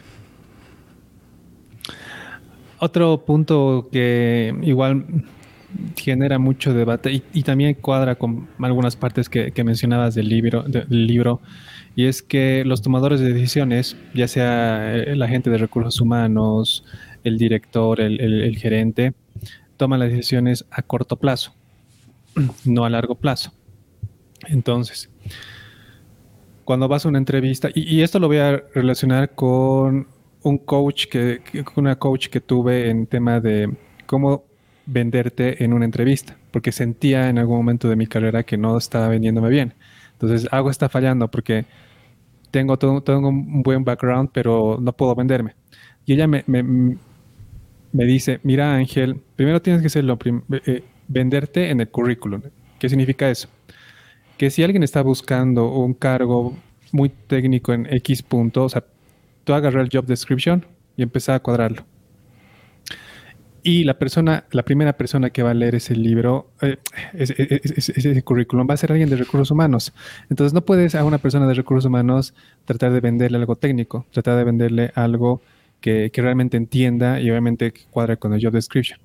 Otro 2.80 3.24
punto 3.26 3.88
que 3.92 4.54
igual 4.64 5.06
genera 5.96 6.40
mucho 6.40 6.74
debate 6.74 7.24
y, 7.34 7.44
también 7.44 7.76
cuadra 7.76 8.16
con 8.16 8.48
algunas 8.60 8.96
partes 8.96 9.30
que, 9.30 9.64
mencionabas 9.64 10.16
del 10.16 10.30
libro, 10.30 10.64
del 10.64 11.08
libro, 11.08 11.42
y 11.96 12.06
es 12.06 12.22
que 12.22 12.64
los 12.66 12.82
tomadores 12.82 13.20
de 13.20 13.34
decisiones, 13.34 13.96
ya 14.14 14.28
sea 14.28 14.94
el 14.94 15.22
agente 15.22 15.50
de 15.50 15.58
recursos 15.58 16.00
humanos, 16.02 16.84
el 17.24 17.38
director, 17.38 18.02
el, 18.02 18.58
gerente, 18.58 19.14
toman 19.78 20.00
las 20.00 20.10
decisiones 20.10 20.66
a 20.72 20.82
corto 20.82 21.18
plazo, 21.18 21.54
no 22.66 22.86
a 22.86 22.90
largo 22.90 23.16
plazo. 23.16 23.52
Entonces, 24.48 25.10
cuando 26.66 26.88
vas 26.88 27.06
a 27.06 27.10
una 27.10 27.18
entrevista, 27.18 27.70
y, 27.74 28.02
esto 28.02 28.20
lo 28.20 28.28
voy 28.28 28.38
a 28.38 28.64
relacionar 28.74 29.34
con 29.34 30.08
un 30.46 30.60
coach 30.60 31.08
que, 31.08 31.42
una 31.76 31.98
coach 31.98 32.28
que 32.28 32.40
tuve 32.40 32.90
en 32.90 33.08
tema 33.08 33.40
de 33.40 33.68
cómo 34.06 34.46
venderte 34.86 35.64
en 35.64 35.74
una 35.74 35.86
entrevista, 35.86 36.38
porque 36.52 36.72
sentía 36.72 37.30
en 37.30 37.40
algún 37.40 37.58
momento 37.58 37.90
de 37.90 37.96
mi 37.96 38.06
carrera 38.06 38.44
que 38.44 38.56
no 38.56 38.78
estaba 38.78 39.08
vendiéndome 39.08 39.50
bien. 39.50 39.74
Entonces, 40.14 40.48
algo 40.52 40.70
está 40.70 40.88
fallando 40.88 41.30
porque 41.32 41.66
tengo 42.52 42.78
todo, 42.78 43.02
tengo 43.02 43.28
un 43.28 43.64
buen 43.64 43.84
background, 43.84 44.30
pero 44.32 44.78
no 44.80 44.94
puedo 44.94 45.16
venderme. 45.16 45.56
Y 46.06 46.14
ella 46.14 46.28
me, 46.28 46.44
me, 46.46 48.06
dice, 48.06 48.40
mira 48.44 48.76
Ángel, 48.76 49.20
primero 49.36 49.64
tienes 49.64 49.82
que 49.82 49.88
hacerlo, 49.88 50.20
eh, 50.24 50.62
eh, 50.68 50.84
venderte 51.08 51.72
en 51.72 51.82
el 51.82 51.90
currículum. 51.90 52.44
¿Qué 52.78 52.88
significa 52.88 53.32
eso? 53.32 53.50
Que 54.38 54.52
si 54.52 54.62
alguien 54.62 54.84
está 54.84 55.02
buscando 55.02 55.72
un 55.72 55.96
cargo 55.96 56.56
muy 56.92 57.10
técnico 57.10 57.74
en 57.74 57.88
X 57.92 58.22
punto, 58.22 58.66
o 58.66 58.70
sea, 58.70 58.84
tú 59.46 59.54
agarras 59.54 59.84
el 59.84 59.90
job 59.92 60.06
description 60.06 60.66
y 60.98 61.04
empezás 61.04 61.38
a 61.38 61.40
cuadrarlo. 61.40 61.86
Y 63.64 63.84
la 63.84 63.98
persona, 63.98 64.46
la 64.52 64.64
primera 64.64 64.94
persona 64.94 65.32
que 65.32 65.42
va 65.42 65.52
a 65.52 65.54
leer 65.56 65.74
ese 65.74 65.96
libro, 65.96 66.52
eh, 66.62 66.78
ese, 67.14 68.22
currículum, 68.22 68.68
va 68.70 68.76
a 68.76 68.78
ser 68.78 68.92
alguien 68.92 69.10
de 69.10 69.16
recursos 69.16 69.50
humanos. 69.50 69.92
Entonces 70.30 70.54
no 70.54 70.64
puedes 70.64 70.94
a 70.94 71.04
una 71.04 71.18
persona 71.18 71.48
de 71.48 71.56
recursos 71.56 71.86
humanos 71.86 72.36
tratar 72.66 72.92
de 72.92 73.00
venderle 73.00 73.40
algo 73.40 73.56
técnico, 73.56 74.06
tratar 74.12 74.38
de 74.38 74.44
venderle 74.44 74.92
algo 74.94 75.42
que, 75.82 76.12
que 76.12 76.22
realmente 76.22 76.58
entienda 76.58 77.20
y 77.20 77.32
obviamente 77.32 77.74
cuadre 77.90 78.18
con 78.18 78.34
el 78.34 78.44
job 78.44 78.54
description. 78.54 79.00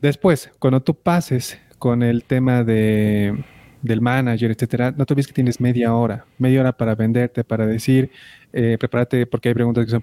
Después, 0.00 0.50
cuando 0.58 0.82
tú 0.82 0.94
pases 0.94 1.60
con 1.78 2.02
el 2.02 2.24
tema 2.24 2.64
de, 2.64 3.36
del 3.82 4.00
manager, 4.00 4.52
etcétera, 4.52 4.94
no 4.96 5.04
te 5.04 5.12
olvides 5.12 5.26
que 5.26 5.32
tienes 5.32 5.60
media 5.60 5.94
hora, 5.94 6.24
media 6.38 6.60
hora 6.60 6.72
para 6.72 6.94
venderte, 6.94 7.42
para 7.42 7.66
decir, 7.66 8.10
eh, 8.52 8.76
prepárate 8.78 9.26
porque 9.26 9.48
hay 9.48 9.54
preguntas 9.54 9.84
que 9.84 9.90
son 9.90 10.02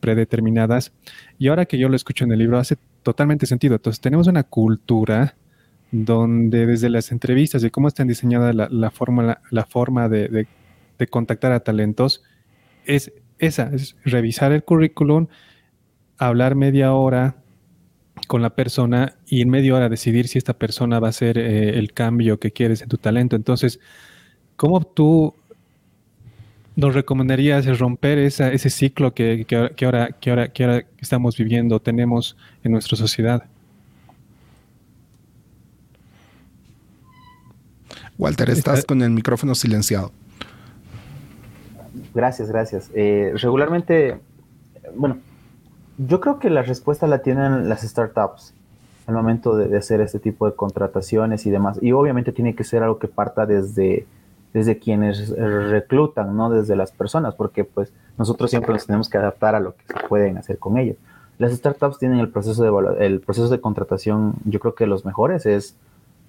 predeterminadas. 0.00 0.92
Y 1.38 1.48
ahora 1.48 1.66
que 1.66 1.78
yo 1.78 1.88
lo 1.88 1.96
escucho 1.96 2.24
en 2.24 2.32
el 2.32 2.38
libro, 2.38 2.58
hace 2.58 2.76
totalmente 3.02 3.46
sentido. 3.46 3.76
Entonces, 3.76 4.00
tenemos 4.00 4.26
una 4.26 4.44
cultura 4.44 5.36
donde 5.90 6.66
desde 6.66 6.88
las 6.88 7.12
entrevistas 7.12 7.62
y 7.64 7.70
cómo 7.70 7.88
están 7.88 8.08
diseñadas 8.08 8.54
la, 8.54 8.68
la, 8.70 8.90
forma, 8.90 9.40
la, 9.50 9.64
forma 9.66 10.08
de, 10.08 10.46
de, 10.98 11.06
contactar 11.06 11.52
a 11.52 11.60
talentos, 11.60 12.22
es 12.84 13.12
esa, 13.38 13.70
es 13.72 13.96
revisar 14.04 14.52
el 14.52 14.64
currículum, 14.64 15.28
hablar 16.18 16.56
media 16.56 16.92
hora 16.92 17.36
con 18.28 18.42
la 18.42 18.50
persona 18.50 19.14
y 19.26 19.40
en 19.40 19.48
media 19.48 19.74
hora 19.74 19.88
decidir 19.88 20.28
si 20.28 20.38
esta 20.38 20.52
persona 20.52 21.00
va 21.00 21.08
a 21.08 21.12
ser 21.12 21.38
eh, 21.38 21.76
el 21.78 21.92
cambio 21.92 22.38
que 22.38 22.52
quieres 22.52 22.82
en 22.82 22.88
tu 22.88 22.98
talento. 22.98 23.34
Entonces, 23.34 23.80
¿cómo 24.54 24.82
tú 24.82 25.34
nos 26.76 26.94
recomendarías 26.94 27.66
romper 27.78 28.18
ese 28.18 28.70
ciclo 28.70 29.12
que, 29.12 29.44
ahora, 29.84 30.10
que, 30.12 30.30
ahora, 30.30 30.52
que 30.52 30.64
ahora 30.64 30.84
estamos 30.98 31.36
viviendo, 31.36 31.80
tenemos 31.80 32.36
en 32.62 32.72
nuestra 32.72 32.96
sociedad? 32.96 33.42
Walter, 38.18 38.50
estás 38.50 38.84
con 38.84 39.00
el 39.02 39.10
micrófono 39.10 39.54
silenciado. 39.54 40.12
Gracias, 42.14 42.48
gracias. 42.50 42.90
Eh, 42.94 43.32
regularmente, 43.36 44.18
bueno, 44.94 45.18
yo 45.98 46.20
creo 46.20 46.38
que 46.38 46.48
la 46.48 46.62
respuesta 46.62 47.06
la 47.06 47.18
tienen 47.18 47.68
las 47.68 47.82
startups 47.82 48.54
al 49.06 49.14
momento 49.14 49.56
de, 49.56 49.76
hacer 49.76 50.00
este 50.00 50.18
tipo 50.18 50.46
de 50.46 50.54
contrataciones 50.54 51.46
y 51.46 51.50
demás. 51.50 51.78
Y 51.82 51.92
obviamente 51.92 52.30
tiene 52.30 52.54
que 52.54 52.62
ser 52.62 52.82
algo 52.82 52.98
que 52.98 53.08
parta 53.08 53.46
desde, 53.46 54.06
desde 54.52 54.78
quienes 54.78 55.30
reclutan, 55.30 56.36
no 56.36 56.50
desde 56.50 56.76
las 56.76 56.92
personas, 56.92 57.34
porque 57.34 57.64
pues 57.64 57.92
nosotros 58.18 58.50
siempre 58.50 58.74
nos 58.74 58.86
tenemos 58.86 59.08
que 59.08 59.16
adaptar 59.16 59.54
a 59.54 59.60
lo 59.60 59.74
que 59.74 59.84
se 59.86 60.08
pueden 60.08 60.36
hacer 60.36 60.58
con 60.58 60.76
ellos. 60.76 60.96
Las 61.38 61.52
startups 61.52 61.98
tienen 61.98 62.18
el 62.18 62.28
proceso 62.28 62.62
de, 62.62 63.06
el 63.06 63.20
proceso 63.20 63.48
de 63.48 63.60
contratación, 63.60 64.34
yo 64.44 64.60
creo 64.60 64.74
que 64.74 64.86
los 64.86 65.06
mejores 65.06 65.46
es 65.46 65.74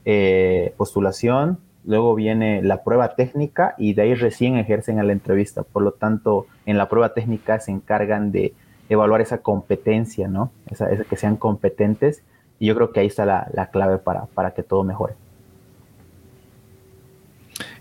eh, 0.05 0.73
postulación, 0.77 1.57
luego 1.83 2.15
viene 2.15 2.61
la 2.61 2.83
prueba 2.83 3.15
técnica 3.15 3.75
y 3.77 3.93
de 3.93 4.03
ahí 4.03 4.13
recién 4.15 4.55
ejercen 4.55 4.99
a 4.99 5.03
la 5.03 5.11
entrevista. 5.11 5.63
Por 5.63 5.83
lo 5.83 5.91
tanto, 5.91 6.45
en 6.65 6.77
la 6.77 6.87
prueba 6.87 7.13
técnica 7.13 7.59
se 7.59 7.71
encargan 7.71 8.31
de 8.31 8.53
evaluar 8.89 9.21
esa 9.21 9.39
competencia, 9.39 10.27
¿no? 10.27 10.51
Esa, 10.69 10.89
que 11.03 11.15
sean 11.15 11.37
competentes. 11.37 12.23
Y 12.59 12.67
yo 12.67 12.75
creo 12.75 12.91
que 12.91 12.99
ahí 12.99 13.07
está 13.07 13.25
la, 13.25 13.69
clave 13.71 13.99
para, 13.99 14.25
para, 14.25 14.51
que 14.53 14.63
todo 14.63 14.83
mejore. 14.83 15.13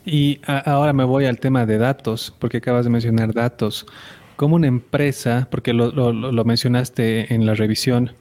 Y 0.05 0.41
ahora 0.47 0.93
me 0.93 1.05
voy 1.05 1.27
al 1.27 1.41
tema 1.41 1.67
de 1.67 1.79
datos, 1.79 2.35
porque 2.39 2.59
acabas 2.59 2.85
de 2.85 2.91
mencionar 2.91 3.35
datos. 3.35 3.87
¿Cómo 4.37 4.55
una 4.55 4.69
empresa, 4.69 5.49
porque 5.51 5.73
lo, 5.73 5.91
lo 5.91 6.45
mencionaste 6.45 7.35
en 7.35 7.45
la 7.45 7.55
revisión, 7.55 8.13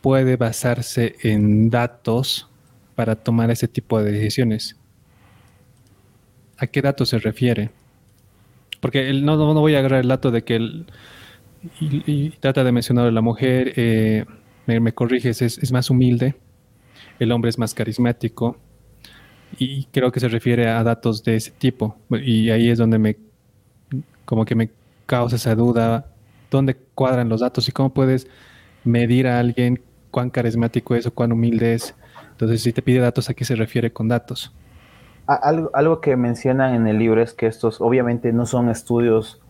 puede 0.00 0.36
basarse 0.36 1.16
en 1.22 1.68
datos 1.70 2.48
para 2.94 3.16
tomar 3.16 3.50
ese 3.50 3.66
tipo 3.66 4.00
de 4.00 4.12
decisiones? 4.12 4.76
¿A 6.58 6.66
qué 6.68 6.80
datos 6.80 7.08
se 7.08 7.18
refiere? 7.18 7.70
Porque 8.82 9.12
no, 9.12 9.36
no, 9.36 9.54
voy 9.54 9.74
a 9.74 9.78
agarrar 9.78 10.00
el 10.00 10.08
dato 10.08 10.30
de 10.30 10.42
que 10.42 10.56
el, 10.56 10.86
y, 11.80 12.30
trata 12.30 12.64
de 12.64 12.72
mencionar 12.72 13.06
a 13.06 13.10
la 13.10 13.20
mujer, 13.20 13.72
eh, 13.76 14.24
me, 14.66 14.92
corriges, 14.92 15.42
es, 15.42 15.72
más 15.72 15.90
humilde, 15.90 16.34
el 17.18 17.32
hombre 17.32 17.50
es 17.50 17.58
más 17.58 17.74
carismático 17.74 18.56
y 19.58 19.84
creo 19.86 20.10
que 20.10 20.20
se 20.20 20.28
refiere 20.28 20.68
a 20.68 20.82
datos 20.82 21.22
de 21.22 21.36
ese 21.36 21.50
tipo 21.50 21.96
y 22.10 22.50
ahí 22.50 22.70
es 22.70 22.78
donde 22.78 22.98
me 22.98 23.16
como 24.24 24.44
que 24.44 24.54
me 24.54 24.70
causa 25.06 25.36
esa 25.36 25.54
duda, 25.54 26.06
dónde 26.50 26.76
cuadran 26.94 27.28
los 27.28 27.40
datos 27.40 27.68
y 27.68 27.72
cómo 27.72 27.92
puedes 27.92 28.28
medir 28.84 29.26
a 29.26 29.38
alguien 29.38 29.82
cuán 30.10 30.30
carismático 30.30 30.94
es 30.94 31.06
o 31.06 31.12
cuán 31.12 31.32
humilde 31.32 31.74
es. 31.74 31.94
Entonces, 32.30 32.62
si 32.62 32.72
te 32.72 32.82
pide 32.82 33.00
datos, 33.00 33.28
¿a 33.28 33.34
qué 33.34 33.44
se 33.44 33.54
refiere 33.54 33.92
con 33.92 34.08
datos? 34.08 34.54
Algo, 35.26 35.70
algo 35.74 36.00
que 36.00 36.16
mencionan 36.16 36.74
en 36.74 36.86
el 36.86 36.98
libro 36.98 37.22
es 37.22 37.34
que 37.34 37.46
estos 37.46 37.80
obviamente 37.80 38.32
no 38.32 38.46
son 38.46 38.68
estudios 38.68 39.40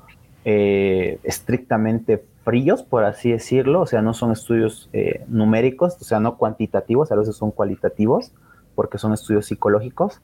eh, 0.45 1.19
estrictamente 1.23 2.25
fríos, 2.45 2.83
por 2.83 3.05
así 3.05 3.31
decirlo, 3.31 3.83
o 3.83 3.87
sea, 3.87 4.03
no 4.03 4.15
son 4.15 4.33
estudios 4.33 4.89
eh, 4.93 5.25
numéricos, 5.29 5.97
o 6.01 6.05
sea, 6.05 6.19
no 6.19 6.37
cuantitativos, 6.37 7.13
a 7.13 7.17
veces 7.17 7.37
son 7.37 7.53
cualitativos, 7.53 8.33
porque 8.75 8.99
son 8.99 9.13
estudios 9.13 9.47
psicológicos, 9.47 10.21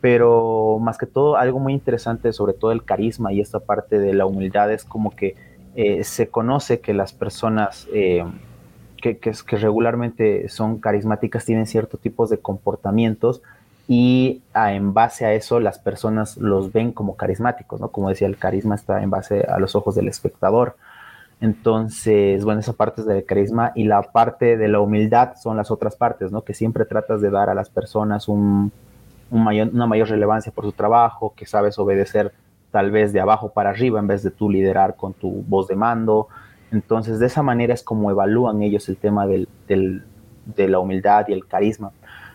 pero 0.00 0.78
más 0.80 0.98
que 0.98 1.06
todo, 1.06 1.36
algo 1.36 1.60
muy 1.60 1.72
interesante 1.72 2.32
sobre 2.32 2.52
todo 2.52 2.72
el 2.72 2.84
carisma 2.84 3.32
y 3.32 3.40
esta 3.40 3.60
parte 3.60 3.98
de 3.98 4.12
la 4.12 4.26
humildad 4.26 4.72
es 4.72 4.84
como 4.84 5.10
que 5.10 5.36
eh, 5.76 6.02
se 6.02 6.28
conoce 6.28 6.80
que 6.80 6.92
las 6.92 7.12
personas 7.12 7.86
que, 7.92 9.18
que, 9.18 9.56
regularmente 9.56 10.48
son 10.48 10.78
carismáticas 10.80 11.44
tienen 11.44 11.66
ciertos 11.66 12.00
tipos 12.00 12.30
de 12.30 12.38
comportamientos 12.38 13.42
y 13.86 14.42
en 14.54 14.94
base 14.94 15.26
a 15.26 15.32
eso 15.34 15.60
las 15.60 15.78
personas 15.78 16.38
los 16.38 16.72
ven 16.72 16.92
como 16.92 17.16
carismáticos, 17.16 17.80
¿no? 17.80 17.88
Como 17.88 18.08
decía, 18.08 18.26
el 18.26 18.38
carisma 18.38 18.74
está 18.74 19.02
en 19.02 19.10
base 19.10 19.44
a 19.46 19.58
los 19.58 19.74
ojos 19.74 19.94
del 19.94 20.08
espectador. 20.08 20.76
Entonces, 21.40 22.44
bueno, 22.44 22.60
esa 22.60 22.72
parte 22.72 23.02
es 23.02 23.06
del 23.06 23.24
carisma 23.24 23.72
y 23.74 23.84
la 23.84 24.00
parte 24.00 24.56
de 24.56 24.68
la 24.68 24.80
humildad 24.80 25.34
son 25.36 25.58
las 25.58 25.70
otras 25.70 25.96
partes, 25.96 26.32
¿no? 26.32 26.42
Que 26.42 26.54
siempre 26.54 26.86
tratas 26.86 27.20
de 27.20 27.28
dar 27.30 27.50
a 27.50 27.54
las 27.54 27.68
personas 27.68 28.28
un, 28.28 28.72
mayor, 29.30 29.68
una 29.72 29.86
mayor 29.86 30.08
relevancia 30.08 30.50
por 30.52 30.64
su 30.64 30.72
trabajo, 30.72 31.34
que 31.36 31.44
sabes 31.44 31.78
obedecer 31.78 32.32
tal 32.70 32.90
vez 32.90 33.12
de 33.12 33.20
abajo 33.20 33.50
para 33.50 33.70
arriba 33.70 34.00
en 34.00 34.06
vez 34.06 34.22
de 34.22 34.30
tú 34.30 34.48
liderar 34.48 34.96
con 34.96 35.12
tu 35.12 35.30
voz 35.46 35.68
de 35.68 35.76
mando. 35.76 36.28
Entonces, 36.72 37.18
de 37.18 37.26
esa 37.26 37.42
manera 37.42 37.74
es 37.74 37.82
como 37.82 38.10
evalúan 38.10 38.62
ellos 38.62 38.88
el 38.88 38.96
tema 38.96 39.26
del, 39.26 39.48
de 39.68 40.68
la 40.68 40.78
humildad 40.78 41.26
y 41.28 41.34
el 41.34 41.46
carisma. 41.46 41.92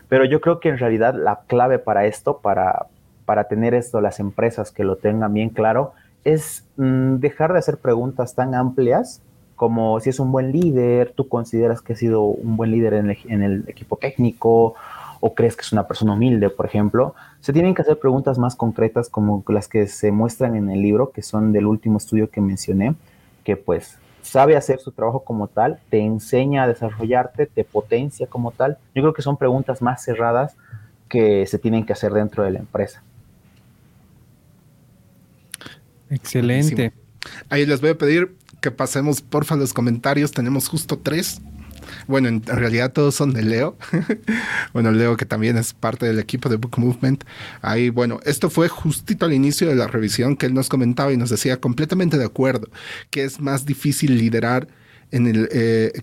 Pero 0.09 0.25
yo 0.25 0.41
creo 0.41 0.59
que 0.59 0.69
en 0.69 0.77
realidad 0.77 1.13
la 1.15 1.41
clave 1.47 1.79
para 1.79 2.05
esto, 2.05 2.39
para, 2.39 2.87
para 3.25 3.45
tener 3.45 3.73
esto, 3.73 4.01
las 4.01 4.19
empresas 4.19 4.71
que 4.71 4.83
lo 4.83 4.97
tengan 4.97 5.33
bien 5.33 5.49
claro, 5.49 5.93
es 6.25 6.65
mm, 6.77 7.17
dejar 7.17 7.53
de 7.53 7.59
hacer 7.59 7.77
preguntas 7.77 8.35
tan 8.35 8.53
amplias 8.55 9.21
como 9.55 9.99
si 9.99 10.09
es 10.09 10.21
un 10.21 10.31
buen 10.31 10.53
líder, 10.53 11.11
tú 11.13 11.27
consideras 11.27 11.81
que 11.81 11.91
ha 11.91 11.95
sido 11.97 12.23
un 12.23 12.55
buen 12.55 12.71
líder 12.71 12.93
en 12.93 13.09
el, 13.09 13.17
en 13.25 13.43
el 13.43 13.65
equipo 13.67 13.97
técnico 13.97 14.75
o 15.19 15.35
crees 15.35 15.57
que 15.57 15.63
es 15.63 15.73
una 15.73 15.85
persona 15.85 16.13
humilde, 16.13 16.49
por 16.49 16.65
ejemplo. 16.65 17.13
Se 17.41 17.51
tienen 17.51 17.75
que 17.75 17.81
hacer 17.81 17.99
preguntas 17.99 18.37
más 18.37 18.55
concretas 18.55 19.09
como 19.09 19.43
las 19.49 19.67
que 19.67 19.87
se 19.87 20.13
muestran 20.13 20.55
en 20.55 20.69
el 20.69 20.81
libro, 20.81 21.11
que 21.11 21.21
son 21.21 21.51
del 21.51 21.65
último 21.65 21.97
estudio 21.97 22.29
que 22.29 22.39
mencioné, 22.39 22.95
que 23.43 23.57
pues 23.57 23.97
sabe 24.21 24.55
hacer 24.55 24.79
su 24.79 24.91
trabajo 24.91 25.23
como 25.23 25.47
tal, 25.47 25.79
te 25.89 25.99
enseña 25.99 26.63
a 26.63 26.67
desarrollarte, 26.67 27.45
te 27.45 27.63
potencia 27.63 28.27
como 28.27 28.51
tal. 28.51 28.77
Yo 28.95 29.01
creo 29.01 29.13
que 29.13 29.21
son 29.21 29.37
preguntas 29.37 29.81
más 29.81 30.03
cerradas 30.03 30.55
que 31.07 31.45
se 31.47 31.57
tienen 31.57 31.85
que 31.85 31.93
hacer 31.93 32.13
dentro 32.13 32.43
de 32.43 32.51
la 32.51 32.59
empresa. 32.59 33.03
Excelente. 36.09 36.93
Ahí 37.49 37.65
les 37.65 37.81
voy 37.81 37.91
a 37.91 37.97
pedir 37.97 38.35
que 38.61 38.71
pasemos 38.71 39.21
porfa 39.21 39.55
los 39.55 39.73
comentarios. 39.73 40.31
Tenemos 40.31 40.67
justo 40.67 40.97
tres. 40.97 41.41
Bueno, 42.07 42.27
en 42.27 42.43
realidad 42.43 42.91
todos 42.91 43.15
son 43.15 43.33
de 43.33 43.43
Leo. 43.43 43.77
bueno, 44.73 44.91
Leo 44.91 45.17
que 45.17 45.25
también 45.25 45.57
es 45.57 45.73
parte 45.73 46.05
del 46.05 46.19
equipo 46.19 46.49
de 46.49 46.57
Book 46.57 46.77
Movement. 46.77 47.23
Ahí, 47.61 47.89
bueno, 47.89 48.19
esto 48.25 48.49
fue 48.49 48.67
justito 48.67 49.25
al 49.25 49.33
inicio 49.33 49.67
de 49.67 49.75
la 49.75 49.87
revisión 49.87 50.35
que 50.35 50.45
él 50.45 50.53
nos 50.53 50.69
comentaba 50.69 51.11
y 51.11 51.17
nos 51.17 51.29
decía 51.29 51.59
completamente 51.59 52.17
de 52.17 52.25
acuerdo 52.25 52.69
que 53.09 53.23
es 53.23 53.39
más 53.39 53.65
difícil 53.65 54.17
liderar 54.17 54.67
en 55.11 55.27
el... 55.27 55.49
Eh, 55.51 56.01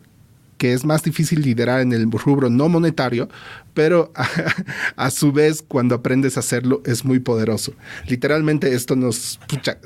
que 0.58 0.72
es 0.72 0.84
más 0.84 1.02
difícil 1.02 1.42
liderar 1.42 1.80
en 1.80 1.92
el 1.92 2.10
rubro 2.10 2.48
no 2.50 2.68
monetario, 2.68 3.28
pero 3.74 4.12
a, 4.96 5.10
su 5.10 5.32
vez 5.32 5.62
cuando 5.66 5.94
aprendes 5.94 6.36
a 6.36 6.40
hacerlo 6.40 6.82
es 6.84 7.04
muy 7.04 7.18
poderoso. 7.18 7.72
Literalmente 8.06 8.74
esto 8.74 8.96
nos, 8.96 9.38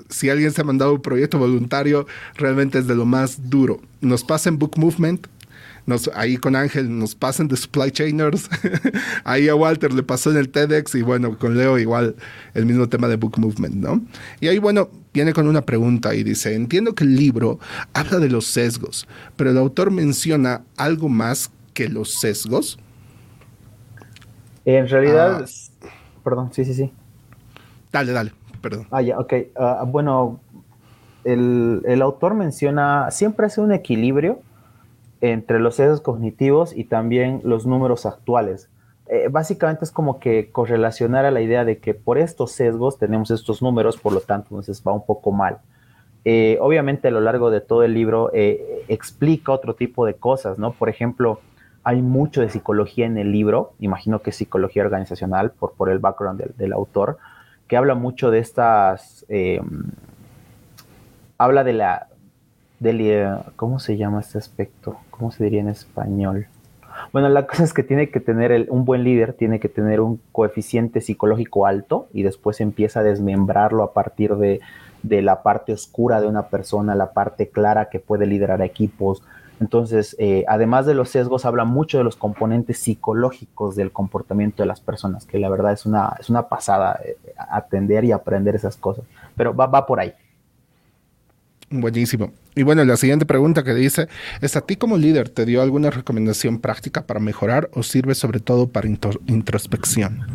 si 0.08 0.30
alguien 0.30 0.52
se 0.52 0.60
ha 0.60 0.64
mandado 0.64 0.94
un 0.94 1.02
proyecto 1.02 1.38
voluntario, 1.38 2.06
realmente 2.36 2.78
es 2.78 2.86
de 2.86 2.94
lo 2.94 3.04
más 3.04 3.50
duro. 3.50 3.80
Nos 4.00 4.24
pasa 4.24 4.48
en 4.48 4.58
Book 4.58 4.78
Movement, 4.78 5.26
nos, 5.86 6.10
ahí 6.14 6.36
con 6.36 6.56
Ángel 6.56 6.98
nos 6.98 7.14
pasan 7.14 7.48
de 7.48 7.56
supply 7.56 7.90
chainers. 7.90 8.48
ahí 9.24 9.48
a 9.48 9.54
Walter 9.54 9.92
le 9.92 10.02
pasó 10.02 10.30
en 10.30 10.36
el 10.36 10.48
TEDx 10.48 10.94
y 10.94 11.02
bueno, 11.02 11.36
con 11.38 11.56
Leo 11.56 11.78
igual 11.78 12.14
el 12.54 12.66
mismo 12.66 12.88
tema 12.88 13.08
de 13.08 13.16
Book 13.16 13.38
Movement, 13.38 13.74
¿no? 13.74 14.00
Y 14.40 14.48
ahí, 14.48 14.58
bueno, 14.58 14.88
viene 15.12 15.32
con 15.32 15.48
una 15.48 15.62
pregunta 15.62 16.14
y 16.14 16.22
dice, 16.22 16.54
entiendo 16.54 16.94
que 16.94 17.04
el 17.04 17.16
libro 17.16 17.58
habla 17.92 18.18
de 18.18 18.28
los 18.28 18.46
sesgos, 18.46 19.06
pero 19.36 19.50
el 19.50 19.58
autor 19.58 19.90
menciona 19.90 20.62
algo 20.76 21.08
más 21.08 21.50
que 21.74 21.88
los 21.88 22.20
sesgos. 22.20 22.78
En 24.64 24.88
realidad, 24.88 25.44
ah. 25.44 25.88
perdón, 26.22 26.50
sí, 26.52 26.64
sí, 26.64 26.74
sí. 26.74 26.92
Dale, 27.92 28.12
dale, 28.12 28.32
perdón. 28.60 28.86
Ah, 28.90 29.02
ya, 29.02 29.18
ok. 29.18 29.32
Ah, 29.56 29.84
bueno, 29.86 30.40
el, 31.24 31.82
el, 31.86 32.02
autor 32.02 32.34
menciona, 32.34 33.10
siempre 33.10 33.46
hace 33.46 33.60
un 33.60 33.72
equilibrio 33.72 34.40
entre 35.20 35.60
los 35.60 35.76
sesgos 35.76 36.00
cognitivos 36.00 36.76
y 36.76 36.84
también 36.84 37.40
los 37.44 37.66
números 37.66 38.06
actuales. 38.06 38.70
Eh, 39.12 39.28
básicamente 39.28 39.84
es 39.84 39.90
como 39.90 40.20
que 40.20 40.50
correlacionar 40.50 41.24
a 41.24 41.30
la 41.30 41.40
idea 41.40 41.64
de 41.64 41.78
que 41.78 41.94
por 41.94 42.16
estos 42.16 42.52
sesgos 42.52 42.98
tenemos 42.98 43.30
estos 43.30 43.60
números, 43.60 43.96
por 43.96 44.12
lo 44.12 44.20
tanto, 44.20 44.48
entonces 44.50 44.82
va 44.86 44.92
un 44.92 45.04
poco 45.04 45.32
mal. 45.32 45.58
Eh, 46.24 46.58
obviamente 46.60 47.08
a 47.08 47.10
lo 47.10 47.20
largo 47.20 47.50
de 47.50 47.60
todo 47.60 47.82
el 47.82 47.92
libro 47.92 48.30
eh, 48.32 48.84
explica 48.88 49.52
otro 49.52 49.74
tipo 49.74 50.06
de 50.06 50.14
cosas, 50.14 50.58
¿no? 50.58 50.72
Por 50.72 50.88
ejemplo, 50.88 51.40
hay 51.82 52.02
mucho 52.02 52.40
de 52.40 52.50
psicología 52.50 53.06
en 53.06 53.18
el 53.18 53.32
libro, 53.32 53.72
imagino 53.80 54.22
que 54.22 54.30
es 54.30 54.36
psicología 54.36 54.84
organizacional 54.84 55.50
por, 55.50 55.72
por 55.72 55.90
el 55.90 55.98
background 55.98 56.54
del, 56.56 56.72
autor, 56.72 57.18
que 57.66 57.76
habla 57.76 57.94
mucho 57.94 58.30
de 58.30 58.38
estas, 58.38 59.26
habla 61.38 61.64
de 61.64 61.72
la, 61.72 62.08
de, 62.80 63.34
¿cómo 63.56 63.78
se 63.78 63.96
llama 63.96 64.20
este 64.20 64.38
aspecto? 64.38 64.98
¿Cómo 65.20 65.32
se 65.32 65.44
diría 65.44 65.60
en 65.60 65.68
español? 65.68 66.46
Bueno, 67.12 67.28
la 67.28 67.46
cosa 67.46 67.64
es 67.64 67.74
que 67.74 67.82
tiene 67.82 68.08
que 68.08 68.20
tener 68.20 68.68
un 68.70 68.86
buen 68.86 69.04
líder, 69.04 69.34
tiene 69.34 69.60
que 69.60 69.68
tener 69.68 70.00
un 70.00 70.18
coeficiente 70.32 71.02
psicológico 71.02 71.66
alto 71.66 72.08
y 72.14 72.22
después 72.22 72.58
empieza 72.62 73.00
a 73.00 73.02
desmembrarlo 73.02 73.82
a 73.82 73.92
partir 73.92 74.36
de, 74.36 74.62
la 75.02 75.42
parte 75.42 75.74
oscura 75.74 76.22
de 76.22 76.26
una 76.26 76.46
persona, 76.46 76.94
la 76.94 77.12
parte 77.12 77.50
clara 77.50 77.90
que 77.90 78.00
puede 78.00 78.24
liderar 78.24 78.62
equipos. 78.62 79.22
Entonces, 79.60 80.16
eh, 80.18 80.46
además 80.48 80.86
de 80.86 80.94
los 80.94 81.10
sesgos, 81.10 81.44
habla 81.44 81.66
mucho 81.66 81.98
de 81.98 82.04
los 82.04 82.16
componentes 82.16 82.78
psicológicos 82.78 83.76
del 83.76 83.92
comportamiento 83.92 84.62
de 84.62 84.68
las 84.68 84.80
personas, 84.80 85.26
que 85.26 85.38
la 85.38 85.50
verdad 85.50 85.74
es 85.74 85.84
una, 85.84 86.16
es 86.18 86.30
una 86.30 86.48
pasada 86.48 86.98
eh, 87.04 87.18
atender 87.36 88.06
y 88.06 88.12
aprender 88.12 88.54
esas 88.54 88.78
cosas. 88.78 89.04
Pero 89.36 89.54
va, 89.54 89.66
va 89.66 89.84
por 89.84 90.00
ahí. 90.00 90.14
Buenísimo. 91.72 92.32
Y 92.56 92.64
bueno, 92.64 92.84
la 92.84 92.96
siguiente 92.96 93.26
pregunta 93.26 93.62
que 93.62 93.74
dice 93.74 94.08
es, 94.40 94.56
¿a 94.56 94.60
ti 94.60 94.74
como 94.74 94.96
líder 94.96 95.28
te 95.28 95.46
dio 95.46 95.62
alguna 95.62 95.90
recomendación 95.90 96.58
práctica 96.58 97.06
para 97.06 97.20
mejorar 97.20 97.70
o 97.74 97.84
sirve 97.84 98.16
sobre 98.16 98.40
todo 98.40 98.68
para 98.68 98.88
introspección? 98.88 100.26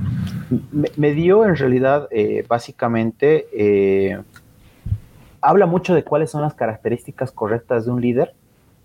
Me, 0.71 1.11
dio 1.11 1.45
en 1.45 1.57
realidad, 1.57 2.07
eh, 2.11 2.45
básicamente, 2.47 3.47
eh, 3.51 4.17
habla 5.41 5.65
mucho 5.65 5.93
de 5.93 6.05
cuáles 6.05 6.31
son 6.31 6.41
las 6.41 6.53
características 6.53 7.33
correctas 7.33 7.85
de 7.85 7.91
un 7.91 7.99
líder. 7.99 8.33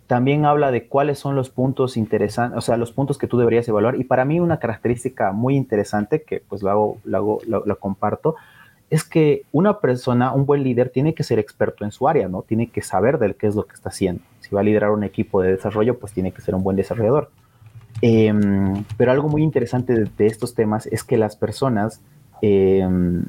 También 0.09 0.45
habla 0.45 0.73
de 0.73 0.89
cuáles 0.89 1.21
son 1.21 1.37
los 1.37 1.51
puntos 1.51 1.97
interesantes, 1.97 2.59
o 2.59 2.61
sea, 2.61 2.77
los 2.77 2.91
puntos 2.91 3.17
que 3.17 3.29
tú 3.29 3.39
deberías 3.39 3.69
evaluar. 3.69 3.95
Y 3.95 4.03
para 4.03 4.25
mí 4.25 4.41
una 4.41 4.59
característica 4.59 5.31
muy 5.31 5.55
interesante, 5.55 6.23
que 6.23 6.43
pues 6.49 6.63
lo 6.63 6.99
hago, 7.07 7.41
comparto, 7.79 8.35
es 8.91 9.05
que 9.05 9.45
una 9.53 9.79
persona, 9.79 10.33
un 10.33 10.45
buen 10.45 10.65
líder, 10.65 10.91
tiene 10.91 11.15
que 11.15 11.23
ser 11.23 11.39
experto 11.39 11.85
en 11.85 11.93
su 11.93 12.09
área, 12.09 12.29
¿no? 12.29 12.43
Tiene 12.43 12.67
que 12.67 12.83
saber 12.83 13.19
de 13.19 13.35
qué 13.35 13.47
es 13.47 13.55
lo 13.55 13.65
que 13.65 13.75
está 13.75 13.91
haciendo. 13.91 14.23
Si 14.41 14.53
va 14.53 14.61
a 14.61 14.65
liderar 14.65 14.91
un 14.91 15.05
equipo 15.05 15.41
de 15.41 15.53
desarrollo, 15.53 15.99
pues 15.99 16.13
tiene 16.13 16.33
que 16.33 16.41
ser 16.41 16.57
un 16.57 16.65
buen 16.65 16.77
desarrollador. 16.77 17.31
Em, 18.03 18.85
pero 18.97 19.13
algo 19.13 19.29
muy 19.29 19.43
interesante 19.43 19.95
de, 19.95 20.27
estos 20.27 20.55
temas 20.55 20.87
es 20.87 21.05
que 21.05 21.17
las 21.17 21.37
personas, 21.37 22.01
em, 22.43 23.23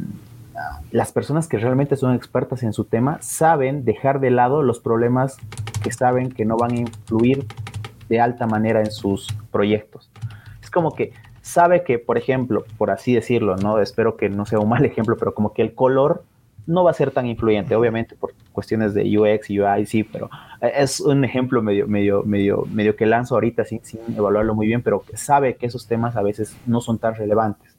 las 0.92 1.12
personas 1.12 1.48
que 1.48 1.58
realmente 1.58 1.96
son 1.96 2.16
expertas 2.16 2.64
en 2.64 2.74
su 2.74 2.86
tema, 2.86 3.20
saben 3.22 3.86
dejar 3.86 4.20
de 4.20 4.32
lado 4.32 4.64
los 4.64 4.80
problemas 4.80 5.38
que 5.84 5.92
saben 5.92 6.32
que 6.32 6.44
no 6.44 6.58
van 6.58 6.72
a 6.72 6.80
influir 6.80 7.46
de 8.10 8.20
alta 8.20 8.48
manera 8.48 8.80
en 8.80 8.92
sus 8.92 9.28
proyectos. 9.52 10.10
Es 10.62 10.72
como 10.72 10.94
que 10.94 11.14
sabe 11.42 11.84
que, 11.84 12.00
por 12.00 12.18
ejemplo, 12.18 12.66
por 12.78 12.92
así 12.92 13.14
decirlo, 13.14 13.56
¿no? 13.58 13.80
Espero 13.80 14.18
que 14.18 14.30
no 14.30 14.46
sea 14.46 14.60
un 14.60 14.70
mal 14.70 14.86
ejemplo, 14.86 15.18
pero 15.18 15.34
como 15.34 15.54
que 15.54 15.62
el 15.62 15.74
color 15.74 16.24
no 16.68 16.84
va 16.84 16.92
a 16.92 16.94
ser 16.94 17.12
tan 17.12 17.26
influyente, 17.26 17.76
obviamente 17.76 18.16
por 18.16 18.34
cuestiones 18.52 18.94
de 18.94 19.18
UX 19.18 19.50
y 19.50 19.60
UI, 19.60 19.86
sí, 19.86 20.04
pero 20.04 20.30
es 20.62 21.00
un 21.00 21.26
ejemplo 21.26 21.62
medio, 21.62 21.88
medio, 21.88 22.24
medio, 22.24 22.66
medio 22.72 22.96
que 22.96 23.06
lanzo 23.06 23.36
ahorita 23.36 23.66
sin, 23.66 23.84
sin 23.84 24.00
evaluarlo 24.16 24.54
muy 24.54 24.68
bien, 24.68 24.82
pero 24.82 25.04
sabe 25.14 25.56
que 25.56 25.66
esos 25.66 25.88
temas 25.88 26.16
a 26.16 26.22
veces 26.22 26.56
no 26.66 26.82
son 26.82 27.00
tan 27.00 27.16
relevantes. 27.16 27.76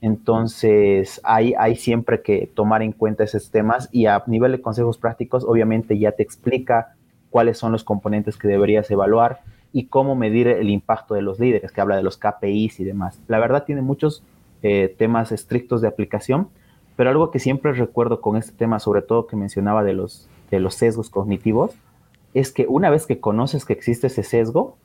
Entonces, 0.00 1.20
hay, 1.24 1.54
hay 1.58 1.76
siempre 1.76 2.22
que 2.22 2.50
tomar 2.54 2.82
en 2.82 2.92
cuenta 2.92 3.24
esos 3.24 3.50
temas 3.50 3.88
y 3.90 4.06
a 4.06 4.22
nivel 4.26 4.52
de 4.52 4.60
consejos 4.60 4.98
prácticos, 4.98 5.44
obviamente 5.44 5.98
ya 5.98 6.12
te 6.12 6.22
explica 6.22 6.94
cuáles 7.30 7.58
son 7.58 7.72
los 7.72 7.84
componentes 7.84 8.36
que 8.36 8.46
deberías 8.48 8.90
evaluar, 8.90 9.40
y 9.74 9.86
cómo 9.86 10.14
medir 10.14 10.46
el 10.46 10.70
impacto 10.70 11.14
de 11.14 11.20
los 11.20 11.40
líderes, 11.40 11.72
que 11.72 11.80
habla 11.80 11.96
de 11.96 12.04
los 12.04 12.16
KPIs 12.16 12.78
y 12.78 12.84
demás. 12.84 13.18
La 13.26 13.40
verdad 13.40 13.64
tiene 13.64 13.82
muchos 13.82 14.22
eh, 14.62 14.94
temas 14.96 15.32
estrictos 15.32 15.82
de 15.82 15.88
aplicación, 15.88 16.48
pero 16.94 17.10
algo 17.10 17.32
que 17.32 17.40
siempre 17.40 17.72
recuerdo 17.72 18.20
con 18.20 18.36
este 18.36 18.52
tema, 18.52 18.78
sobre 18.78 19.02
todo 19.02 19.26
que 19.26 19.34
mencionaba 19.34 19.82
de 19.82 19.92
los, 19.92 20.28
de 20.52 20.60
los 20.60 20.76
sesgos 20.76 21.10
cognitivos, 21.10 21.72
es 22.34 22.52
que 22.52 22.66
una 22.68 22.88
vez 22.88 23.04
que 23.04 23.18
conoces 23.18 23.64
que 23.64 23.72
existe 23.72 24.06
ese 24.06 24.22
sesgo, 24.22 24.76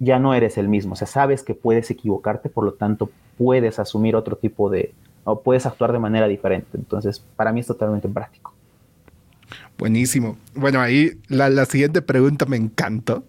ya 0.00 0.18
no 0.18 0.34
eres 0.34 0.58
el 0.58 0.68
mismo. 0.68 0.94
O 0.94 0.96
sea, 0.96 1.06
sabes 1.06 1.44
que 1.44 1.54
puedes 1.54 1.88
equivocarte, 1.92 2.48
por 2.48 2.64
lo 2.64 2.72
tanto, 2.74 3.10
puedes 3.38 3.78
asumir 3.78 4.16
otro 4.16 4.34
tipo 4.34 4.70
de, 4.70 4.92
o 5.22 5.40
puedes 5.40 5.66
actuar 5.66 5.92
de 5.92 6.00
manera 6.00 6.26
diferente. 6.26 6.70
Entonces, 6.74 7.24
para 7.36 7.52
mí 7.52 7.60
es 7.60 7.68
totalmente 7.68 8.08
práctico. 8.08 8.52
Buenísimo. 9.78 10.36
Bueno, 10.54 10.80
ahí 10.80 11.12
la, 11.28 11.48
la, 11.48 11.64
siguiente 11.66 12.02
pregunta 12.02 12.46
me 12.46 12.56
encantó, 12.56 13.24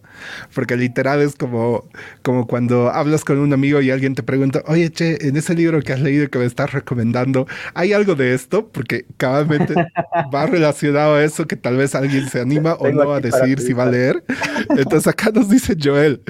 porque 0.54 0.76
literal 0.76 1.22
es 1.22 1.36
como, 1.36 1.90
como 2.22 2.48
cuando 2.48 2.90
hablas 2.90 3.24
con 3.24 3.40
un 3.40 3.54
amigo 3.54 3.82
y 3.82 3.92
alguien 3.92 4.16
te 4.16 4.24
pregunta, 4.24 4.64
oye, 4.68 4.92
che, 4.92 5.28
en 5.28 5.38
ese 5.38 5.56
libro 5.56 5.82
que 5.82 5.94
has 5.94 6.02
leído 6.02 6.30
que 6.30 6.40
me 6.40 6.46
estás 6.46 6.72
recomendando, 6.74 7.48
¿hay 7.74 7.94
algo 7.94 8.16
de 8.16 8.34
esto? 8.34 8.68
Porque 8.68 9.06
cabalmente 9.18 9.74
va 10.34 10.46
relacionado 10.46 11.16
a 11.16 11.24
eso 11.24 11.48
que 11.48 11.56
tal 11.56 11.78
vez 11.78 11.96
alguien 11.96 12.30
se 12.30 12.42
anima 12.42 12.74
o 12.74 12.90
no 12.92 13.12
a 13.12 13.20
decir 13.20 13.60
si 13.60 13.74
va 13.74 13.84
a 13.84 13.92
leer. 13.92 14.24
Entonces 14.70 15.08
acá 15.08 15.32
nos 15.34 15.50
dice 15.50 15.76
Joel. 15.82 16.22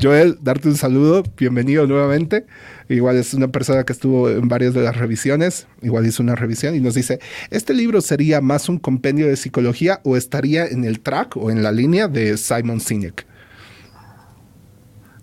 Joel, 0.00 0.38
darte 0.40 0.68
un 0.68 0.76
saludo, 0.76 1.22
bienvenido 1.36 1.86
nuevamente. 1.86 2.46
Igual 2.88 3.16
es 3.16 3.32
una 3.32 3.48
persona 3.48 3.84
que 3.84 3.92
estuvo 3.92 4.28
en 4.28 4.48
varias 4.48 4.74
de 4.74 4.82
las 4.82 4.96
revisiones, 4.96 5.66
igual 5.82 6.06
hizo 6.06 6.22
una 6.22 6.34
revisión 6.34 6.74
y 6.74 6.80
nos 6.80 6.94
dice, 6.94 7.18
¿este 7.50 7.72
libro 7.72 8.00
sería 8.00 8.40
más 8.40 8.68
un 8.68 8.78
compendio 8.78 9.26
de 9.26 9.36
psicología 9.36 10.00
o 10.04 10.16
estaría 10.16 10.66
en 10.66 10.84
el 10.84 11.00
track 11.00 11.36
o 11.36 11.50
en 11.50 11.62
la 11.62 11.72
línea 11.72 12.08
de 12.08 12.36
Simon 12.36 12.80
Sinek? 12.80 13.26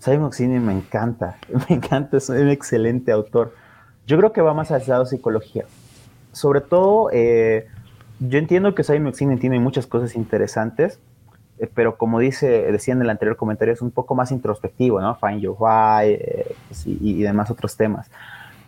Simon 0.02 0.32
Sinek 0.32 0.60
me 0.60 0.72
encanta, 0.72 1.36
me 1.68 1.76
encanta, 1.76 2.16
es 2.16 2.28
un 2.28 2.48
excelente 2.48 3.12
autor. 3.12 3.54
Yo 4.04 4.18
creo 4.18 4.32
que 4.32 4.40
va 4.40 4.52
más 4.52 4.72
allá 4.72 4.98
de 4.98 5.06
psicología. 5.06 5.64
Sobre 6.32 6.60
todo, 6.60 7.08
eh, 7.12 7.68
yo 8.18 8.38
entiendo 8.38 8.74
que 8.74 8.82
Simon 8.82 9.14
Sinek 9.14 9.38
tiene 9.38 9.60
muchas 9.60 9.86
cosas 9.86 10.16
interesantes, 10.16 10.98
eh, 11.60 11.70
pero 11.72 11.98
como 11.98 12.18
dice, 12.18 12.48
decía 12.72 12.94
en 12.94 13.02
el 13.02 13.10
anterior 13.10 13.36
comentario, 13.36 13.72
es 13.72 13.80
un 13.80 13.92
poco 13.92 14.16
más 14.16 14.32
introspectivo, 14.32 15.00
¿no? 15.00 15.14
Find 15.14 15.40
your 15.40 15.54
why 15.56 16.08
eh, 16.08 16.52
pues, 16.66 16.84
y, 16.84 17.22
demás 17.22 17.48
otros 17.52 17.76
temas. 17.76 18.10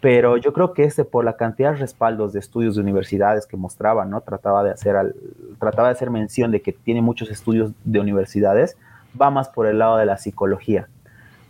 Pero 0.00 0.36
yo 0.36 0.52
creo 0.52 0.72
que 0.72 0.84
este, 0.84 1.04
por 1.04 1.24
la 1.24 1.36
cantidad 1.36 1.72
de 1.72 1.78
respaldos 1.78 2.32
de 2.32 2.38
estudios 2.38 2.76
de 2.76 2.82
universidades 2.82 3.46
que 3.46 3.56
mostraba, 3.56 4.04
¿no? 4.04 4.20
Trataba 4.20 4.62
de 4.62 4.70
hacer, 4.70 5.16
trataba 5.58 5.88
de 5.88 5.94
hacer 5.94 6.10
mención 6.10 6.52
de 6.52 6.62
que 6.62 6.72
tiene 6.72 7.02
muchos 7.02 7.28
estudios 7.28 7.72
de 7.82 7.98
universidades, 7.98 8.76
va 9.20 9.30
más 9.32 9.48
por 9.48 9.66
el 9.66 9.80
lado 9.80 9.96
de 9.96 10.06
la 10.06 10.16
psicología. 10.16 10.88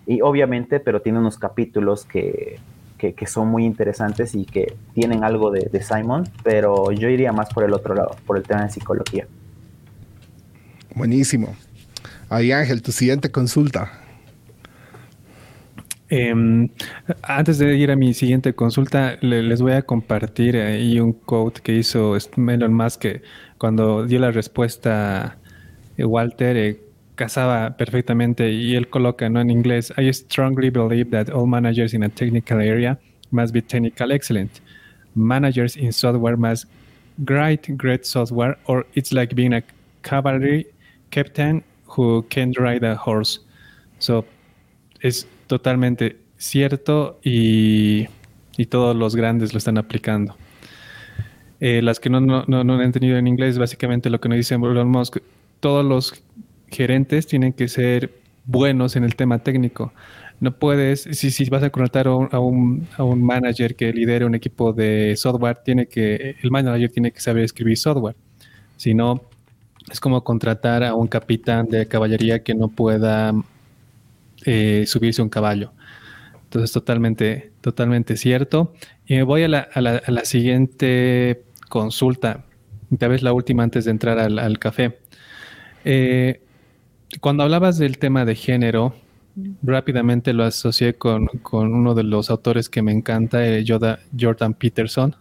Y 0.07 0.21
obviamente, 0.21 0.81
pero 0.81 1.01
tiene 1.01 1.19
unos 1.19 1.39
capítulos 1.39 2.05
que, 2.05 2.59
que, 2.99 3.15
que 3.15 3.27
son 3.27 3.49
muy 3.49 3.65
interesantes 3.65 4.35
y 4.35 4.45
que 4.45 4.75
tienen 4.93 5.25
algo 5.25 5.51
de, 5.51 5.69
de 5.71 5.83
Simon, 5.83 6.25
pero 6.43 6.93
yo 6.93 7.09
iría 7.09 7.33
más 7.33 7.53
por 7.53 7.65
el 7.65 7.73
otro 7.73 7.95
lado, 7.95 8.17
por 8.27 8.37
el 8.37 8.43
tema 8.43 8.65
de 8.65 8.71
psicología. 8.71 9.27
Buenísimo. 10.95 11.57
Ahí 12.29 12.53
Ángel, 12.53 12.83
tu 12.83 12.93
siguiente 12.93 13.31
consulta. 13.31 14.05
Em, 16.11 16.69
antes 17.23 17.59
de 17.59 17.77
ir 17.77 17.91
a 17.91 17.97
mi 17.97 18.15
siguiente 18.15 18.55
consulta, 18.55 19.17
les 19.21 19.61
voy 19.63 19.73
a 19.73 19.83
compartir 19.83 20.57
ahí 20.57 21.01
un 21.01 21.13
quote 21.13 21.61
que 21.63 21.73
hizo 21.73 22.17
Elon 22.17 22.73
Musk 22.73 23.01
que 23.01 23.23
cuando 23.59 24.05
dio 24.07 24.21
la 24.21 24.31
respuesta 24.31 25.39
eh, 25.97 26.05
Walter 26.05 26.57
eh, 26.57 26.81
casaba 27.15 27.77
perfectamente 27.77 28.51
y 28.51 28.75
él 28.75 28.89
coloca 28.89 29.29
¿no? 29.29 29.41
en 29.41 29.51
inglés, 29.51 29.93
I 29.97 30.13
strongly 30.13 30.71
believe 30.71 31.11
that 31.11 31.33
all 31.33 31.47
managers 31.47 31.95
in 31.95 32.03
a 32.03 32.09
technical 32.09 32.61
area 32.61 32.99
must 33.31 33.53
be 33.53 33.63
technical 33.63 34.13
excellent. 34.13 34.61
Managers 35.15 35.77
in 35.77 35.93
software 35.93 36.37
must 36.37 36.67
write 37.25 37.73
great 37.77 38.05
software 38.05 38.59
or 38.67 38.87
it's 38.95 39.13
like 39.13 39.35
being 39.35 39.55
a 39.55 39.63
cavalry 40.03 40.67
captain 41.11 41.63
who 41.87 42.25
can 42.29 42.53
ride 42.59 42.85
a 42.85 42.97
horse. 42.97 43.41
So, 43.99 44.25
es 45.01 45.27
totalmente 45.47 46.17
cierto 46.37 47.19
y, 47.23 48.09
todos 48.69 48.97
los 48.97 49.15
grandes 49.15 49.53
lo 49.53 49.59
están 49.59 49.79
aplicando. 49.79 50.37
Eh, 51.61 51.83
las 51.83 52.01
que 52.01 52.11
no, 52.11 52.21
no, 52.21 52.45
no, 52.47 52.75
han 52.75 52.81
entendido 52.81 53.17
en 53.17 53.27
inglés, 53.27 53.59
básicamente 53.59 54.11
lo 54.11 54.21
que 54.21 54.29
nos 54.29 54.37
dice 54.37 54.55
Elon 54.55 54.89
Musk, 54.89 55.19
todos 55.61 55.85
los 55.85 56.23
gerentes 56.75 57.27
tienen 57.27 57.53
que 57.53 57.69
ser 57.69 58.11
buenos 58.45 58.97
en 58.97 59.05
el 59.05 59.17
tema 59.17 59.39
técnico. 59.39 59.93
No 60.41 60.57
puedes, 60.59 61.03
si, 61.03 61.31
si 61.31 61.49
vas 61.49 61.63
a 61.63 61.71
contratar 61.71 62.07
a 62.09 62.15
un, 62.15 62.87
a 62.97 63.05
un, 63.05 63.25
manager 63.25 63.77
que 63.77 63.93
lidere 63.93 64.25
un 64.25 64.35
equipo 64.35 64.73
de 64.73 65.15
software, 65.17 65.59
tiene 65.65 65.87
que, 65.87 66.37
el 66.43 66.51
manager 66.51 66.91
tiene 66.91 67.13
que 67.13 67.21
saber 67.21 67.45
escribir 67.45 67.79
software. 67.79 68.17
Si 68.77 68.95
no, 68.95 69.23
es 69.91 70.01
como 70.01 70.23
contratar 70.25 70.83
a 70.83 70.95
un 70.95 71.07
capitán 71.07 71.69
de 71.69 71.87
caballería 71.87 72.43
que 72.43 72.55
no 72.55 72.69
pueda 72.69 73.33
eh, 74.45 74.85
subirse 74.87 75.23
un 75.23 75.29
caballo. 75.29 75.73
Entonces, 76.45 76.73
totalmente, 76.73 77.53
totalmente 77.61 78.17
cierto. 78.17 78.75
Y 79.07 79.15
me 79.15 79.23
voy 79.23 79.43
a 79.43 79.49
la, 79.49 79.69
a 79.73 79.81
la, 79.81 80.25
siguiente 80.25 81.43
consulta, 81.69 82.45
tal 82.99 83.11
vez 83.11 83.23
la 83.23 83.33
última 83.33 83.63
antes 83.63 83.85
de 83.85 83.91
entrar 83.91 84.19
al, 84.19 84.59
café. 84.59 84.99
Eh, 85.85 86.44
cuando 87.21 87.43
hablabas 87.43 87.79
del 87.79 87.99
tema 87.99 88.25
de 88.25 88.35
género, 88.35 88.95
rápidamente 89.63 90.33
lo 90.33 90.45
asocié 90.45 90.95
con, 90.95 91.29
uno 91.53 91.95
de 91.95 92.05
los 92.05 92.31
autores 92.31 92.69
que 92.69 92.83
me 92.83 92.93
encanta, 92.93 93.47
eh, 93.47 93.65
Jordan 93.67 94.55
Peterson. 94.55 95.15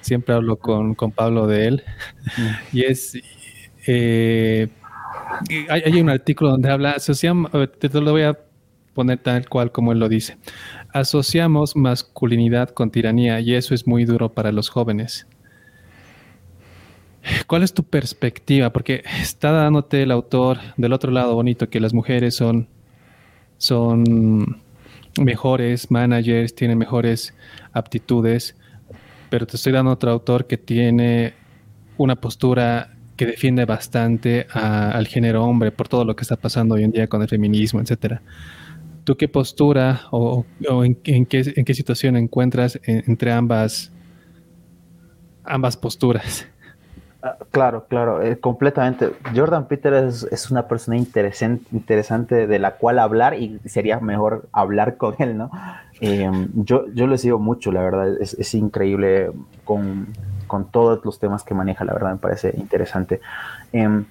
Siempre 0.00 0.34
hablo 0.34 0.56
con, 0.56 0.94
Pablo 1.14 1.46
de 1.46 1.66
él. 1.66 1.82
Y 2.72 2.84
es. 2.84 3.18
Eh, 3.86 4.68
hay, 5.68 6.00
un 6.00 6.10
artículo 6.10 6.50
donde 6.50 6.70
habla, 6.70 6.92
asociamos, 6.92 7.50
te 7.78 7.88
lo 8.00 8.12
voy 8.12 8.22
a 8.22 8.38
poner 8.94 9.18
tal 9.18 9.48
cual 9.48 9.72
como 9.72 9.92
él 9.92 9.98
lo 9.98 10.08
dice. 10.08 10.38
Asociamos 10.92 11.76
masculinidad 11.76 12.70
con 12.70 12.90
tiranía 12.90 13.40
y 13.40 13.54
eso 13.54 13.74
es 13.74 13.86
muy 13.86 14.04
duro 14.04 14.32
para 14.32 14.52
los 14.52 14.68
jóvenes. 14.68 15.26
¿Cuál 17.46 17.62
es 17.62 17.72
tu 17.72 17.84
perspectiva? 17.84 18.70
Porque 18.70 19.02
está 19.20 19.50
dándote 19.50 20.02
el 20.02 20.10
autor 20.10 20.58
del 20.76 20.92
otro 20.92 21.10
lado 21.10 21.34
bonito 21.34 21.68
que 21.68 21.80
las 21.80 21.92
mujeres 21.92 22.34
son 22.34 22.68
son 23.58 24.62
mejores 25.18 25.90
managers, 25.90 26.54
tienen 26.54 26.78
mejores 26.78 27.34
aptitudes, 27.72 28.54
pero 29.30 29.46
te 29.46 29.56
estoy 29.56 29.72
dando 29.72 29.92
otro 29.92 30.10
autor 30.10 30.46
que 30.46 30.58
tiene 30.58 31.34
una 31.96 32.16
postura 32.16 32.90
que 33.16 33.26
defiende 33.26 33.64
bastante 33.64 34.46
al 34.52 35.06
género 35.06 35.44
hombre 35.44 35.72
por 35.72 35.88
todo 35.88 36.04
lo 36.04 36.14
que 36.14 36.22
está 36.22 36.36
pasando 36.36 36.74
hoy 36.74 36.84
en 36.84 36.90
día 36.90 37.06
con 37.06 37.22
el 37.22 37.28
feminismo, 37.28 37.80
etcétera. 37.80 38.20
¿Tú 39.04 39.16
qué 39.16 39.28
postura 39.28 40.02
o, 40.10 40.44
en, 40.68 41.24
qué, 41.24 41.74
situación 41.74 42.16
encuentras 42.16 42.78
entre 42.84 43.32
ambas, 43.32 43.90
ambas 45.44 45.76
posturas? 45.76 46.46
Claro, 47.50 47.86
claro, 47.88 48.22
eh, 48.22 48.38
completamente. 48.38 49.12
Jordan 49.34 49.66
Peter 49.66 49.94
es, 49.94 50.50
una 50.50 50.68
persona 50.68 50.96
interesante, 50.96 51.64
interesante 51.72 52.46
de 52.46 52.58
la 52.58 52.76
cual 52.76 52.98
hablar 52.98 53.34
y 53.34 53.58
sería 53.64 54.00
mejor 54.00 54.48
hablar 54.52 54.96
con 54.96 55.14
él, 55.18 55.36
¿no? 55.36 55.50
Em, 56.00 56.48
yo, 56.54 56.86
yo 56.94 57.06
le 57.06 57.18
sigo 57.18 57.38
mucho, 57.38 57.72
la 57.72 57.82
verdad, 57.82 58.20
es, 58.20 58.54
increíble 58.54 59.30
con, 59.64 60.06
todos 60.70 61.04
los 61.04 61.18
temas 61.18 61.42
que 61.42 61.54
maneja, 61.54 61.84
la 61.84 61.92
verdad, 61.92 62.12
me 62.12 62.18
parece 62.18 62.54
interesante. 62.56 63.20
Em, 63.72 64.04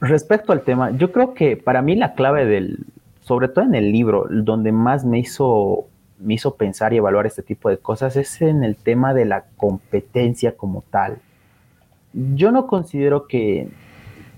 respecto 0.00 0.52
al 0.52 0.62
tema, 0.62 0.90
yo 0.90 1.12
creo 1.12 1.34
que 1.34 1.56
para 1.56 1.82
mí 1.82 1.96
la 1.96 2.14
clave 2.14 2.46
del, 2.46 2.86
sobre 3.22 3.48
todo 3.48 3.64
en 3.64 3.74
el 3.74 3.92
libro, 3.92 4.26
donde 4.30 4.72
más 4.72 5.04
me 5.04 5.18
hizo 5.18 5.86
me 6.18 6.34
hizo 6.34 6.56
pensar 6.56 6.92
y 6.92 6.98
evaluar 6.98 7.24
este 7.24 7.42
tipo 7.42 7.70
de 7.70 7.78
cosas 7.78 8.14
es 8.16 8.42
en 8.42 8.62
el 8.62 8.76
tema 8.76 9.14
de 9.14 9.24
la 9.24 9.46
competencia 9.56 10.54
como 10.54 10.82
tal 10.90 11.16
yo 12.12 12.52
no 12.52 12.66
considero 12.66 13.26
que, 13.26 13.68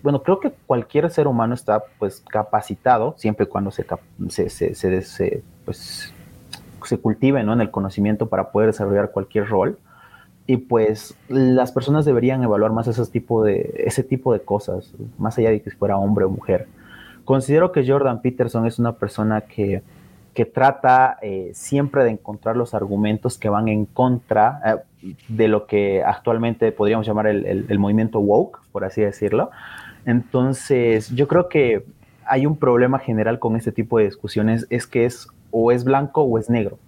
bueno, 0.03 0.23
creo 0.23 0.41
que 0.41 0.53
cualquier 0.67 1.11
ser 1.11 1.27
humano 1.27 1.55
está 1.55 1.83
pues 1.99 2.21
capacitado, 2.21 3.15
siempre 3.17 3.45
y 3.45 3.49
cuando 3.49 3.71
se, 3.71 3.85
se, 4.29 4.75
se, 4.75 5.43
pues, 5.65 6.13
se 6.85 6.99
cultive 6.99 7.43
¿no? 7.45 7.53
en 7.53 7.61
el 7.61 7.71
conocimiento 7.71 8.29
para 8.29 8.51
poder 8.51 8.71
desarrollar 8.71 9.11
cualquier 9.11 9.47
rol. 9.47 9.79
Y 10.45 10.57
pues 10.57 11.17
las 11.29 11.71
personas 11.71 12.05
deberían 12.05 12.43
evaluar 12.43 12.73
más 12.73 12.89
ese 12.89 13.07
tipo 13.07 13.45
de, 13.45 13.85
ese 13.87 14.03
tipo 14.03 14.33
de 14.33 14.41
cosas, 14.41 14.93
más 15.17 15.39
allá 15.39 15.51
de 15.51 15.63
que 15.63 15.71
fuera 15.71 15.97
hombre 15.97 16.25
o 16.25 16.31
mujer. 16.31 16.67
Considero 17.25 17.71
que 17.71 17.87
Jordan 17.87 18.21
Peterson 18.21 18.67
es 18.67 18.81
una 18.81 18.93
persona 18.97 19.43
que 19.43 19.83
que 20.35 20.47
trata 20.47 21.19
eh, 21.21 21.51
siempre 21.55 22.05
de 22.05 22.11
encontrar 22.11 22.57
los 22.57 22.75
argumentos 22.75 23.39
que 23.39 23.49
van 23.49 23.69
en 23.69 23.85
contra 23.85 24.61
eh, 24.65 24.77
de 25.29 25.49
lo 25.49 25.67
que 25.67 26.03
actualmente 26.03 26.71
podríamos 26.73 27.07
llamar 27.07 27.27
el, 27.27 27.79
movimiento 27.79 28.21
woke, 28.21 28.61
por 28.73 28.85
así 28.85 29.03
decirlo. 29.03 29.51
Entonces, 30.05 31.11
yo 31.11 31.29
creo 31.29 31.49
que 31.49 31.85
hay 32.25 32.47
un 32.47 32.57
problema 32.57 32.99
general 32.99 33.39
con 33.39 33.57
este 33.57 33.73
tipo 33.73 33.99
de 33.99 34.05
discusiones, 34.05 34.67
es 34.71 34.87
que 34.87 35.05
es 35.05 35.29
o 35.51 35.73
es 35.73 35.85
blanco 35.85 36.23
o 36.23 36.39
es 36.39 36.49
negro. 36.49 36.79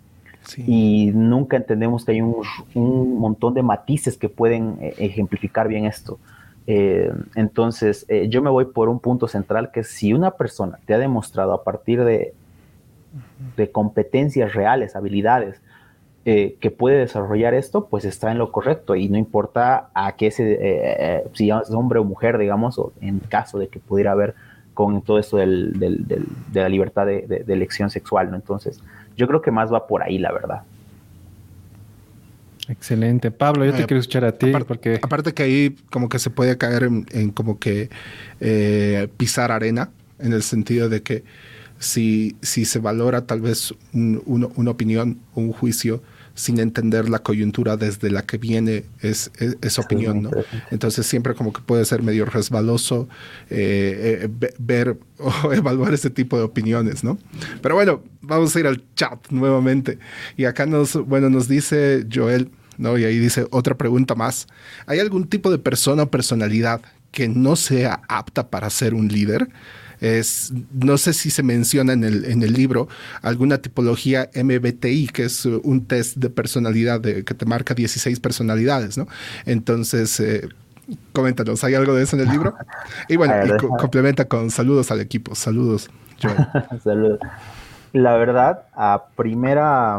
Y 0.58 1.10
nunca 1.14 1.56
entendemos 1.56 2.04
que 2.04 2.12
hay 2.12 2.20
un, 2.20 2.36
un, 2.74 3.18
montón 3.18 3.54
de 3.54 3.62
matices 3.62 4.18
que 4.18 4.28
pueden 4.28 4.76
eh, 4.80 4.94
ejemplificar 4.98 5.68
bien 5.68 5.86
esto. 5.86 6.18
entonces, 6.66 8.06
yo 8.28 8.40
me 8.42 8.50
voy 8.50 8.66
por 8.66 8.88
un 8.88 8.98
punto 8.98 9.28
central 9.28 9.70
que 9.70 9.84
si 9.84 10.14
una 10.14 10.30
persona 10.30 10.78
te 10.86 10.94
ha 10.94 10.98
demostrado 10.98 11.52
a 11.52 11.62
partir 11.62 12.04
de 12.04 12.32
de 13.56 13.70
competencias 13.70 14.54
reales, 14.54 14.96
habilidades, 14.96 15.60
eh, 16.26 16.56
que 16.58 16.70
puede 16.70 17.00
desarrollar 17.00 17.52
esto, 17.52 17.86
pues 17.90 18.06
está 18.06 18.32
en 18.32 18.38
lo 18.38 18.50
correcto 18.50 18.96
y 18.96 19.10
no 19.10 19.18
importa 19.18 19.90
a 19.92 20.16
qué 20.16 20.30
se, 20.30 20.52
eh, 20.52 20.58
eh, 20.62 21.24
si 21.34 21.50
es 21.50 21.70
hombre 21.70 21.98
o 21.98 22.04
mujer, 22.04 22.38
digamos, 22.38 22.78
o 22.78 22.94
en 23.02 23.18
caso 23.18 23.58
de 23.58 23.68
que 23.68 23.78
pudiera 23.78 24.12
haber 24.12 24.34
con 24.72 25.02
todo 25.02 25.18
esto 25.18 25.36
del, 25.36 25.78
de 25.78 26.60
la 26.62 26.70
libertad 26.70 27.04
de, 27.04 27.44
elección 27.46 27.90
sexual, 27.90 28.30
¿no? 28.30 28.36
Entonces, 28.36 28.80
yo 29.18 29.28
creo 29.28 29.42
que 29.42 29.50
más 29.50 29.70
va 29.70 29.86
por 29.86 30.02
ahí, 30.02 30.16
la 30.16 30.32
verdad. 30.32 30.62
Excelente. 32.70 33.30
Pablo, 33.30 33.66
yo 33.66 33.74
te 33.74 33.84
quiero 33.84 34.00
escuchar 34.00 34.24
a 34.24 34.32
ti 34.32 34.48
aparte, 34.48 34.66
porque... 34.66 35.00
Aparte 35.02 35.34
que 35.34 35.42
ahí 35.42 35.76
como 35.90 36.08
que 36.08 36.18
se 36.18 36.30
puede 36.30 36.56
caer 36.56 36.84
en, 36.84 37.32
como 37.32 37.58
que 37.58 37.90
pisar 39.18 39.52
arena, 39.52 39.90
en 40.18 40.32
el 40.32 40.42
sentido 40.42 40.88
de 40.88 41.02
que 41.02 41.22
si, 41.78 42.34
si 42.40 42.64
se 42.64 42.78
valora 42.78 43.26
tal 43.26 43.42
vez 43.42 43.74
una 43.92 44.70
opinión 44.70 45.18
o 45.34 45.42
un 45.42 45.52
juicio 45.52 46.00
sin 46.34 46.58
entender 46.58 47.08
la 47.08 47.20
coyuntura 47.20 47.76
desde 47.76 48.10
la 48.10 48.22
que 48.22 48.38
viene 48.38 48.84
es, 49.00 49.30
esa 49.62 49.82
opinión, 49.82 50.22
¿no? 50.22 50.30
Entonces 50.70 51.06
siempre 51.06 51.34
como 51.34 51.52
que 51.52 51.60
puede 51.62 51.84
ser 51.84 52.02
medio 52.02 52.24
resbaloso 52.26 53.08
eh, 53.50 54.28
eh, 54.28 54.52
ver 54.58 54.98
o 55.18 55.52
evaluar 55.52 55.94
ese 55.94 56.10
tipo 56.10 56.36
de 56.36 56.42
opiniones, 56.42 57.04
¿no? 57.04 57.18
Pero 57.62 57.76
bueno, 57.76 58.02
vamos 58.20 58.54
a 58.54 58.60
ir 58.60 58.66
al 58.66 58.82
chat 58.96 59.30
nuevamente. 59.30 59.98
Y 60.36 60.44
acá 60.44 60.66
nos, 60.66 60.94
bueno, 61.06 61.30
nos 61.30 61.46
dice 61.46 62.04
Joel, 62.12 62.50
¿no? 62.78 62.98
Y 62.98 63.04
ahí 63.04 63.18
dice 63.18 63.46
otra 63.50 63.76
pregunta 63.76 64.14
más. 64.14 64.48
¿Hay 64.86 64.98
algún 64.98 65.28
tipo 65.28 65.50
de 65.50 65.58
persona 65.58 66.04
o 66.04 66.10
personalidad 66.10 66.80
que 67.12 67.28
no 67.28 67.54
sea 67.54 68.02
apta 68.08 68.50
para 68.50 68.70
ser 68.70 68.92
un 68.92 69.06
líder? 69.06 69.48
Es, 70.00 70.52
no 70.72 70.98
sé 70.98 71.12
si 71.12 71.30
se 71.30 71.42
menciona 71.42 71.92
en 71.92 72.04
el, 72.04 72.24
en 72.24 72.42
el 72.42 72.52
libro 72.52 72.88
alguna 73.22 73.58
tipología 73.58 74.30
MBTI, 74.34 75.08
que 75.08 75.24
es 75.24 75.44
un 75.46 75.86
test 75.86 76.16
de 76.16 76.30
personalidad 76.30 77.00
de, 77.00 77.24
que 77.24 77.34
te 77.34 77.46
marca 77.46 77.74
16 77.74 78.20
personalidades, 78.20 78.98
¿no? 78.98 79.06
Entonces, 79.46 80.18
eh, 80.20 80.48
coméntanos, 81.12 81.62
¿hay 81.64 81.74
algo 81.74 81.94
de 81.94 82.04
eso 82.04 82.16
en 82.16 82.22
el 82.22 82.28
libro? 82.30 82.54
Y 83.08 83.16
bueno, 83.16 83.34
complementa 83.78 84.26
con 84.26 84.50
saludos 84.50 84.90
al 84.90 85.00
equipo. 85.00 85.34
Saludos, 85.34 85.90
saludos. 86.82 87.20
La 87.92 88.16
verdad, 88.16 88.64
a 88.74 89.04
primera, 89.14 89.96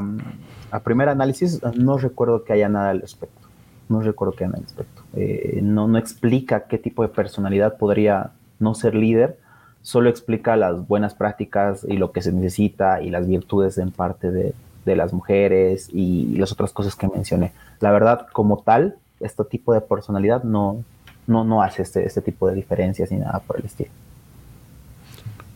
a 0.72 0.80
primer 0.84 1.10
análisis, 1.10 1.62
no 1.76 1.98
recuerdo 1.98 2.44
que 2.44 2.54
haya 2.54 2.68
nada 2.70 2.90
al 2.90 3.02
respecto. 3.02 3.48
No 3.88 4.02
recuerdo 4.02 4.34
que 4.34 4.44
haya 4.44 4.52
nada 4.52 4.60
al 4.60 4.66
respecto. 4.66 5.04
Eh, 5.16 5.60
no, 5.64 5.88
no 5.88 5.98
explica 5.98 6.66
qué 6.66 6.78
tipo 6.78 7.04
de 7.04 7.10
personalidad 7.10 7.78
podría 7.78 8.32
no 8.60 8.74
ser 8.76 8.96
líder 8.96 9.38
solo 9.86 10.10
explica 10.10 10.56
las 10.56 10.88
buenas 10.88 11.14
prácticas 11.14 11.86
y 11.88 11.98
lo 11.98 12.12
que 12.12 12.24
se 12.24 12.32
necesita 12.32 13.04
y 13.04 13.12
las 13.12 13.28
virtudes 13.28 13.78
en 13.78 13.92
parte 13.92 14.32
de, 14.32 14.54
las 14.86 15.14
mujeres 15.14 15.90
y 15.94 16.38
las 16.38 16.52
otras 16.52 16.72
cosas 16.72 16.96
que 16.96 17.08
mencioné. 17.08 17.52
La 17.80 17.92
verdad, 17.92 18.28
como 18.34 18.58
tal, 18.58 18.96
este 19.20 19.44
tipo 19.46 19.74
de 19.74 19.82
personalidad 19.82 20.44
no, 20.44 20.84
no, 21.28 21.44
no 21.44 21.62
hace 21.62 21.84
este, 21.84 22.06
este 22.06 22.22
tipo 22.22 22.48
de 22.48 22.56
diferencias 22.56 23.12
ni 23.12 23.18
nada 23.18 23.40
por 23.40 23.60
el 23.60 23.66
estilo. 23.66 23.92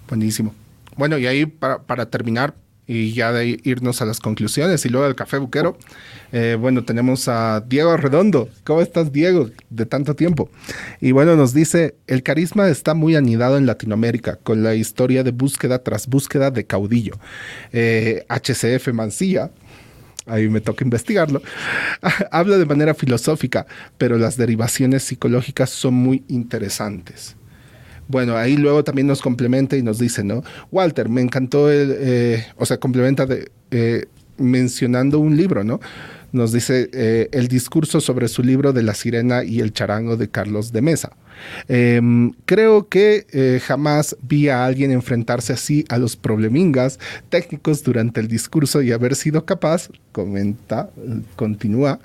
Buenísimo. 0.07 0.53
Bueno, 0.95 1.17
y 1.17 1.25
ahí 1.25 1.45
para, 1.45 2.05
terminar, 2.07 2.53
y 2.90 3.14
ya 3.14 3.32
de 3.32 3.60
irnos 3.64 4.02
a 4.02 4.06
las 4.06 4.20
conclusiones 4.20 4.84
y 4.84 4.90
luego 4.90 5.06
al 5.06 5.14
café 5.14 5.38
buquero, 5.38 5.78
eh, 6.32 6.58
bueno, 6.60 6.84
tenemos 6.84 7.28
a 7.28 7.62
Diego 7.62 7.96
Redondo. 7.96 8.50
¿Cómo 8.64 8.82
estás, 8.82 9.12
Diego? 9.12 9.52
De 9.70 9.86
tanto 9.86 10.16
tiempo. 10.16 10.50
Y 11.00 11.12
bueno, 11.12 11.36
nos 11.36 11.54
dice, 11.54 11.94
el 12.08 12.24
carisma 12.24 12.68
está 12.68 12.96
muy 12.96 13.16
anidado 13.16 13.60
en 13.60 13.68
Latinoamérica, 13.68 14.38
con 14.38 14.64
la 14.64 14.74
historia 14.74 15.24
de 15.24 15.30
búsqueda 15.30 15.84
tras 15.84 16.08
búsqueda 16.08 16.50
de 16.50 16.66
caudillo. 16.66 17.14
HCF 17.72 18.88
eh, 18.88 18.94
Mancilla 18.94 19.52
ahí 20.26 20.48
me 20.48 20.62
toca 20.62 20.84
investigarlo, 20.84 21.42
habla 22.32 22.58
de 22.58 22.66
manera 22.66 22.94
filosófica, 22.94 23.66
pero 23.98 24.18
las 24.18 24.38
derivaciones 24.38 25.04
psicológicas 25.04 25.70
son 25.70 25.96
muy 25.96 26.24
interesantes. 26.28 27.36
Bueno, 28.10 28.36
ahí 28.36 28.57
luego 28.57 28.84
también 28.84 29.05
nos 29.05 29.22
complementa 29.22 29.78
y 29.78 29.84
nos 29.84 29.99
dice, 29.99 30.24
¿no? 30.24 30.43
Walter, 30.72 31.10
me 31.10 31.22
encantó 31.22 31.70
el, 31.70 31.95
eh, 31.95 32.45
o 32.57 32.66
sea, 32.66 32.80
complementa 32.80 33.28
eh, 33.70 34.05
mencionando 34.38 35.20
un 35.20 35.38
libro, 35.38 35.64
¿no? 35.64 35.80
Nos 36.32 36.51
dice 36.51 36.89
eh, 36.91 37.30
el 37.32 37.47
discurso 37.47 38.01
sobre 38.01 38.28
su 38.28 38.41
libro 38.41 38.74
de 38.74 38.82
la 38.82 38.95
sirena 38.95 39.43
y 39.43 39.60
el 39.60 39.74
charango 39.74 40.18
de 40.18 40.28
Carlos 40.28 40.72
de 40.72 40.82
Mesa. 40.82 41.12
Em, 41.68 42.32
creo 42.45 42.88
que 42.88 43.62
jamás 43.64 44.18
vi 44.24 44.49
a 44.49 44.66
alguien 44.66 44.91
enfrentarse 44.91 45.53
así 45.53 45.86
a 45.89 45.99
los 45.99 46.16
problemingas 46.16 46.99
técnicos 47.30 47.84
durante 47.84 48.20
el 48.22 48.28
discurso 48.28 48.82
y 48.82 48.91
haber 48.91 49.16
sido 49.16 49.45
capaz, 49.45 49.89
comenta, 50.12 50.89
continúa, 51.36 51.99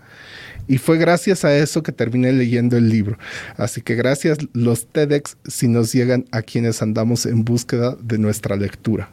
y 0.67 0.79
fue 0.79 0.99
gracias 0.99 1.45
a 1.45 1.57
eso 1.57 1.83
que 1.83 1.93
terminé 1.93 2.33
leyendo 2.33 2.77
el 2.77 2.89
libro. 2.89 3.19
Así 3.57 3.83
que 3.83 3.95
gracias 3.95 4.39
los 4.53 4.87
TEDx 4.87 5.37
si 5.47 5.69
nos 5.69 5.93
llegan 5.93 6.25
a 6.31 6.43
quienes 6.43 6.83
andamos 6.83 7.27
en 7.27 7.45
búsqueda 7.45 7.97
de 8.01 8.19
nuestra 8.19 8.57
lectura. 8.57 9.11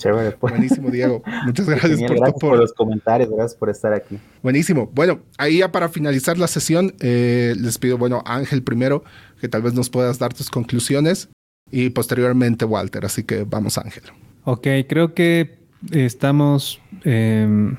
Chévere, 0.00 0.32
pues. 0.32 0.52
Buenísimo, 0.52 0.90
Diego. 0.90 1.22
Muchas 1.44 1.66
gracias, 1.68 2.00
por, 2.40 2.58
los 2.58 2.72
comentarios, 2.72 3.28
gracias 3.28 3.54
por 3.54 3.68
estar 3.68 3.92
aquí. 3.92 4.18
Buenísimo. 4.42 4.90
Bueno, 4.94 5.20
ahí 5.36 5.58
ya 5.58 5.70
para 5.70 5.90
finalizar 5.90 6.38
la 6.38 6.46
sesión, 6.46 6.94
eh, 7.00 7.54
les 7.58 7.76
pido, 7.76 7.98
bueno, 7.98 8.22
Ángel 8.24 8.62
primero, 8.62 9.04
que 9.40 9.48
tal 9.48 9.60
vez 9.60 9.74
nos 9.74 9.90
puedas 9.90 10.18
dar 10.18 10.32
tus 10.32 10.48
conclusiones 10.48 11.28
y 11.70 11.90
posteriormente 11.90 12.64
Walter. 12.64 13.04
Así 13.04 13.24
que 13.24 13.44
vamos, 13.44 13.76
Ángel. 13.76 14.04
Ok, 14.44 14.66
creo 14.88 15.12
que 15.12 15.58
estamos 15.92 16.80
em, 17.04 17.76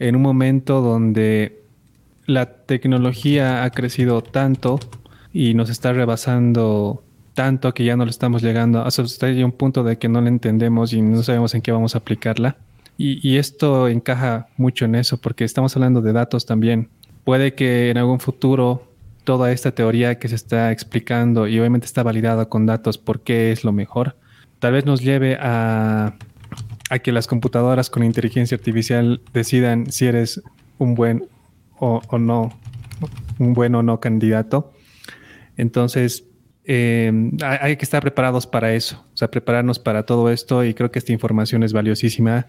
en 0.00 0.16
un 0.16 0.22
momento 0.22 0.80
donde 0.80 1.62
la 2.26 2.46
tecnología 2.46 3.64
ha 3.64 3.70
crecido 3.70 4.22
tanto 4.22 4.80
y 5.32 5.54
nos 5.54 5.70
está 5.70 5.92
rebasando 5.92 7.02
tanto 7.34 7.74
que 7.74 7.84
ya 7.84 7.96
no 7.96 8.04
le 8.04 8.10
estamos 8.10 8.42
llegando 8.42 8.82
hasta 8.82 9.26
un 9.26 9.52
punto 9.52 9.84
de 9.84 9.98
que 9.98 10.08
no 10.08 10.20
la 10.20 10.28
entendemos 10.28 10.92
y 10.92 11.02
no 11.02 11.22
sabemos 11.22 11.54
en 11.54 11.62
qué 11.62 11.70
vamos 11.70 11.94
a 11.94 11.98
aplicarla. 11.98 12.56
Y, 12.98 13.36
esto 13.36 13.88
encaja 13.88 14.48
mucho 14.56 14.86
en 14.86 14.94
eso 14.94 15.18
porque 15.18 15.44
estamos 15.44 15.76
hablando 15.76 16.00
de 16.00 16.14
datos 16.14 16.46
también. 16.46 16.88
Puede 17.24 17.54
que 17.54 17.90
en 17.90 17.98
algún 17.98 18.20
futuro 18.20 18.90
toda 19.24 19.52
esta 19.52 19.72
teoría 19.72 20.18
que 20.18 20.28
se 20.28 20.34
está 20.34 20.72
explicando 20.72 21.46
y 21.46 21.58
obviamente 21.60 21.84
está 21.84 22.02
validada 22.02 22.48
con 22.48 22.64
datos 22.64 22.96
por 22.96 23.20
qué 23.20 23.52
es 23.52 23.64
lo 23.64 23.72
mejor, 23.72 24.16
tal 24.60 24.72
vez 24.72 24.86
nos 24.86 25.02
lleve 25.02 25.36
a, 25.38 26.14
a 26.88 26.98
que 27.00 27.12
las 27.12 27.26
computadoras 27.26 27.90
con 27.90 28.02
inteligencia 28.02 28.56
artificial 28.56 29.20
decidan 29.34 29.92
si 29.92 30.06
eres 30.06 30.40
un 30.78 30.94
buen 30.94 31.28
o, 31.78 32.18
no, 32.18 32.58
un 33.38 33.54
buen 33.54 33.74
o 33.74 33.82
no 33.82 34.00
candidato. 34.00 34.72
Entonces, 35.56 36.24
eh, 36.64 37.30
hay 37.42 37.76
que 37.76 37.84
estar 37.84 38.02
preparados 38.02 38.46
para 38.46 38.74
eso, 38.74 39.04
o 39.14 39.16
sea, 39.16 39.30
prepararnos 39.30 39.78
para 39.78 40.04
todo 40.04 40.30
esto 40.30 40.64
y 40.64 40.74
creo 40.74 40.90
que 40.90 40.98
esta 40.98 41.12
información 41.12 41.62
es 41.62 41.72
valiosísima 41.72 42.46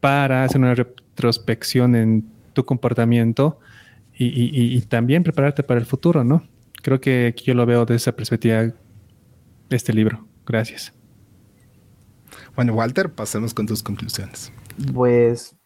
para 0.00 0.44
hacer 0.44 0.60
una 0.60 0.74
retrospección 0.74 1.94
en 1.94 2.24
tu 2.52 2.64
comportamiento 2.64 3.60
y, 4.20 4.80
también 4.82 5.22
prepararte 5.22 5.62
para 5.62 5.78
el 5.78 5.86
futuro, 5.86 6.24
¿no? 6.24 6.42
Creo 6.82 7.00
que 7.00 7.32
yo 7.44 7.54
lo 7.54 7.64
veo 7.66 7.84
desde 7.84 7.96
esa 7.96 8.16
perspectiva 8.16 8.72
este 9.70 9.92
libro. 9.92 10.26
Gracias. 10.44 10.92
Bueno, 12.56 12.74
Walter, 12.74 13.12
pasemos 13.12 13.54
con 13.54 13.66
tus 13.66 13.82
conclusiones. 13.82 14.52
Pues 14.92 15.57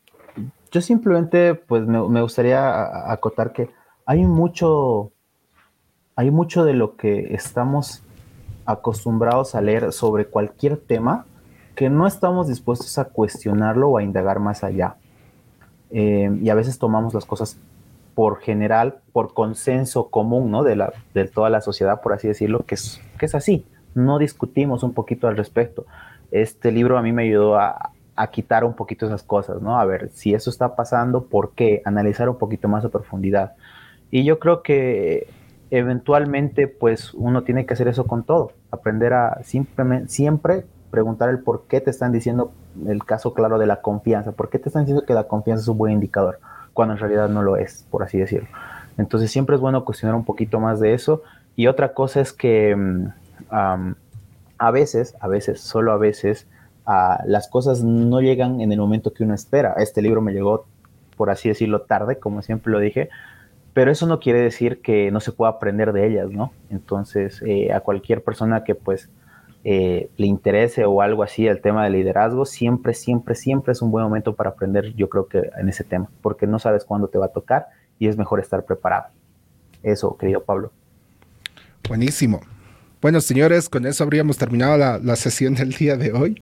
yo 0.73 0.81
simplemente, 0.81 1.55
pues 1.55 1.87
me, 1.87 2.23
gustaría 2.23 3.13
acotar 3.13 3.53
que 3.53 3.69
hay 4.07 4.25
mucho, 4.25 5.13
hay 6.17 6.31
mucho 6.31 6.65
de 6.65 6.73
lo 6.73 6.97
que 6.97 7.35
estamos 7.35 8.03
acostumbrados 8.65 9.55
a 9.55 9.61
leer 9.61 9.93
sobre 9.93 10.27
cualquier 10.27 10.79
tema 10.79 11.27
que 11.75 11.91
no 11.91 12.07
estamos 12.07 12.49
dispuestos 12.49 12.99
a 12.99 13.05
cuestionarlo 13.05 13.91
o 13.91 13.99
a 13.99 14.03
indagar 14.03 14.41
más 14.41 14.65
allá. 14.65 14.97
Eh, 15.91 16.31
y 16.41 16.49
a 16.49 16.55
veces 16.55 16.79
tomamos 16.79 17.13
las 17.13 17.27
cosas 17.27 17.59
por 18.15 18.41
general, 18.41 19.01
por 19.13 19.35
consenso 19.35 20.09
común, 20.09 20.51
¿no? 20.51 20.63
De, 20.63 20.77
la, 20.77 20.93
de 21.13 21.27
toda 21.27 21.51
la 21.51 21.61
sociedad, 21.61 22.01
por 22.01 22.15
así 22.15 22.29
decirlo, 22.29 22.61
que 22.67 22.77
es, 22.77 23.01
que 23.19 23.27
es 23.27 23.35
así. 23.35 23.67
No 23.95 24.19
discutimos 24.19 24.83
un 24.83 24.95
poquito 24.95 25.29
al 25.29 25.37
respecto. 25.37 25.85
Este 26.31 26.73
libro 26.73 26.97
a 26.97 27.03
mí 27.03 27.13
me 27.13 27.25
ayudó 27.25 27.59
a, 27.59 27.92
a 28.15 28.31
quitar 28.31 28.65
un 28.65 28.75
poquito 28.75 29.07
esas 29.07 29.23
cosas, 29.23 29.63
¿no? 29.63 29.79
A 29.79 29.85
ver, 29.85 30.11
si 30.11 30.35
eso 30.35 30.51
está 30.51 30.77
pasando, 30.77 31.25
¿por 31.25 31.53
qué? 31.53 31.83
Analizar 31.85 32.29
un 32.29 32.39
poquito 32.39 32.69
más 32.69 32.85
a 32.85 32.91
profundidad. 32.91 33.55
Y 34.11 34.25
yo 34.25 34.39
creo 34.39 34.63
que 34.63 35.27
eventualmente, 35.71 36.69
pues 36.69 37.15
uno 37.15 37.45
tiene 37.45 37.65
que 37.65 37.73
hacer 37.73 37.89
eso 37.89 38.07
con 38.07 38.25
todo, 38.25 38.53
aprender 38.71 39.15
a 39.15 39.43
simplemente, 39.43 40.09
siempre 40.09 40.67
preguntar 40.91 41.31
el 41.31 41.39
por 41.39 41.65
qué 41.69 41.81
te 41.81 41.89
están 41.89 42.13
diciendo 42.13 42.53
el 42.87 43.03
caso 43.05 43.33
claro 43.33 43.59
de 43.59 43.65
la 43.65 43.81
confianza, 43.81 44.33
por 44.33 44.51
qué 44.51 44.59
te 44.59 44.69
están 44.69 44.83
diciendo 44.83 45.07
que 45.07 45.15
la 45.15 45.25
confianza 45.25 45.63
es 45.63 45.69
un 45.69 45.79
buen 45.79 45.95
indicador, 45.95 46.39
cuando 46.75 46.93
en 46.93 47.01
realidad 47.01 47.31
no 47.31 47.43
lo 47.43 47.57
es, 47.57 47.87
por 47.91 48.03
así 48.03 48.19
decirlo. 48.19 48.49
Entonces 48.99 49.31
siempre 49.31 49.57
es 49.57 49.63
bueno 49.63 49.87
cuestionar 49.87 50.15
un 50.15 50.25
poquito 50.25 50.61
más 50.61 50.81
de 50.81 50.93
eso. 50.93 51.23
Y 51.57 51.67
otra 51.67 51.95
cosa 51.95 52.21
es 52.21 52.33
que 52.35 52.77
mm, 52.77 53.07
a 54.59 54.71
veces, 54.71 55.17
a 55.21 55.29
veces, 55.29 55.61
solo 55.61 55.93
a 55.93 55.97
veces, 55.97 56.47
las 56.87 57.49
cosas 57.49 57.83
no 57.83 58.21
llegan 58.21 58.61
en 58.61 58.73
el 58.73 58.79
momento 58.79 59.13
que 59.13 59.25
uno 59.25 59.35
espera. 59.35 59.75
Este 59.79 60.03
libro 60.03 60.21
me 60.21 60.33
llegó, 60.33 60.67
por 61.17 61.31
así 61.31 61.49
decirlo, 61.49 61.83
tarde, 61.83 62.19
como 62.19 62.43
siempre 62.43 62.73
lo 62.73 62.79
dije, 62.79 63.09
pero 63.75 63.91
eso 63.91 64.07
no 64.07 64.21
quiere 64.21 64.41
decir 64.41 64.83
que 64.83 65.11
no 65.11 65.21
se 65.21 65.33
pueda 65.33 65.53
aprender 65.53 65.93
de 65.93 66.07
ellas, 66.07 66.31
¿no? 66.31 66.53
Entonces, 66.71 67.43
eh, 67.47 67.73
a 67.73 67.81
cualquier 67.81 68.23
persona 68.23 68.65
que 68.65 68.75
pues 68.75 69.09
eh, 69.65 70.11
le 70.17 70.27
interese 70.27 70.85
o 70.85 71.01
algo 71.01 71.23
así 71.23 71.47
el 71.47 71.61
tema 71.61 71.85
de 71.85 71.91
liderazgo, 71.91 72.45
siempre, 72.45 72.95
siempre, 72.95 73.35
siempre 73.35 73.73
es 73.73 73.81
un 73.81 73.91
buen 73.91 74.05
momento 74.05 74.35
para 74.35 74.51
aprender, 74.51 74.93
yo 74.95 75.09
creo 75.09 75.27
que 75.27 75.51
en 75.59 75.69
ese 75.69 75.85
tema, 75.85 76.09
porque 76.21 76.47
no 76.47 76.59
sabes 76.59 76.85
cuándo 76.85 77.09
te 77.09 77.19
va 77.19 77.27
a 77.27 77.33
tocar 77.33 77.69
y 77.99 78.09
es 78.09 78.17
mejor 78.17 78.41
estar 78.41 78.65
preparado. 78.65 79.07
Eso, 79.83 80.17
querido 80.17 80.43
Pablo. 80.43 80.73
Buenísimo. 81.89 82.41
Bueno, 83.01 83.21
señores, 83.21 83.69
con 83.69 83.87
eso 83.87 84.05
habríamos 84.05 84.37
terminado 84.37 84.77
la, 84.77 84.99
la 84.99 85.17
sesión 85.17 85.55
del 85.55 85.71
día 85.71 85.97
de 85.97 86.13
hoy. 86.13 86.41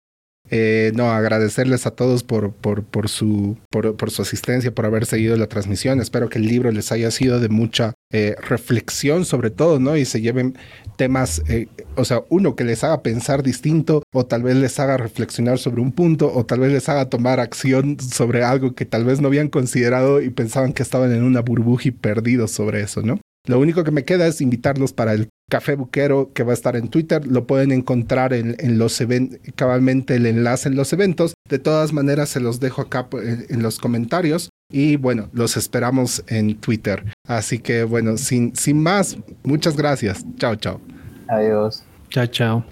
Eh, 0.50 0.92
no, 0.94 1.10
agradecerles 1.10 1.86
a 1.86 1.90
todos 1.90 2.22
por, 2.22 2.52
por, 2.52 2.84
por 2.84 3.08
su, 3.08 3.56
por, 3.70 4.10
su 4.10 4.22
asistencia, 4.22 4.74
por 4.74 4.86
haber 4.86 5.06
seguido 5.06 5.36
la 5.36 5.46
transmisión. 5.46 6.00
Espero 6.00 6.28
que 6.28 6.38
el 6.38 6.46
libro 6.46 6.70
les 6.70 6.92
haya 6.92 7.10
sido 7.10 7.40
de 7.40 7.48
mucha 7.48 7.94
eh, 8.12 8.36
reflexión 8.48 9.24
sobre 9.24 9.50
todo, 9.50 9.80
¿no? 9.80 9.96
Y 9.96 10.04
se 10.04 10.20
lleven 10.20 10.56
temas, 10.96 11.42
eh, 11.48 11.66
o 11.96 12.04
sea, 12.04 12.22
uno 12.28 12.54
que 12.54 12.64
les 12.64 12.84
haga 12.84 13.02
pensar 13.02 13.42
distinto 13.42 14.02
o 14.12 14.26
tal 14.26 14.42
vez 14.42 14.56
les 14.56 14.78
haga 14.78 14.96
reflexionar 14.96 15.58
sobre 15.58 15.80
un 15.80 15.92
punto 15.92 16.32
o 16.32 16.46
tal 16.46 16.60
vez 16.60 16.72
les 16.72 16.88
haga 16.88 17.08
tomar 17.08 17.40
acción 17.40 17.98
sobre 17.98 18.44
algo 18.44 18.74
que 18.74 18.86
tal 18.86 19.04
vez 19.04 19.20
no 19.20 19.28
habían 19.28 19.48
considerado 19.48 20.20
y 20.20 20.30
pensaban 20.30 20.72
que 20.72 20.82
estaban 20.82 21.12
en 21.12 21.24
una 21.24 21.40
burbuja 21.40 21.88
y 21.88 21.90
perdidos 21.90 22.52
sobre 22.52 22.82
eso, 22.82 23.02
¿no? 23.02 23.20
Lo 23.46 23.58
único 23.58 23.84
que 23.84 23.90
me 23.90 24.04
queda 24.04 24.26
es 24.26 24.40
invitarlos 24.40 24.92
para 24.92 25.12
el 25.12 25.28
Café 25.48 25.76
Buquero 25.76 26.32
que 26.32 26.42
va 26.42 26.50
a 26.50 26.54
estar 26.54 26.76
en 26.76 26.88
Twitter. 26.88 27.26
Lo 27.26 27.46
pueden 27.46 27.70
encontrar 27.72 28.32
en, 28.32 28.78
los 28.78 29.00
eventos, 29.00 29.38
cabalmente 29.54 30.16
el 30.16 30.26
enlace 30.26 30.68
en 30.68 30.76
los 30.76 30.92
eventos. 30.92 31.34
De 31.48 31.58
todas 31.58 31.92
maneras, 31.92 32.28
se 32.28 32.40
los 32.40 32.58
dejo 32.58 32.82
acá 32.82 33.08
eh, 33.22 33.46
en, 33.48 33.62
los 33.62 33.78
comentarios. 33.78 34.50
Y 34.72 34.96
bueno, 34.96 35.28
los 35.32 35.56
esperamos 35.56 36.24
en 36.26 36.56
Twitter. 36.56 37.04
Así 37.28 37.60
que 37.60 37.84
bueno, 37.84 38.16
sin, 38.16 38.56
sin 38.56 38.82
más, 38.82 39.16
muchas 39.44 39.76
gracias. 39.76 40.24
Chao, 40.38 40.56
chao. 40.56 40.80
Adiós. 41.28 41.84
Chao, 42.10 42.26
chao. 42.26 42.64